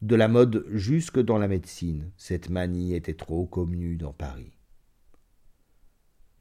De 0.02 0.16
la 0.16 0.30
mode 0.30 0.66
jusque 0.72 1.20
dans 1.20 1.38
la 1.38 1.50
médecine, 1.50 2.12
cette 2.16 2.50
manie 2.50 2.96
était 2.96 3.14
trop 3.14 3.46
commune 3.46 3.98
dans 3.98 4.14
Paris. 4.14 4.54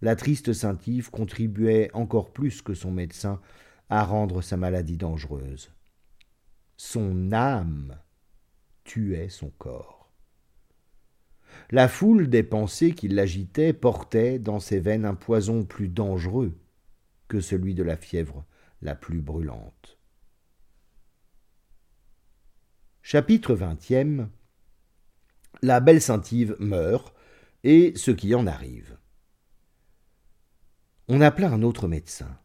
La 0.02 0.14
triste 0.14 0.52
Saint-Yves 0.52 1.10
contribuait 1.10 1.90
encore 1.94 2.32
plus 2.32 2.62
que 2.62 2.74
son 2.74 2.92
médecin 2.92 3.40
à 3.94 4.02
rendre 4.02 4.42
sa 4.42 4.56
maladie 4.56 4.96
dangereuse. 4.96 5.70
Son 6.76 7.32
âme 7.32 7.96
tuait 8.82 9.28
son 9.28 9.50
corps. 9.50 10.12
La 11.70 11.86
foule 11.86 12.28
des 12.28 12.42
pensées 12.42 12.92
qui 12.92 13.06
l'agitaient 13.06 13.72
portait 13.72 14.40
dans 14.40 14.58
ses 14.58 14.80
veines 14.80 15.04
un 15.04 15.14
poison 15.14 15.64
plus 15.64 15.88
dangereux 15.88 16.58
que 17.28 17.40
celui 17.40 17.74
de 17.74 17.84
la 17.84 17.96
fièvre 17.96 18.44
la 18.82 18.96
plus 18.96 19.22
brûlante. 19.22 19.98
Chapitre 23.02 23.54
vingtième 23.54 24.28
La 25.62 25.78
belle 25.78 26.02
Saint-Yves 26.02 26.56
meurt, 26.58 27.14
et 27.62 27.92
ce 27.96 28.10
qui 28.10 28.34
en 28.34 28.46
arrive. 28.48 28.98
On 31.06 31.20
appela 31.20 31.50
un 31.50 31.62
autre 31.62 31.86
médecin. 31.86 32.36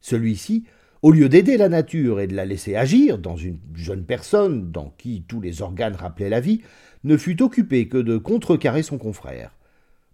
Celui-ci, 0.00 0.64
au 1.02 1.12
lieu 1.12 1.28
d'aider 1.28 1.56
la 1.56 1.68
nature 1.68 2.20
et 2.20 2.26
de 2.26 2.34
la 2.34 2.44
laisser 2.44 2.74
agir 2.74 3.18
dans 3.18 3.36
une 3.36 3.60
jeune 3.74 4.04
personne 4.04 4.70
dans 4.72 4.90
qui 4.98 5.24
tous 5.28 5.40
les 5.40 5.62
organes 5.62 5.94
rappelaient 5.94 6.28
la 6.28 6.40
vie, 6.40 6.62
ne 7.04 7.16
fut 7.16 7.42
occupé 7.42 7.88
que 7.88 7.98
de 7.98 8.16
contrecarrer 8.16 8.82
son 8.82 8.98
confrère. 8.98 9.56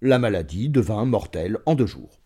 La 0.02 0.18
maladie 0.18 0.68
devint 0.68 1.04
mortelle 1.06 1.58
en 1.64 1.74
deux 1.74 1.86
jours. 1.86 2.20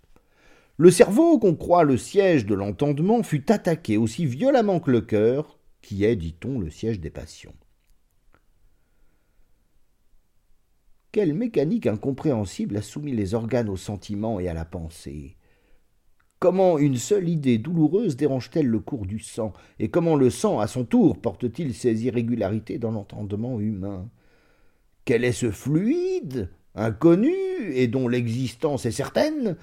Le 0.76 0.90
cerveau, 0.90 1.38
qu'on 1.38 1.54
croit 1.54 1.84
le 1.84 1.96
siège 1.96 2.46
de 2.46 2.54
l'entendement, 2.54 3.22
fut 3.22 3.50
attaqué 3.50 3.96
aussi 3.96 4.26
violemment 4.26 4.80
que 4.80 4.90
le 4.90 5.00
cœur, 5.00 5.58
qui 5.80 6.04
est, 6.04 6.16
dit-on, 6.16 6.58
le 6.58 6.70
siège 6.70 7.00
des 7.00 7.10
passions. 7.10 7.54
Quelle 11.10 11.34
mécanique 11.34 11.86
incompréhensible 11.86 12.76
a 12.76 12.82
soumis 12.82 13.12
les 13.12 13.34
organes 13.34 13.68
aux 13.68 13.76
sentiments 13.76 14.40
et 14.40 14.48
à 14.48 14.54
la 14.54 14.64
pensée 14.64 15.37
Comment 16.40 16.78
une 16.78 16.96
seule 16.96 17.28
idée 17.28 17.58
douloureuse 17.58 18.16
dérange-t-elle 18.16 18.68
le 18.68 18.78
cours 18.78 19.06
du 19.06 19.18
sang? 19.18 19.52
Et 19.80 19.88
comment 19.88 20.14
le 20.14 20.30
sang, 20.30 20.60
à 20.60 20.68
son 20.68 20.84
tour, 20.84 21.18
porte-t-il 21.20 21.74
ses 21.74 22.04
irrégularités 22.04 22.78
dans 22.78 22.92
l'entendement 22.92 23.58
humain? 23.58 24.08
Quel 25.04 25.24
est 25.24 25.32
ce 25.32 25.50
fluide, 25.50 26.48
inconnu, 26.76 27.34
et 27.72 27.88
dont 27.88 28.06
l'existence 28.06 28.86
est 28.86 28.92
certaine, 28.92 29.56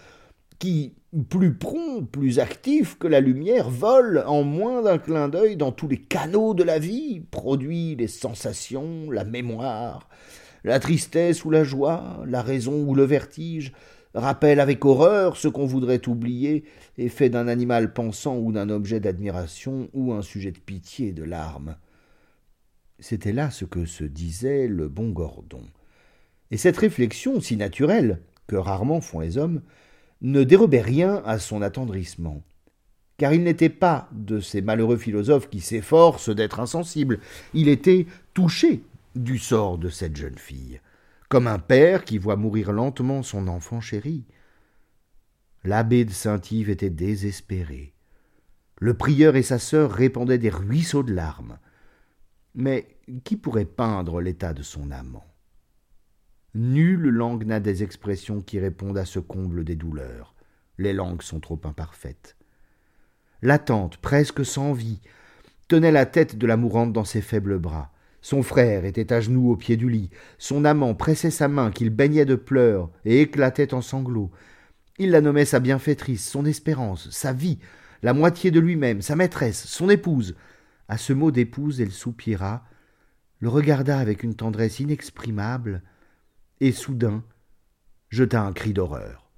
qui, 0.59 0.95
plus 1.29 1.53
prompt, 1.53 2.09
plus 2.11 2.39
actif 2.39 2.97
que 2.97 3.07
la 3.07 3.21
lumière, 3.21 3.69
vole 3.69 4.25
en 4.27 4.43
moins 4.43 4.81
d'un 4.81 4.97
clin 4.97 5.29
d'œil 5.29 5.55
dans 5.55 5.71
tous 5.71 5.87
les 5.87 6.01
canaux 6.01 6.53
de 6.53 6.63
la 6.63 6.79
vie, 6.79 7.21
produit 7.31 7.95
les 7.95 8.07
sensations, 8.07 9.09
la 9.11 9.23
mémoire, 9.23 10.09
la 10.65 10.79
tristesse 10.79 11.45
ou 11.45 11.51
la 11.51 11.63
joie, 11.63 12.21
la 12.27 12.41
raison 12.41 12.83
ou 12.85 12.95
le 12.95 13.03
vertige, 13.03 13.71
rappelle 14.15 14.59
avec 14.59 14.83
horreur 14.85 15.37
ce 15.37 15.47
qu'on 15.47 15.65
voudrait 15.65 16.07
oublier, 16.07 16.63
et 16.97 17.09
fait 17.09 17.29
d'un 17.29 17.47
animal 17.47 17.93
pensant 17.93 18.37
ou 18.37 18.51
d'un 18.51 18.69
objet 18.69 18.99
d'admiration 18.99 19.89
ou 19.93 20.13
un 20.13 20.21
sujet 20.21 20.51
de 20.51 20.59
pitié 20.59 21.09
et 21.09 21.13
de 21.13 21.23
larmes. 21.23 21.75
C'était 22.99 23.33
là 23.33 23.51
ce 23.51 23.65
que 23.65 23.85
se 23.85 24.05
disait 24.05 24.67
le 24.67 24.87
bon 24.87 25.09
Gordon. 25.09 25.63
Et 26.51 26.57
cette 26.57 26.77
réflexion 26.77 27.41
si 27.41 27.57
naturelle, 27.57 28.21
que 28.47 28.55
rarement 28.55 29.01
font 29.01 29.19
les 29.19 29.37
hommes, 29.37 29.61
ne 30.21 30.43
dérobait 30.43 30.81
rien 30.81 31.21
à 31.25 31.39
son 31.39 31.61
attendrissement. 31.61 32.41
Car 33.17 33.33
il 33.33 33.43
n'était 33.43 33.69
pas 33.69 34.09
de 34.13 34.39
ces 34.39 34.61
malheureux 34.61 34.97
philosophes 34.97 35.49
qui 35.49 35.59
s'efforcent 35.59 36.33
d'être 36.33 36.59
insensibles, 36.59 37.19
il 37.53 37.67
était 37.67 38.05
touché 38.33 38.83
du 39.15 39.37
sort 39.37 39.77
de 39.77 39.89
cette 39.89 40.15
jeune 40.15 40.37
fille 40.37 40.79
comme 41.35 41.47
un 41.47 41.59
père 41.59 42.05
qui 42.05 42.17
voit 42.17 42.37
mourir 42.37 42.71
lentement 42.71 43.21
son 43.21 43.49
enfant 43.49 43.81
chéri. 43.81 44.23
L'abbé 45.65 46.05
de 46.05 46.11
Saint-Yves 46.11 46.69
était 46.69 46.89
désespéré. 46.89 47.93
Le 48.79 48.93
prieur 48.93 49.35
et 49.35 49.43
sa 49.43 49.59
sœur 49.59 49.91
répandaient 49.91 50.37
des 50.37 50.49
ruisseaux 50.49 51.03
de 51.03 51.13
larmes. 51.13 51.59
Mais 52.53 52.87
qui 53.25 53.35
pourrait 53.35 53.65
peindre 53.65 54.21
l'état 54.21 54.53
de 54.53 54.63
son 54.63 54.91
amant? 54.91 55.25
Nulle 56.53 57.09
langue 57.09 57.43
n'a 57.43 57.59
des 57.59 57.83
expressions 57.83 58.39
qui 58.39 58.57
répondent 58.57 58.97
à 58.97 59.03
ce 59.03 59.19
comble 59.19 59.65
des 59.65 59.75
douleurs. 59.75 60.35
Les 60.77 60.93
langues 60.93 61.21
sont 61.21 61.41
trop 61.41 61.59
imparfaites. 61.65 62.37
L'attente, 63.41 63.97
presque 63.97 64.45
sans 64.45 64.71
vie, 64.71 65.01
tenait 65.67 65.91
la 65.91 66.05
tête 66.05 66.37
de 66.37 66.47
la 66.47 66.55
mourante 66.55 66.93
dans 66.93 67.03
ses 67.03 67.19
faibles 67.19 67.59
bras. 67.59 67.91
Son 68.25 68.41
frère 68.41 68.85
était 68.85 69.13
à 69.13 69.21
genoux 69.21 69.51
au 69.51 69.55
pied 69.55 69.77
du 69.77 69.87
lit, 69.87 70.09
son 70.39 70.65
amant 70.65 70.95
pressait 70.95 71.29
sa 71.29 71.47
main 71.47 71.69
qu'il 71.69 71.91
baignait 71.91 72.25
de 72.25 72.33
pleurs 72.33 72.89
et 73.05 73.21
éclatait 73.21 73.71
en 73.75 73.81
sanglots. 73.81 74.31
Il 74.97 75.11
la 75.11 75.21
nommait 75.21 75.45
sa 75.45 75.59
bienfaitrice, 75.59 76.27
son 76.27 76.43
espérance, 76.43 77.07
sa 77.11 77.33
vie, 77.33 77.59
la 78.01 78.13
moitié 78.13 78.49
de 78.49 78.59
lui-même, 78.59 79.03
sa 79.03 79.15
maîtresse, 79.15 79.67
son 79.67 79.91
épouse. 79.91 80.35
À 80.87 80.97
ce 80.97 81.13
mot 81.13 81.29
d'épouse, 81.29 81.79
elle 81.81 81.91
soupira, 81.91 82.65
le 83.41 83.49
regarda 83.49 83.99
avec 83.99 84.23
une 84.23 84.33
tendresse 84.33 84.79
inexprimable, 84.79 85.83
et 86.61 86.71
soudain 86.71 87.23
jeta 88.09 88.41
un 88.41 88.53
cri 88.53 88.73
d'horreur. 88.73 89.29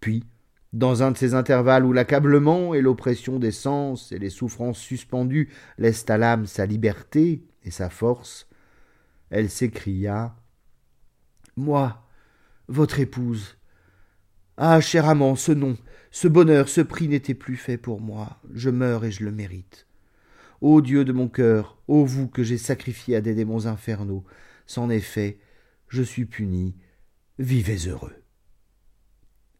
Puis, 0.00 0.24
dans 0.72 1.02
un 1.02 1.10
de 1.10 1.16
ces 1.16 1.34
intervalles 1.34 1.84
où 1.84 1.92
l'accablement 1.92 2.74
et 2.74 2.80
l'oppression 2.80 3.38
des 3.38 3.50
sens 3.50 4.12
et 4.12 4.18
les 4.18 4.30
souffrances 4.30 4.78
suspendues 4.78 5.50
laissent 5.78 6.08
à 6.08 6.18
l'âme 6.18 6.46
sa 6.46 6.66
liberté, 6.66 7.44
et 7.64 7.70
sa 7.70 7.90
force, 7.90 8.48
elle 9.30 9.50
s'écria 9.50 10.34
Moi, 11.56 12.02
votre 12.68 13.00
épouse. 13.00 13.58
Ah, 14.56 14.80
cher 14.80 15.08
amant, 15.08 15.36
ce 15.36 15.52
nom, 15.52 15.76
ce 16.10 16.28
bonheur, 16.28 16.68
ce 16.68 16.80
prix 16.80 17.08
n'était 17.08 17.34
plus 17.34 17.56
fait 17.56 17.78
pour 17.78 18.00
moi. 18.00 18.40
Je 18.52 18.70
meurs 18.70 19.04
et 19.04 19.10
je 19.10 19.24
le 19.24 19.32
mérite. 19.32 19.86
Ô 20.60 20.80
Dieu 20.80 21.04
de 21.04 21.12
mon 21.12 21.28
cœur, 21.28 21.78
ô 21.88 22.04
vous 22.04 22.28
que 22.28 22.42
j'ai 22.42 22.58
sacrifié 22.58 23.16
à 23.16 23.20
des 23.20 23.34
démons 23.34 23.66
infernaux, 23.66 24.24
c'en 24.66 24.90
est 24.90 25.00
fait, 25.00 25.38
je 25.88 26.02
suis 26.02 26.26
puni, 26.26 26.76
vivez 27.38 27.88
heureux. 27.88 28.19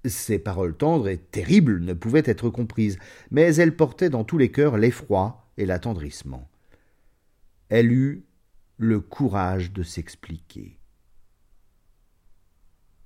Ces 0.05 0.39
paroles 0.39 0.77
tendres 0.77 1.09
et 1.09 1.19
terribles 1.19 1.81
ne 1.81 1.93
pouvaient 1.93 2.23
être 2.25 2.49
comprises, 2.49 2.99
mais 3.31 3.55
elles 3.57 3.77
portaient 3.77 4.11
dans 4.11 4.25
tous 4.25 4.39
les 4.39 4.51
cœurs 4.51 4.79
l'effroi 4.79 5.51
et 5.59 5.67
l'attendrissement 5.67 6.51
elle 7.71 7.93
eut 7.93 8.25
le 8.77 9.01
courage 9.01 9.73
de 9.73 9.83
s'expliquer. 9.83 10.79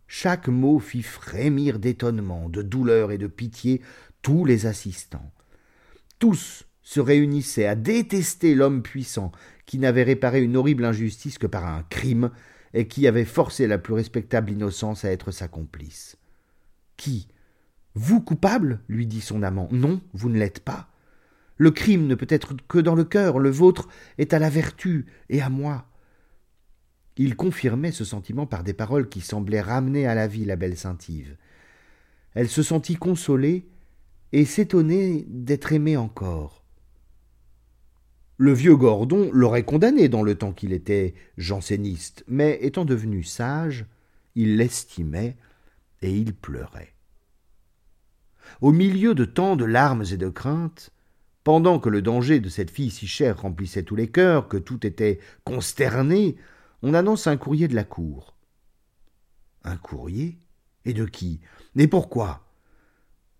Chaque 0.06 0.48
mot 0.48 0.78
fit 0.78 1.02
frémir 1.02 1.78
d'étonnement, 1.78 2.48
de 2.48 2.62
douleur 2.62 3.12
et 3.12 3.18
de 3.18 3.26
pitié 3.26 3.82
tous 4.22 4.44
les 4.44 4.66
assistants. 4.66 5.32
Tous 6.18 6.66
se 6.82 7.00
réunissaient 7.00 7.66
à 7.66 7.74
détester 7.74 8.54
l'homme 8.54 8.82
puissant 8.82 9.32
qui 9.66 9.78
n'avait 9.78 10.02
réparé 10.02 10.42
une 10.42 10.56
horrible 10.56 10.84
injustice 10.84 11.38
que 11.38 11.46
par 11.46 11.66
un 11.66 11.82
crime 11.84 12.30
et 12.72 12.86
qui 12.88 13.06
avait 13.06 13.24
forcé 13.24 13.66
la 13.66 13.78
plus 13.78 13.94
respectable 13.94 14.50
innocence 14.50 15.04
à 15.04 15.10
être 15.10 15.30
sa 15.30 15.48
complice. 15.48 16.16
Qui? 16.96 17.28
Vous 17.94 18.20
coupable? 18.20 18.80
lui 18.88 19.06
dit 19.06 19.20
son 19.20 19.42
amant. 19.42 19.68
Non, 19.70 20.00
vous 20.12 20.28
ne 20.28 20.38
l'êtes 20.38 20.60
pas. 20.60 20.88
Le 21.56 21.70
crime 21.70 22.06
ne 22.06 22.14
peut 22.14 22.26
être 22.28 22.54
que 22.68 22.78
dans 22.78 22.94
le 22.94 23.04
cœur, 23.04 23.38
le 23.38 23.50
vôtre 23.50 23.88
est 24.18 24.32
à 24.32 24.38
la 24.38 24.50
vertu 24.50 25.06
et 25.28 25.40
à 25.40 25.48
moi. 25.48 25.86
Il 27.16 27.36
confirmait 27.36 27.92
ce 27.92 28.04
sentiment 28.04 28.46
par 28.46 28.64
des 28.64 28.72
paroles 28.72 29.08
qui 29.08 29.20
semblaient 29.20 29.60
ramener 29.60 30.06
à 30.06 30.16
la 30.16 30.26
vie 30.26 30.44
la 30.44 30.56
belle 30.56 30.76
Saint-Yves. 30.76 31.36
Elle 32.34 32.48
se 32.48 32.64
sentit 32.64 32.96
consolée 32.96 33.68
et 34.32 34.44
s'étonnait 34.44 35.24
d'être 35.28 35.72
aimée 35.72 35.96
encore. 35.96 36.64
Le 38.36 38.52
vieux 38.52 38.74
Gordon 38.74 39.30
l'aurait 39.32 39.62
condamné 39.62 40.08
dans 40.08 40.24
le 40.24 40.34
temps 40.34 40.52
qu'il 40.52 40.72
était 40.72 41.14
janséniste, 41.38 42.24
mais 42.26 42.58
étant 42.62 42.84
devenu 42.84 43.22
sage, 43.22 43.86
il 44.34 44.56
l'estimait 44.56 45.36
et 46.04 46.12
il 46.12 46.34
pleurait. 46.34 46.94
Au 48.60 48.72
milieu 48.72 49.14
de 49.14 49.24
tant 49.24 49.56
de 49.56 49.64
larmes 49.64 50.04
et 50.12 50.18
de 50.18 50.28
craintes, 50.28 50.90
pendant 51.44 51.78
que 51.78 51.88
le 51.88 52.02
danger 52.02 52.40
de 52.40 52.50
cette 52.50 52.70
fille 52.70 52.90
si 52.90 53.06
chère 53.06 53.40
remplissait 53.40 53.82
tous 53.82 53.96
les 53.96 54.08
cœurs, 54.08 54.48
que 54.48 54.58
tout 54.58 54.86
était 54.86 55.18
consterné, 55.44 56.36
on 56.82 56.92
annonce 56.92 57.26
un 57.26 57.38
courrier 57.38 57.68
de 57.68 57.74
la 57.74 57.84
cour. 57.84 58.36
Un 59.64 59.76
courrier? 59.76 60.38
Et 60.84 60.92
de 60.92 61.06
qui? 61.06 61.40
Et 61.76 61.88
pourquoi? 61.88 62.44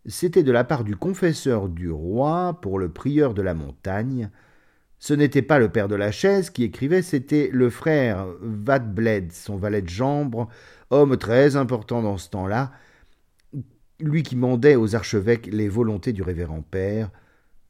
C'était 0.07 0.43
de 0.43 0.53
la 0.53 0.65
part 0.65 0.85
du 0.85 0.97
confesseur 0.97 1.69
du 1.69 1.91
roi 1.91 2.59
pour 2.63 2.79
le 2.79 2.91
prieur 2.91 3.35
de 3.35 3.43
la 3.43 3.53
montagne. 3.53 4.31
Ce 4.99 5.13
n'était 5.13 5.43
pas 5.43 5.59
le 5.59 5.69
père 5.69 5.89
de 5.89 5.95
la 5.95 6.11
chaise 6.13 6.49
qui 6.49 6.63
écrivait, 6.63 7.03
c'était 7.03 7.51
le 7.53 7.69
frère 7.69 8.27
Vadbled, 8.41 9.33
son 9.33 9.57
valet 9.57 9.83
de 9.83 9.91
chambre, 9.91 10.49
homme 10.95 11.17
très 11.17 11.57
important 11.57 12.03
dans 12.03 12.17
ce 12.19 12.31
temps-là, 12.31 12.73
lui 14.01 14.23
qui 14.23 14.37
mandait 14.37 14.77
aux 14.77 14.97
archevêques 14.97 15.47
les 15.47 15.69
volontés 15.69 16.13
du 16.13 16.23
révérend 16.23 16.63
père, 16.63 17.11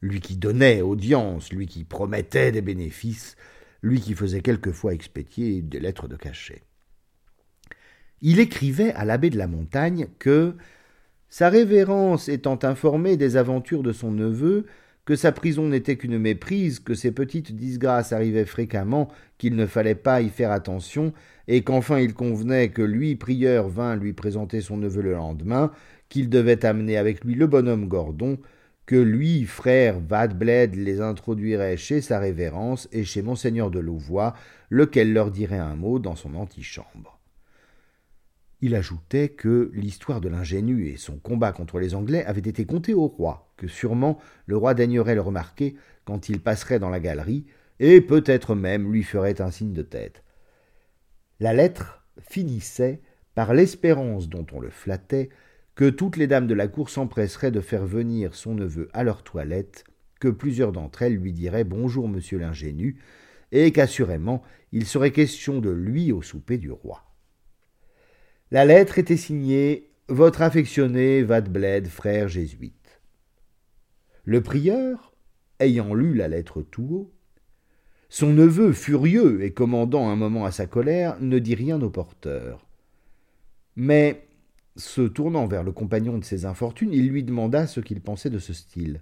lui 0.01 0.19
qui 0.19 0.37
donnait 0.37 0.81
audience, 0.81 1.51
lui 1.51 1.67
qui 1.67 1.83
promettait 1.83 2.51
des 2.51 2.61
bénéfices, 2.61 3.35
lui 3.81 3.99
qui 3.99 4.13
faisait 4.13 4.41
quelquefois 4.41 4.93
expédier 4.93 5.61
des 5.61 5.79
lettres 5.79 6.07
de 6.07 6.15
cachet. 6.15 6.63
Il 8.21 8.39
écrivait 8.39 8.93
à 8.93 9.05
l'abbé 9.05 9.29
de 9.29 9.37
la 9.37 9.47
Montagne 9.47 10.07
que, 10.19 10.55
sa 11.29 11.49
révérence 11.49 12.29
étant 12.29 12.59
informée 12.63 13.17
des 13.17 13.35
aventures 13.35 13.83
de 13.83 13.91
son 13.91 14.11
neveu, 14.11 14.65
que 15.05 15.15
sa 15.15 15.31
prison 15.31 15.67
n'était 15.67 15.97
qu'une 15.97 16.17
méprise, 16.17 16.79
que 16.79 16.95
ses 16.95 17.11
petites 17.11 17.55
disgrâces 17.55 18.13
arrivaient 18.13 18.45
fréquemment, 18.45 19.09
qu'il 19.37 19.55
ne 19.55 19.65
fallait 19.65 19.95
pas 19.95 20.21
y 20.21 20.29
faire 20.29 20.51
attention, 20.51 21.13
et 21.47 21.63
qu'enfin 21.63 21.99
il 21.99 22.13
convenait 22.13 22.69
que 22.69 22.81
lui, 22.81 23.15
prieur, 23.15 23.69
vînt 23.69 23.95
lui 23.95 24.13
présenter 24.13 24.61
son 24.61 24.77
neveu 24.77 25.01
le 25.01 25.13
lendemain, 25.13 25.71
qu'il 26.09 26.29
devait 26.29 26.65
amener 26.65 26.97
avec 26.97 27.23
lui 27.23 27.35
le 27.35 27.47
bonhomme 27.47 27.87
Gordon, 27.87 28.37
que 28.85 28.95
lui, 28.95 29.45
frère 29.45 29.99
Vadbled, 29.99 30.75
les 30.75 31.01
introduirait 31.01 31.77
chez 31.77 32.01
sa 32.01 32.19
révérence 32.19 32.87
et 32.91 33.03
chez 33.03 33.21
monseigneur 33.21 33.71
de 33.71 33.79
Louvois, 33.79 34.35
lequel 34.69 35.11
leur 35.11 35.31
dirait 35.31 35.57
un 35.57 35.75
mot 35.75 35.97
dans 35.97 36.15
son 36.15 36.35
antichambre. 36.35 37.19
Il 38.61 38.75
ajoutait 38.75 39.29
que 39.29 39.71
l'histoire 39.73 40.21
de 40.21 40.29
l'ingénu 40.29 40.87
et 40.87 40.97
son 40.97 41.17
combat 41.17 41.51
contre 41.51 41.79
les 41.79 41.93
Anglais 41.93 42.25
avait 42.25 42.41
été 42.41 42.65
contée 42.65 42.93
au 42.93 43.07
roi, 43.07 43.51
que 43.57 43.67
sûrement 43.67 44.19
le 44.45 44.57
roi 44.57 44.73
daignerait 44.73 45.15
le 45.15 45.21
remarquer 45.21 45.75
quand 46.05 46.29
il 46.29 46.39
passerait 46.39 46.79
dans 46.79 46.89
la 46.89 46.99
galerie, 46.99 47.45
et 47.79 48.01
peut-être 48.01 48.55
même 48.55 48.91
lui 48.91 49.03
ferait 49.03 49.41
un 49.41 49.51
signe 49.51 49.73
de 49.73 49.81
tête. 49.81 50.24
La 51.39 51.53
lettre 51.53 52.05
finissait 52.19 53.01
par 53.33 53.53
l'espérance 53.53 54.29
dont 54.29 54.45
on 54.53 54.59
le 54.59 54.69
flattait 54.69 55.29
que 55.75 55.89
toutes 55.89 56.15
les 56.15 56.27
dames 56.27 56.47
de 56.47 56.53
la 56.53 56.69
cour 56.69 56.89
s'empresseraient 56.89 57.51
de 57.51 57.59
faire 57.59 57.85
venir 57.85 58.33
son 58.33 58.55
neveu 58.55 58.89
à 58.93 59.03
leur 59.03 59.23
toilette, 59.23 59.83
que 60.21 60.29
plusieurs 60.29 60.71
d'entre 60.71 61.01
elles 61.01 61.17
lui 61.17 61.33
diraient 61.33 61.65
Bonjour, 61.65 62.07
monsieur 62.07 62.37
l'ingénu, 62.37 63.01
et 63.51 63.71
qu'assurément 63.73 64.41
il 64.71 64.85
serait 64.85 65.11
question 65.11 65.59
de 65.59 65.69
lui 65.69 66.13
au 66.13 66.21
souper 66.21 66.57
du 66.57 66.71
roi. 66.71 67.03
La 68.51 68.63
lettre 68.63 68.97
était 68.97 69.17
signée 69.17 69.91
Votre 70.07 70.41
affectionné 70.41 71.23
Vadbled, 71.23 71.87
frère 71.87 72.29
jésuite. 72.29 73.01
Le 74.23 74.41
prieur, 74.41 75.13
ayant 75.59 75.93
lu 75.93 76.13
la 76.13 76.29
lettre 76.29 76.61
tout 76.61 76.87
haut, 76.91 77.14
son 78.15 78.31
neveu, 78.31 78.71
furieux 78.71 79.43
et 79.43 79.51
commandant 79.51 80.07
un 80.07 80.15
moment 80.15 80.45
à 80.45 80.51
sa 80.53 80.67
colère, 80.67 81.19
ne 81.19 81.37
dit 81.37 81.53
rien 81.53 81.81
au 81.81 81.89
porteur. 81.89 82.65
Mais 83.75 84.25
se 84.77 85.01
tournant 85.01 85.47
vers 85.47 85.63
le 85.63 85.73
compagnon 85.73 86.17
de 86.17 86.23
ses 86.23 86.45
infortunes, 86.45 86.93
il 86.93 87.09
lui 87.09 87.25
demanda 87.25 87.67
ce 87.67 87.81
qu'il 87.81 87.99
pensait 87.99 88.29
de 88.29 88.39
ce 88.39 88.53
style. 88.53 89.01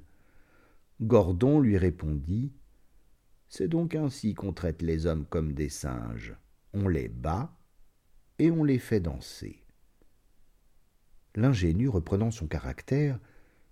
Gordon 0.99 1.59
lui 1.59 1.78
répondit 1.78 2.53
C'est 3.49 3.68
donc 3.68 3.93
ainsi 3.93 4.34
qu'on 4.34 4.51
traite 4.51 4.82
les 4.82 5.05
hommes 5.05 5.26
comme 5.30 5.53
des 5.53 5.70
singes. 5.70 6.36
On 6.74 6.88
les 6.88 7.07
bat 7.07 7.55
et 8.39 8.49
on 8.49 8.64
les 8.64 8.80
fait 8.80 8.99
danser. 8.99 9.64
L'ingénu, 11.36 11.88
reprenant 11.88 12.32
son 12.32 12.47
caractère, 12.47 13.20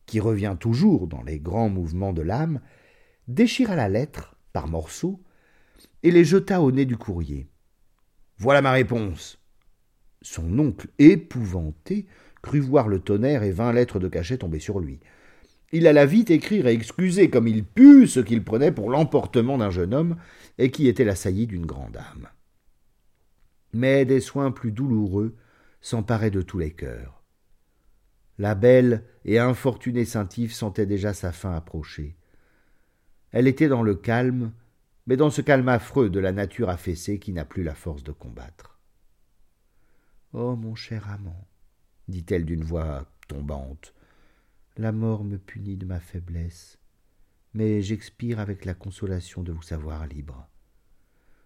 qui 0.05 0.19
revient 0.19 0.55
toujours 0.59 1.07
dans 1.07 1.23
les 1.23 1.39
grands 1.39 1.69
mouvements 1.69 2.13
de 2.13 2.21
l'âme, 2.21 2.61
déchira 3.27 3.75
la 3.75 3.89
lettre 3.89 4.35
par 4.53 4.67
morceaux 4.67 5.19
et 6.04 6.12
les 6.12 6.24
jeta 6.24 6.62
au 6.62 6.72
nez 6.72 6.86
du 6.86 6.97
courrier. 6.97 7.47
Voilà 8.38 8.62
ma 8.62 8.72
réponse. 8.72 9.39
Son 10.22 10.58
oncle, 10.60 10.88
épouvanté, 10.99 12.08
crut 12.41 12.64
voir 12.64 12.88
le 12.88 12.99
tonnerre 12.99 13.43
et 13.43 13.52
vingt 13.52 13.74
lettres 13.74 13.99
de 13.99 14.08
cachet 14.08 14.38
tomber 14.38 14.60
sur 14.60 14.80
lui. 14.80 14.99
Il 15.72 15.88
alla 15.88 16.06
vite 16.06 16.32
écrire 16.32 16.68
et 16.68 16.74
excuser 16.74 17.30
comme 17.30 17.47
il 17.47 17.64
put 17.64 18.08
ce 18.08 18.20
qu'il 18.20 18.43
prenait 18.43 18.72
pour 18.72 18.89
l'emportement 18.89 19.58
d'un 19.58 19.70
jeune 19.70 19.93
homme 19.93 20.18
et 20.58 20.70
qui 20.70 20.88
était 20.88 21.06
la 21.06 21.16
saillie 21.16 21.47
d'une 21.47 21.66
grande 21.66 21.97
âme. 21.97 22.28
Mais 23.74 24.04
des 24.06 24.20
soins 24.20 24.52
plus 24.52 24.72
douloureux 24.72 25.36
s'emparaient 25.80 26.32
de 26.32 26.41
tous 26.41 26.58
les 26.58 26.72
cœurs. 26.72 27.24
La 28.38 28.56
belle 28.56 29.04
et 29.24 29.39
infortunée 29.39 30.04
Saint-Yves 30.04 30.54
sentait 30.54 30.86
déjà 30.86 31.14
sa 31.14 31.32
fin 31.32 31.54
approcher. 31.54 32.18
Elle 33.32 33.47
était 33.47 33.68
dans 33.70 33.84
le 33.84 33.95
calme, 33.95 34.52
mais 35.08 35.18
dans 35.18 35.30
ce 35.30 35.41
calme 35.41 35.70
affreux 35.70 36.10
de 36.10 36.20
la 36.20 36.32
nature 36.32 36.70
affaissée 36.70 37.20
qui 37.20 37.34
n'a 37.34 37.45
plus 37.45 37.64
la 37.64 37.76
force 37.76 38.04
de 38.04 38.12
combattre. 38.12 38.80
Oh, 40.34 40.56
mon 40.56 40.76
cher 40.76 41.10
amant, 41.10 41.47
dit-elle 42.08 42.45
d'une 42.45 42.64
voix 42.64 43.06
tombante, 43.28 43.93
la 44.78 44.91
mort 44.91 45.24
me 45.24 45.38
punit 45.38 45.78
de 45.78 45.86
ma 45.86 45.99
faiblesse, 45.99 46.78
mais 47.54 47.82
j'expire 47.82 48.39
avec 48.39 48.64
la 48.64 48.74
consolation 48.74 49.43
de 49.43 49.52
vous 49.52 49.62
savoir 49.62 50.08
libre. 50.08 50.47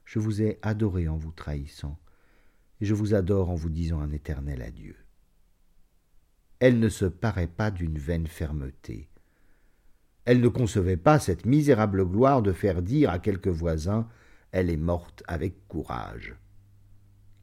Je 0.03 0.19
vous 0.19 0.41
ai 0.41 0.59
adoré 0.61 1.07
en 1.07 1.17
vous 1.17 1.31
trahissant, 1.31 1.99
et 2.79 2.85
je 2.85 2.93
vous 2.93 3.15
adore 3.15 3.49
en 3.49 3.55
vous 3.55 3.69
disant 3.69 4.01
un 4.01 4.11
éternel 4.11 4.61
adieu. 4.61 4.95
Elle 6.59 6.79
ne 6.79 6.89
se 6.89 7.05
paraît 7.05 7.47
pas 7.47 7.71
d'une 7.71 7.97
vaine 7.97 8.27
fermeté. 8.27 9.09
Elle 10.25 10.41
ne 10.41 10.47
concevait 10.47 10.97
pas 10.97 11.19
cette 11.19 11.45
misérable 11.45 12.05
gloire 12.05 12.41
de 12.41 12.51
faire 12.51 12.81
dire 12.81 13.11
à 13.11 13.19
quelque 13.19 13.49
voisin 13.49 14.07
Elle 14.51 14.69
est 14.69 14.77
morte 14.77 15.23
avec 15.27 15.67
courage. 15.67 16.35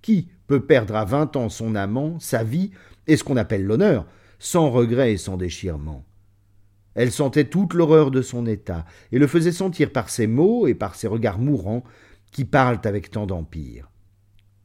Qui 0.02 0.28
peut 0.48 0.66
perdre 0.66 0.96
à 0.96 1.04
vingt 1.04 1.36
ans 1.36 1.48
son 1.48 1.76
amant, 1.76 2.18
sa 2.18 2.42
vie 2.42 2.72
et 3.06 3.16
ce 3.16 3.22
qu'on 3.24 3.36
appelle 3.36 3.64
l'honneur, 3.64 4.06
sans 4.38 4.70
regret 4.70 5.12
et 5.12 5.16
sans 5.16 5.36
déchirement? 5.36 6.04
Elle 6.94 7.12
sentait 7.12 7.44
toute 7.44 7.74
l'horreur 7.74 8.10
de 8.10 8.20
son 8.20 8.46
état, 8.46 8.84
et 9.12 9.18
le 9.18 9.26
faisait 9.26 9.52
sentir 9.52 9.92
par 9.92 10.10
ses 10.10 10.26
mots 10.26 10.66
et 10.66 10.74
par 10.74 10.94
ses 10.94 11.06
regards 11.06 11.38
mourants 11.38 11.84
qui 12.32 12.44
parlent 12.44 12.80
avec 12.84 13.10
tant 13.10 13.26
d'empire. 13.26 13.90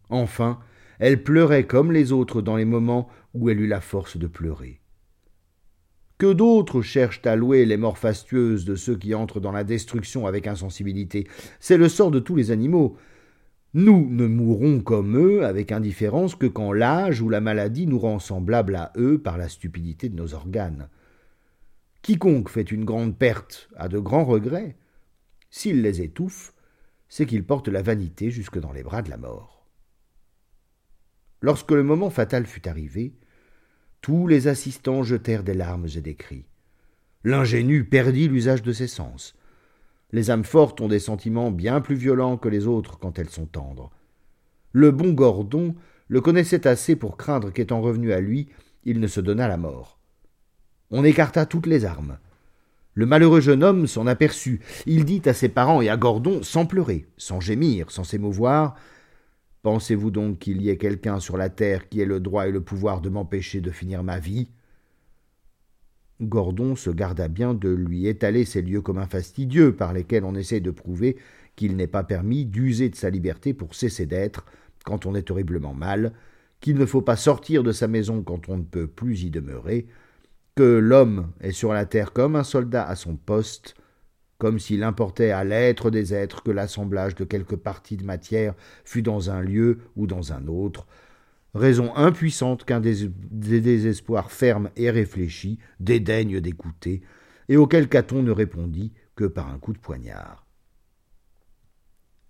Enfin, 0.09 0.59
elle 0.99 1.23
pleurait 1.23 1.67
comme 1.67 1.91
les 1.91 2.11
autres 2.11 2.41
dans 2.41 2.55
les 2.55 2.65
moments 2.65 3.07
où 3.33 3.49
elle 3.49 3.61
eut 3.61 3.67
la 3.67 3.81
force 3.81 4.17
de 4.17 4.27
pleurer. 4.27 4.81
Que 6.17 6.33
d'autres 6.33 6.81
cherchent 6.81 7.25
à 7.25 7.35
louer 7.35 7.65
les 7.65 7.77
morts 7.77 7.99
fastueuses 7.99 8.65
de 8.65 8.75
ceux 8.75 8.97
qui 8.97 9.13
entrent 9.13 9.39
dans 9.39 9.51
la 9.51 9.63
destruction 9.63 10.25
avec 10.25 10.47
insensibilité. 10.47 11.27
C'est 11.59 11.77
le 11.77 11.89
sort 11.89 12.09
de 12.09 12.19
tous 12.19 12.35
les 12.35 12.49
animaux. 12.49 12.97
Nous 13.75 14.07
ne 14.09 14.25
mourrons 14.25 14.79
comme 14.79 15.15
eux 15.15 15.45
avec 15.45 15.71
indifférence 15.71 16.35
que 16.35 16.47
quand 16.47 16.73
l'âge 16.73 17.21
ou 17.21 17.29
la 17.29 17.41
maladie 17.41 17.85
nous 17.85 17.99
rend 17.99 18.17
semblables 18.17 18.75
à 18.75 18.91
eux 18.97 19.19
par 19.19 19.37
la 19.37 19.47
stupidité 19.47 20.09
de 20.09 20.15
nos 20.15 20.33
organes. 20.33 20.89
Quiconque 22.01 22.49
fait 22.49 22.71
une 22.71 22.85
grande 22.85 23.15
perte 23.15 23.69
a 23.75 23.87
de 23.87 23.99
grands 23.99 24.25
regrets. 24.25 24.75
S'il 25.51 25.83
les 25.83 26.01
étouffe, 26.01 26.53
c'est 27.09 27.27
qu'il 27.27 27.45
porte 27.45 27.67
la 27.67 27.83
vanité 27.83 28.31
jusque 28.31 28.59
dans 28.59 28.71
les 28.71 28.83
bras 28.83 29.03
de 29.03 29.09
la 29.09 29.17
mort. 29.17 29.67
Lorsque 31.41 31.71
le 31.71 31.83
moment 31.83 32.09
fatal 32.09 32.47
fut 32.47 32.67
arrivé, 32.67 33.13
tous 34.01 34.27
les 34.27 34.47
assistants 34.47 35.03
jetèrent 35.03 35.43
des 35.43 35.53
larmes 35.53 35.87
et 35.95 36.01
des 36.01 36.15
cris. 36.15 36.45
L'ingénu 37.23 37.83
perdit 37.83 38.27
l'usage 38.27 38.61
de 38.61 38.71
ses 38.71 38.87
sens. 38.87 39.35
Les 40.11 40.31
âmes 40.31 40.45
fortes 40.45 40.79
ont 40.79 40.87
des 40.87 40.99
sentiments 40.99 41.51
bien 41.51 41.81
plus 41.81 41.95
violents 41.95 42.37
que 42.37 42.49
les 42.49 42.67
autres 42.67 42.97
quand 42.97 43.19
elles 43.19 43.29
sont 43.29 43.45
tendres. 43.45 43.91
Le 44.71 44.91
bon 44.91 45.11
Gordon 45.11 45.75
le 46.07 46.21
connaissait 46.21 46.67
assez 46.67 46.95
pour 46.95 47.17
craindre 47.17 47.51
qu'étant 47.51 47.81
revenu 47.81 48.13
à 48.13 48.21
lui, 48.21 48.47
il 48.85 48.99
ne 48.99 49.07
se 49.07 49.19
donnât 49.19 49.47
la 49.47 49.57
mort. 49.57 49.99
On 50.91 51.03
écarta 51.03 51.45
toutes 51.45 51.67
les 51.67 51.83
armes. 51.83 52.17
Le 52.93 53.05
malheureux 53.05 53.41
jeune 53.41 53.63
homme 53.63 53.85
s'en 53.85 54.07
aperçut. 54.07 54.61
Il 54.85 55.03
dit 55.03 55.21
à 55.25 55.33
ses 55.33 55.49
parents 55.49 55.81
et 55.81 55.89
à 55.89 55.97
Gordon, 55.97 56.41
sans 56.43 56.65
pleurer, 56.65 57.07
sans 57.17 57.41
gémir, 57.41 57.91
sans 57.91 58.03
s'émouvoir 58.03 58.75
Pensez-vous 59.67 60.11
donc 60.11 60.39
qu'il 60.39 60.61
y 60.61 60.69
ait 60.69 60.77
quelqu'un 60.77 61.19
sur 61.19 61.35
la 61.35 61.49
terre 61.49 61.89
qui 61.89 61.99
ait 61.99 62.05
le 62.05 62.21
droit 62.21 62.47
et 62.47 62.53
le 62.53 62.61
pouvoir 62.61 63.01
de 63.01 63.09
m'empêcher 63.09 63.59
de 63.59 63.69
finir 63.69 64.01
ma 64.01 64.17
vie? 64.17 64.47
Gordon 66.21 66.77
se 66.77 66.89
garda 66.89 67.27
bien 67.27 67.53
de 67.53 67.67
lui 67.67 68.07
étaler 68.07 68.45
ces 68.45 68.61
lieux 68.61 68.79
communs 68.79 69.07
fastidieux 69.07 69.75
par 69.75 69.91
lesquels 69.91 70.23
on 70.23 70.35
essaie 70.35 70.61
de 70.61 70.71
prouver 70.71 71.17
qu'il 71.57 71.75
n'est 71.75 71.85
pas 71.85 72.05
permis 72.05 72.45
d'user 72.45 72.87
de 72.87 72.95
sa 72.95 73.09
liberté 73.09 73.53
pour 73.53 73.75
cesser 73.75 74.05
d'être 74.05 74.45
quand 74.85 75.05
on 75.05 75.15
est 75.15 75.31
horriblement 75.31 75.73
mal, 75.73 76.13
qu'il 76.61 76.77
ne 76.77 76.85
faut 76.85 77.01
pas 77.01 77.17
sortir 77.17 77.61
de 77.61 77.73
sa 77.73 77.89
maison 77.89 78.23
quand 78.23 78.47
on 78.47 78.55
ne 78.55 78.63
peut 78.63 78.87
plus 78.87 79.23
y 79.23 79.31
demeurer, 79.31 79.87
que 80.55 80.63
l'homme 80.63 81.33
est 81.41 81.51
sur 81.51 81.73
la 81.73 81.85
terre 81.85 82.13
comme 82.13 82.37
un 82.37 82.45
soldat 82.45 82.87
à 82.87 82.95
son 82.95 83.17
poste, 83.17 83.75
comme 84.37 84.59
s'il 84.59 84.83
importait 84.83 85.31
à 85.31 85.43
l'être 85.43 85.89
des 85.89 86.13
êtres 86.13 86.43
que 86.43 86.51
l'assemblage 86.51 87.15
de 87.15 87.23
quelques 87.23 87.55
parties 87.55 87.97
de 87.97 88.05
matière 88.05 88.53
fût 88.85 89.01
dans 89.01 89.31
un 89.31 89.41
lieu 89.41 89.79
ou 89.95 90.05
dans 90.05 90.31
un 90.31 90.47
autre, 90.47 90.85
raison 91.55 91.95
impuissante 91.95 92.63
qu'un 92.63 92.79
des, 92.79 93.09
désespoirs 93.31 94.31
fermes 94.31 94.69
et 94.75 94.91
réfléchis 94.91 95.57
dédaigne 95.79 96.39
d'écouter, 96.39 97.01
et 97.49 97.57
auquel 97.57 97.87
Caton 97.87 98.21
ne 98.21 98.31
répondit 98.31 98.93
que 99.15 99.25
par 99.25 99.51
un 99.51 99.57
coup 99.57 99.73
de 99.73 99.79
poignard. 99.79 100.45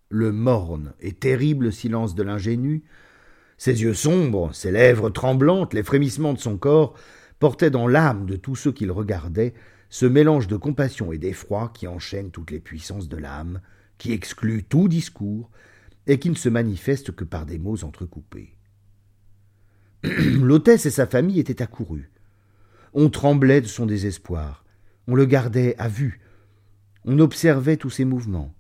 Le 0.10 0.32
morne 0.32 0.94
et 1.02 1.12
terrible 1.12 1.74
silence 1.74 2.16
de 2.16 2.24
l'ingénu, 2.24 2.84
ses 3.58 3.82
yeux 3.82 3.96
sombres, 3.96 4.54
ses 4.54 4.72
lèvres 4.72 5.10
tremblantes, 5.10 5.74
les 5.74 5.84
frémissements 5.84 6.34
de 6.34 6.40
son 6.40 6.58
corps, 6.58 6.94
portait 7.40 7.72
dans 7.72 7.88
l'âme 7.88 8.26
de 8.26 8.38
tous 8.38 8.56
ceux 8.56 8.72
qu'il 8.72 8.92
regardait 8.92 9.54
ce 9.90 10.06
mélange 10.06 10.48
de 10.48 10.58
compassion 10.58 11.12
et 11.12 11.18
d'effroi 11.18 11.72
qui 11.74 11.88
enchaîne 11.88 12.32
toutes 12.32 12.52
les 12.52 12.60
puissances 12.60 13.08
de 13.08 13.18
l'âme, 13.18 13.62
qui 13.98 14.12
exclut 14.12 14.64
tout 14.64 14.88
discours, 14.88 15.50
et 16.08 16.20
qui 16.20 16.30
ne 16.30 16.36
se 16.36 16.50
manifeste 16.50 17.12
que 17.12 17.24
par 17.24 17.46
des 17.46 17.60
mots 17.60 17.84
entrecoupés. 17.84 18.56
L'hôtesse 20.04 20.86
et 20.86 20.92
sa 20.92 21.06
famille 21.06 21.40
étaient 21.40 21.62
accourus. 21.62 22.10
On 22.94 23.10
tremblait 23.10 23.62
de 23.62 23.68
son 23.68 23.86
désespoir, 23.86 24.66
on 25.08 25.16
le 25.16 25.26
gardait 25.26 25.76
à 25.78 25.88
vue, 25.88 26.22
on 27.06 27.20
observait 27.20 27.78
tous 27.78 27.90
ses 27.90 28.06
mouvements. 28.06 28.54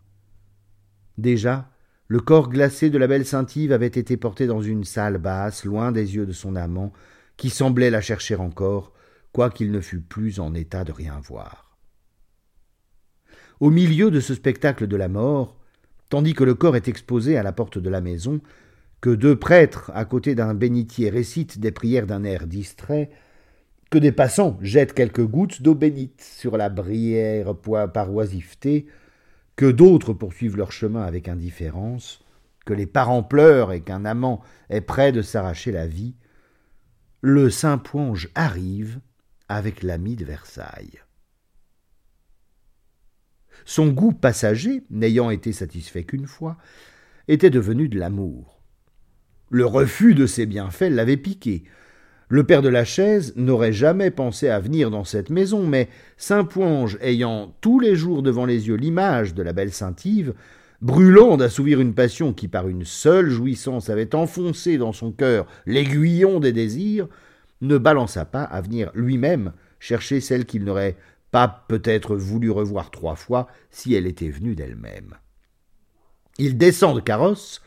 Déjà, 1.18 1.70
le 2.08 2.20
corps 2.20 2.50
glacé 2.50 2.90
de 2.90 2.98
la 2.98 3.08
belle 3.08 3.26
Saint-Yves 3.26 3.74
avait 3.74 3.88
été 3.88 4.16
porté 4.16 4.48
dans 4.48 4.62
une 4.62 4.84
salle 4.84 5.18
basse, 5.18 5.66
loin 5.66 5.92
des 5.92 6.16
yeux 6.16 6.26
de 6.26 6.32
son 6.32 6.56
amant, 6.56 6.94
qui 7.36 7.50
semblait 7.50 7.90
la 7.90 8.02
chercher 8.02 8.36
encore, 8.36 8.94
quoiqu'il 9.32 9.72
ne 9.72 9.82
fût 9.82 10.02
plus 10.02 10.40
en 10.40 10.54
état 10.54 10.84
de 10.84 10.92
rien 10.92 11.20
voir. 11.20 11.78
Au 13.60 13.70
milieu 13.70 14.12
de 14.12 14.20
ce 14.20 14.36
spectacle 14.36 14.88
de 14.88 14.96
la 14.96 15.08
mort, 15.08 15.58
tandis 16.10 16.34
que 16.34 16.44
le 16.44 16.54
corps 16.54 16.76
est 16.76 16.88
exposé 16.88 17.38
à 17.38 17.44
la 17.44 17.52
porte 17.52 17.78
de 17.78 17.90
la 17.90 18.02
maison, 18.02 18.40
que 19.02 19.10
deux 19.10 19.36
prêtres 19.36 19.92
à 19.94 20.06
côté 20.06 20.36
d'un 20.36 20.54
bénitier 20.54 21.10
récitent 21.10 21.60
des 21.60 21.72
prières 21.72 22.08
d'un 22.08 22.24
air 22.24 22.48
distrait, 22.48 23.10
que 23.90 23.98
des 23.98 24.12
passants 24.12 24.58
jettent 24.62 24.94
quelques 24.94 25.26
gouttes 25.26 25.62
d'eau 25.62 25.76
bénite 25.76 26.22
sur 26.22 26.58
la 26.58 26.70
brière 26.70 27.56
par 27.94 28.14
oisiveté, 28.14 28.88
que 29.56 29.72
d'autres 29.72 30.14
poursuivent 30.14 30.58
leur 30.58 30.72
chemin 30.72 31.04
avec 31.04 31.28
indifférence, 31.28 32.22
que 32.66 32.74
les 32.74 32.86
parents 32.86 33.24
pleurent 33.24 33.72
et 33.72 33.82
qu'un 33.82 34.06
amant 34.06 34.42
est 34.70 34.82
près 34.82 35.12
de 35.12 35.22
s'arracher 35.22 35.72
la 35.72 35.88
vie, 35.88 36.16
le 37.22 37.50
saint 37.50 37.78
Ponge 37.78 38.30
arrive 38.36 39.00
avec 39.50 39.84
l'ami 39.84 40.16
de 40.16 40.26
Versailles. 40.26 41.00
Son 43.66 43.88
goût 43.88 44.14
passager, 44.14 44.84
n'ayant 44.90 45.30
été 45.30 45.52
satisfait 45.52 46.04
qu'une 46.04 46.28
fois, 46.28 46.58
était 47.28 47.50
devenu 47.50 47.90
de 47.90 48.00
l'amour. 48.00 48.62
Le 49.50 49.66
refus 49.66 50.14
de 50.14 50.26
ses 50.26 50.46
bienfaits 50.46 50.90
l'avait 50.90 51.18
piqué. 51.18 51.64
Le 52.30 52.44
père 52.44 52.62
de 52.62 52.70
la 52.70 52.84
chaise 52.84 53.34
n'aurait 53.38 53.74
jamais 53.74 54.12
pensé 54.12 54.50
à 54.50 54.60
venir 54.60 54.92
dans 54.92 55.06
cette 55.06 55.30
maison, 55.30 55.66
mais 55.66 55.88
saint 56.18 56.44
Ponge 56.44 56.98
ayant 57.02 57.56
tous 57.62 57.80
les 57.80 57.96
jours 57.96 58.22
devant 58.24 58.46
les 58.46 58.68
yeux 58.68 58.76
l'image 58.76 59.34
de 59.34 59.44
la 59.44 59.54
belle 59.54 59.72
Saint-Yves, 59.72 60.34
brûlant 60.82 61.38
d'assouvir 61.38 61.80
une 61.80 61.94
passion 61.94 62.34
qui 62.34 62.48
par 62.48 62.68
une 62.68 62.86
seule 62.86 63.30
jouissance 63.30 63.90
avait 63.90 64.14
enfoncé 64.16 64.78
dans 64.78 64.92
son 64.92 65.12
cœur 65.12 65.48
l'aiguillon 65.66 66.40
des 66.40 66.52
désirs, 66.52 67.08
ne 67.62 67.78
balança 67.78 68.26
pas 68.26 68.44
à 68.44 68.62
venir 68.62 68.92
lui-même 68.94 69.54
chercher 69.80 70.22
celle 70.22 70.46
qu'il 70.46 70.64
n'aurait 70.64 70.98
pas 71.32 71.66
peut-être 71.68 72.16
voulu 72.16 72.50
revoir 72.50 72.92
trois 72.92 73.16
fois 73.16 73.48
si 73.70 73.94
elle 73.94 74.08
était 74.08 74.30
venue 74.30 74.56
d'elle-même. 74.56 75.16
Il 76.38 76.58
descend 76.58 76.96
de 76.96 77.02
carrosse. 77.02 77.62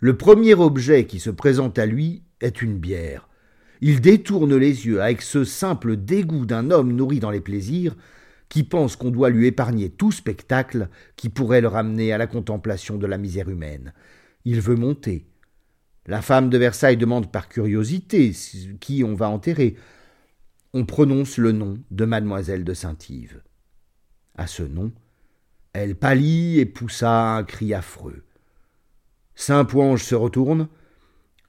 Le 0.00 0.16
premier 0.16 0.54
objet 0.54 1.06
qui 1.06 1.20
se 1.20 1.30
présente 1.30 1.78
à 1.78 1.86
lui 1.86 2.22
est 2.40 2.62
une 2.62 2.78
bière. 2.78 3.28
Il 3.82 4.00
détourne 4.00 4.56
les 4.56 4.86
yeux 4.86 5.02
avec 5.02 5.22
ce 5.22 5.44
simple 5.44 5.96
dégoût 5.96 6.46
d'un 6.46 6.70
homme 6.70 6.92
nourri 6.92 7.20
dans 7.20 7.30
les 7.30 7.40
plaisirs, 7.40 7.96
qui 8.48 8.64
pense 8.64 8.96
qu'on 8.96 9.10
doit 9.10 9.30
lui 9.30 9.46
épargner 9.46 9.90
tout 9.90 10.12
spectacle 10.12 10.88
qui 11.16 11.28
pourrait 11.28 11.60
le 11.60 11.68
ramener 11.68 12.12
à 12.12 12.18
la 12.18 12.26
contemplation 12.26 12.98
de 12.98 13.06
la 13.06 13.16
misère 13.16 13.48
humaine. 13.48 13.94
Il 14.44 14.60
veut 14.60 14.74
monter. 14.74 15.29
La 16.10 16.22
femme 16.22 16.50
de 16.50 16.58
Versailles 16.58 16.96
demande 16.96 17.30
par 17.30 17.48
curiosité 17.48 18.32
qui 18.80 19.04
on 19.04 19.14
va 19.14 19.28
enterrer. 19.28 19.76
On 20.72 20.84
prononce 20.84 21.38
le 21.38 21.52
nom 21.52 21.78
de 21.92 22.04
mademoiselle 22.04 22.64
de 22.64 22.74
Saint-Yves. 22.74 23.40
À 24.34 24.48
ce 24.48 24.64
nom, 24.64 24.90
elle 25.72 25.94
pâlit 25.94 26.58
et 26.58 26.66
poussa 26.66 27.36
un 27.36 27.44
cri 27.44 27.74
affreux. 27.74 28.24
Saint-Pouange 29.36 30.02
se 30.02 30.16
retourne. 30.16 30.66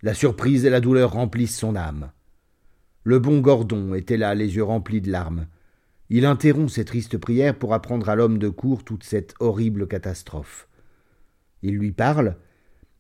La 0.03 0.13
surprise 0.13 0.63
et 0.63 0.69
la 0.69 0.79
douleur 0.79 1.13
remplissent 1.13 1.57
son 1.57 1.75
âme. 1.75 2.11
Le 3.03 3.17
bon 3.17 3.39
Gordon 3.39 3.95
était 3.95 4.15
là, 4.15 4.35
les 4.35 4.57
yeux 4.57 4.63
remplis 4.63 5.01
de 5.01 5.09
larmes. 5.09 5.47
Il 6.11 6.23
interrompt 6.23 6.69
ses 6.69 6.85
tristes 6.85 7.17
prières 7.17 7.57
pour 7.57 7.73
apprendre 7.73 8.09
à 8.09 8.15
l'homme 8.15 8.37
de 8.37 8.49
cour 8.49 8.83
toute 8.83 9.05
cette 9.05 9.33
horrible 9.39 9.87
catastrophe. 9.87 10.67
Il 11.63 11.77
lui 11.77 11.91
parle, 11.91 12.37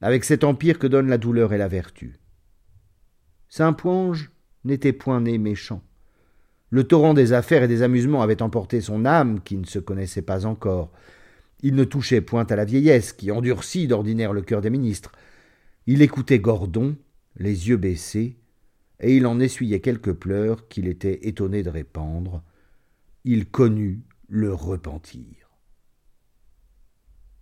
avec 0.01 0.23
cet 0.23 0.43
empire 0.43 0.79
que 0.79 0.87
donnent 0.87 1.09
la 1.09 1.17
douleur 1.17 1.53
et 1.53 1.57
la 1.57 1.67
vertu. 1.67 2.19
Saint 3.49 3.73
Pouange 3.73 4.31
n'était 4.63 4.93
point 4.93 5.21
né 5.21 5.37
méchant. 5.37 5.81
Le 6.69 6.85
torrent 6.85 7.13
des 7.13 7.33
affaires 7.33 7.63
et 7.63 7.67
des 7.67 7.81
amusements 7.81 8.21
avait 8.21 8.41
emporté 8.41 8.81
son 8.81 9.05
âme, 9.05 9.41
qui 9.41 9.57
ne 9.57 9.65
se 9.65 9.79
connaissait 9.79 10.21
pas 10.21 10.45
encore. 10.45 10.91
Il 11.61 11.75
ne 11.75 11.83
touchait 11.83 12.21
point 12.21 12.45
à 12.45 12.55
la 12.55 12.65
vieillesse, 12.65 13.13
qui 13.13 13.31
endurcit 13.31 13.87
d'ordinaire 13.87 14.33
le 14.33 14.41
cœur 14.41 14.61
des 14.61 14.69
ministres. 14.69 15.11
Il 15.85 16.01
écoutait 16.01 16.39
Gordon, 16.39 16.95
les 17.35 17.69
yeux 17.69 17.77
baissés, 17.77 18.37
et 18.99 19.17
il 19.17 19.25
en 19.25 19.39
essuyait 19.39 19.81
quelques 19.81 20.13
pleurs 20.13 20.67
qu'il 20.69 20.87
était 20.87 21.27
étonné 21.27 21.63
de 21.63 21.69
répandre 21.69 22.41
il 23.23 23.45
connut 23.45 24.01
le 24.27 24.53
repentir. 24.53 25.40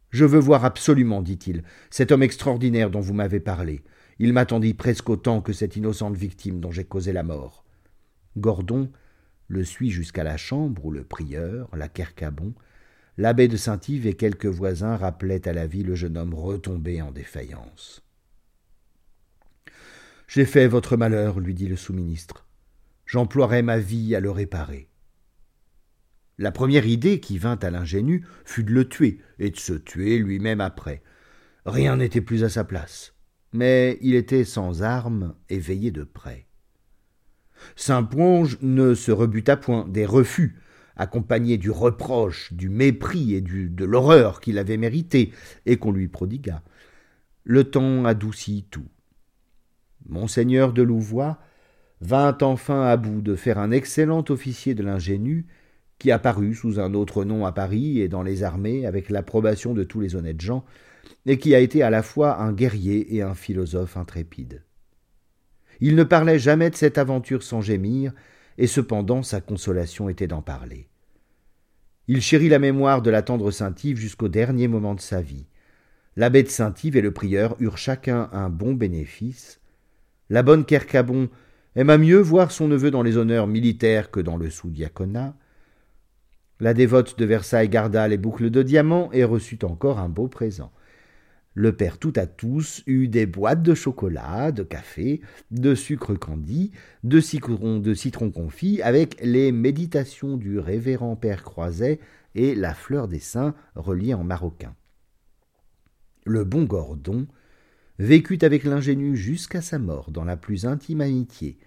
Je 0.10 0.26
veux 0.26 0.40
voir 0.40 0.66
absolument, 0.66 1.22
dit-il, 1.22 1.64
cet 1.90 2.12
homme 2.12 2.24
extraordinaire 2.24 2.90
dont 2.90 3.00
vous 3.00 3.14
m'avez 3.14 3.40
parlé. 3.40 3.84
Il 4.18 4.34
m'attendit 4.34 4.74
presque 4.74 5.10
autant 5.10 5.42
que 5.42 5.54
cette 5.54 5.76
innocente 5.76 6.16
victime 6.16 6.60
dont 6.60 6.72
j'ai 6.72 6.84
causé 6.84 7.14
la 7.14 7.24
mort. 7.24 7.64
Gordon 8.38 8.92
le 9.48 9.64
suit 9.64 9.90
jusqu'à 9.90 10.24
la 10.24 10.38
chambre 10.38 10.86
où 10.86 10.92
le 10.92 11.04
prieur, 11.04 11.70
la 11.76 11.88
Kercabon, 11.88 12.54
l'abbé 13.18 13.48
de 13.48 13.58
Saint-Yves 13.58 14.08
et 14.08 14.16
quelques 14.16 14.46
voisins 14.46 14.96
rappelaient 14.96 15.48
à 15.48 15.54
la 15.54 15.68
vie 15.68 15.84
le 15.84 15.96
jeune 15.96 16.18
homme 16.18 16.34
retombé 16.34 17.02
en 17.02 17.12
défaillance. 17.12 18.04
J'ai 20.28 20.46
fait 20.46 20.68
votre 20.68 20.98
malheur, 20.98 21.40
lui 21.40 21.56
dit 21.56 21.68
le 21.68 21.76
sous-ministre. 21.76 22.46
J'emploierai 23.08 23.64
ma 23.64 23.80
vie 23.80 24.16
à 24.16 24.20
le 24.20 24.30
réparer. 24.30 24.89
La 26.40 26.54
première 26.54 26.88
idée 26.88 27.20
qui 27.20 27.38
vint 27.38 27.60
à 27.62 27.70
l'ingénu 27.70 28.26
fut 28.46 28.64
de 28.64 28.72
le 28.72 28.88
tuer, 28.88 29.20
et 29.40 29.50
de 29.52 29.58
se 29.58 29.74
tuer 29.74 30.18
lui-même 30.18 30.62
après. 30.62 31.04
Rien 31.66 31.98
n'était 31.98 32.22
plus 32.22 32.46
à 32.46 32.50
sa 32.50 32.64
place. 32.64 33.14
Mais 33.52 33.98
il 34.02 34.16
était 34.16 34.46
sans 34.46 34.82
armes 34.82 35.36
et 35.50 35.60
veillé 35.60 35.92
de 35.92 36.06
près. 36.06 36.46
Saint-Ponge 37.76 38.58
ne 38.62 38.94
se 38.94 39.12
rebuta 39.12 39.58
point 39.58 39.86
des 39.90 40.06
refus, 40.06 40.62
accompagnés 40.96 41.58
du 41.58 41.72
reproche, 41.72 42.54
du 42.54 42.70
mépris 42.70 43.34
et 43.34 43.42
de 43.42 43.84
l'horreur 43.84 44.40
qu'il 44.40 44.60
avait 44.60 44.78
mérité 44.78 45.34
et 45.66 45.76
qu'on 45.76 45.92
lui 45.92 46.08
prodigua. 46.08 46.62
Le 47.44 47.66
temps 47.66 48.06
adoucit 48.06 48.66
tout. 48.72 48.88
Monseigneur 50.08 50.72
de 50.72 50.84
Louvois 50.84 51.38
vint 52.00 52.38
enfin 52.40 52.84
à 52.84 52.96
bout 52.96 53.20
de 53.20 53.36
faire 53.36 53.60
un 53.60 53.72
excellent 53.72 54.24
officier 54.30 54.74
de 54.74 54.84
l'ingénu 54.84 55.46
qui 56.00 56.12
apparut 56.12 56.56
sous 56.56 56.80
un 56.80 56.94
autre 56.94 57.26
nom 57.26 57.46
à 57.46 57.52
Paris 57.52 58.00
et 58.00 58.08
dans 58.08 58.24
les 58.24 58.44
armées 58.44 58.86
avec 58.86 59.10
l'approbation 59.10 59.74
de 59.74 59.84
tous 59.84 60.00
les 60.00 60.16
honnêtes 60.16 60.42
gens, 60.42 60.66
et 61.26 61.38
qui 61.38 61.54
a 61.54 61.60
été 61.60 61.84
à 61.84 61.90
la 61.90 62.02
fois 62.02 62.40
un 62.42 62.54
guerrier 62.54 63.16
et 63.16 63.22
un 63.22 63.36
philosophe 63.36 63.98
intrépide. 63.98 64.64
Il 65.82 65.96
ne 65.96 66.04
parlait 66.04 66.40
jamais 66.40 66.70
de 66.70 66.76
cette 66.76 66.98
aventure 66.98 67.44
sans 67.44 67.62
gémir, 67.62 68.14
et 68.58 68.68
cependant 68.68 69.24
sa 69.24 69.42
consolation 69.42 70.10
était 70.10 70.28
d'en 70.28 70.42
parler. 70.42 70.88
Il 72.08 72.22
chérit 72.22 72.50
la 72.50 72.60
mémoire 72.60 73.02
de 73.02 73.10
la 73.10 73.22
tendre 73.22 73.52
Saint-Yves 73.52 74.00
jusqu'au 74.00 74.30
dernier 74.30 74.68
moment 74.68 74.96
de 74.96 75.00
sa 75.00 75.22
vie. 75.22 75.46
L'abbé 76.16 76.44
de 76.44 76.50
Saint-Yves 76.50 76.98
et 76.98 77.02
le 77.02 77.14
prieur 77.14 77.56
eurent 77.60 77.78
chacun 77.78 78.30
un 78.34 78.50
bon 78.50 78.74
bénéfice. 78.74 79.62
La 80.30 80.44
bonne 80.44 80.66
Kercabon 80.66 81.30
aima 81.76 81.98
mieux 81.98 82.20
voir 82.20 82.52
son 82.52 82.68
neveu 82.68 82.90
dans 82.90 83.04
les 83.04 83.18
honneurs 83.18 83.48
militaires 83.48 84.12
que 84.12 84.20
dans 84.20 84.38
le 84.38 84.50
sous-diaconat. 84.50 85.36
La 86.62 86.74
dévote 86.74 87.18
de 87.18 87.24
Versailles 87.24 87.70
garda 87.70 88.06
les 88.10 88.18
boucles 88.18 88.50
de 88.50 88.64
diamants 88.64 89.10
et 89.14 89.24
reçut 89.24 89.64
encore 89.64 89.98
un 89.98 90.10
beau 90.10 90.28
présent. 90.28 90.74
Le 91.54 91.74
père 91.74 91.98
tout 91.98 92.12
à 92.18 92.28
tous 92.28 92.84
eut 92.86 93.08
des 93.08 93.26
boîtes 93.26 93.64
de 93.64 93.74
chocolat, 93.74 94.52
de 94.52 94.64
café, 94.64 95.22
de 95.52 95.74
sucre 95.74 96.16
candi, 96.16 96.72
de 97.04 97.22
citron, 97.22 98.32
confit, 98.32 98.82
avec 98.82 99.18
les 99.24 99.54
méditations 99.54 100.36
du 100.36 100.60
révérend 100.60 101.16
père 101.16 101.44
Croiset 101.44 102.00
et 102.36 102.56
la 102.56 102.74
fleur 102.74 103.08
des 103.08 103.20
saints 103.20 103.56
reliée 103.76 104.14
en 104.14 104.26
maroquin. 104.26 104.76
Le 106.26 106.44
bon 106.44 106.66
Gordon 106.66 107.26
vécut 108.00 108.40
avec 108.42 108.66
l'ingénu 108.66 109.16
jusqu'à 109.16 109.62
sa 109.62 109.80
mort 109.80 110.12
dans 110.12 110.26
la 110.26 110.38
plus 110.38 110.66
intime 110.66 111.02
amitié. 111.02 111.58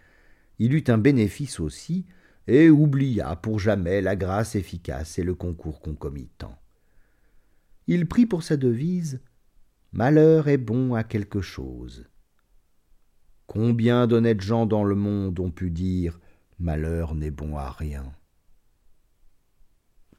Il 0.58 0.74
eut 0.74 0.84
un 0.88 0.98
bénéfice 0.98 1.60
aussi, 1.60 2.04
et 2.46 2.70
oublia 2.70 3.36
pour 3.36 3.58
jamais 3.58 4.00
la 4.00 4.16
grâce 4.16 4.54
efficace 4.54 5.18
et 5.18 5.22
le 5.22 5.34
concours 5.34 5.80
concomitant. 5.80 6.58
Il 7.86 8.06
prit 8.06 8.26
pour 8.26 8.42
sa 8.42 8.56
devise 8.56 9.20
Malheur 9.92 10.48
est 10.48 10.58
bon 10.58 10.94
à 10.94 11.04
quelque 11.04 11.40
chose. 11.40 12.06
Combien 13.46 14.06
d'honnêtes 14.06 14.40
gens 14.40 14.64
dans 14.64 14.84
le 14.84 14.94
monde 14.94 15.38
ont 15.40 15.50
pu 15.50 15.70
dire 15.70 16.18
Malheur 16.58 17.14
n'est 17.14 17.30
bon 17.30 17.56
à 17.56 17.70
rien 17.70 18.12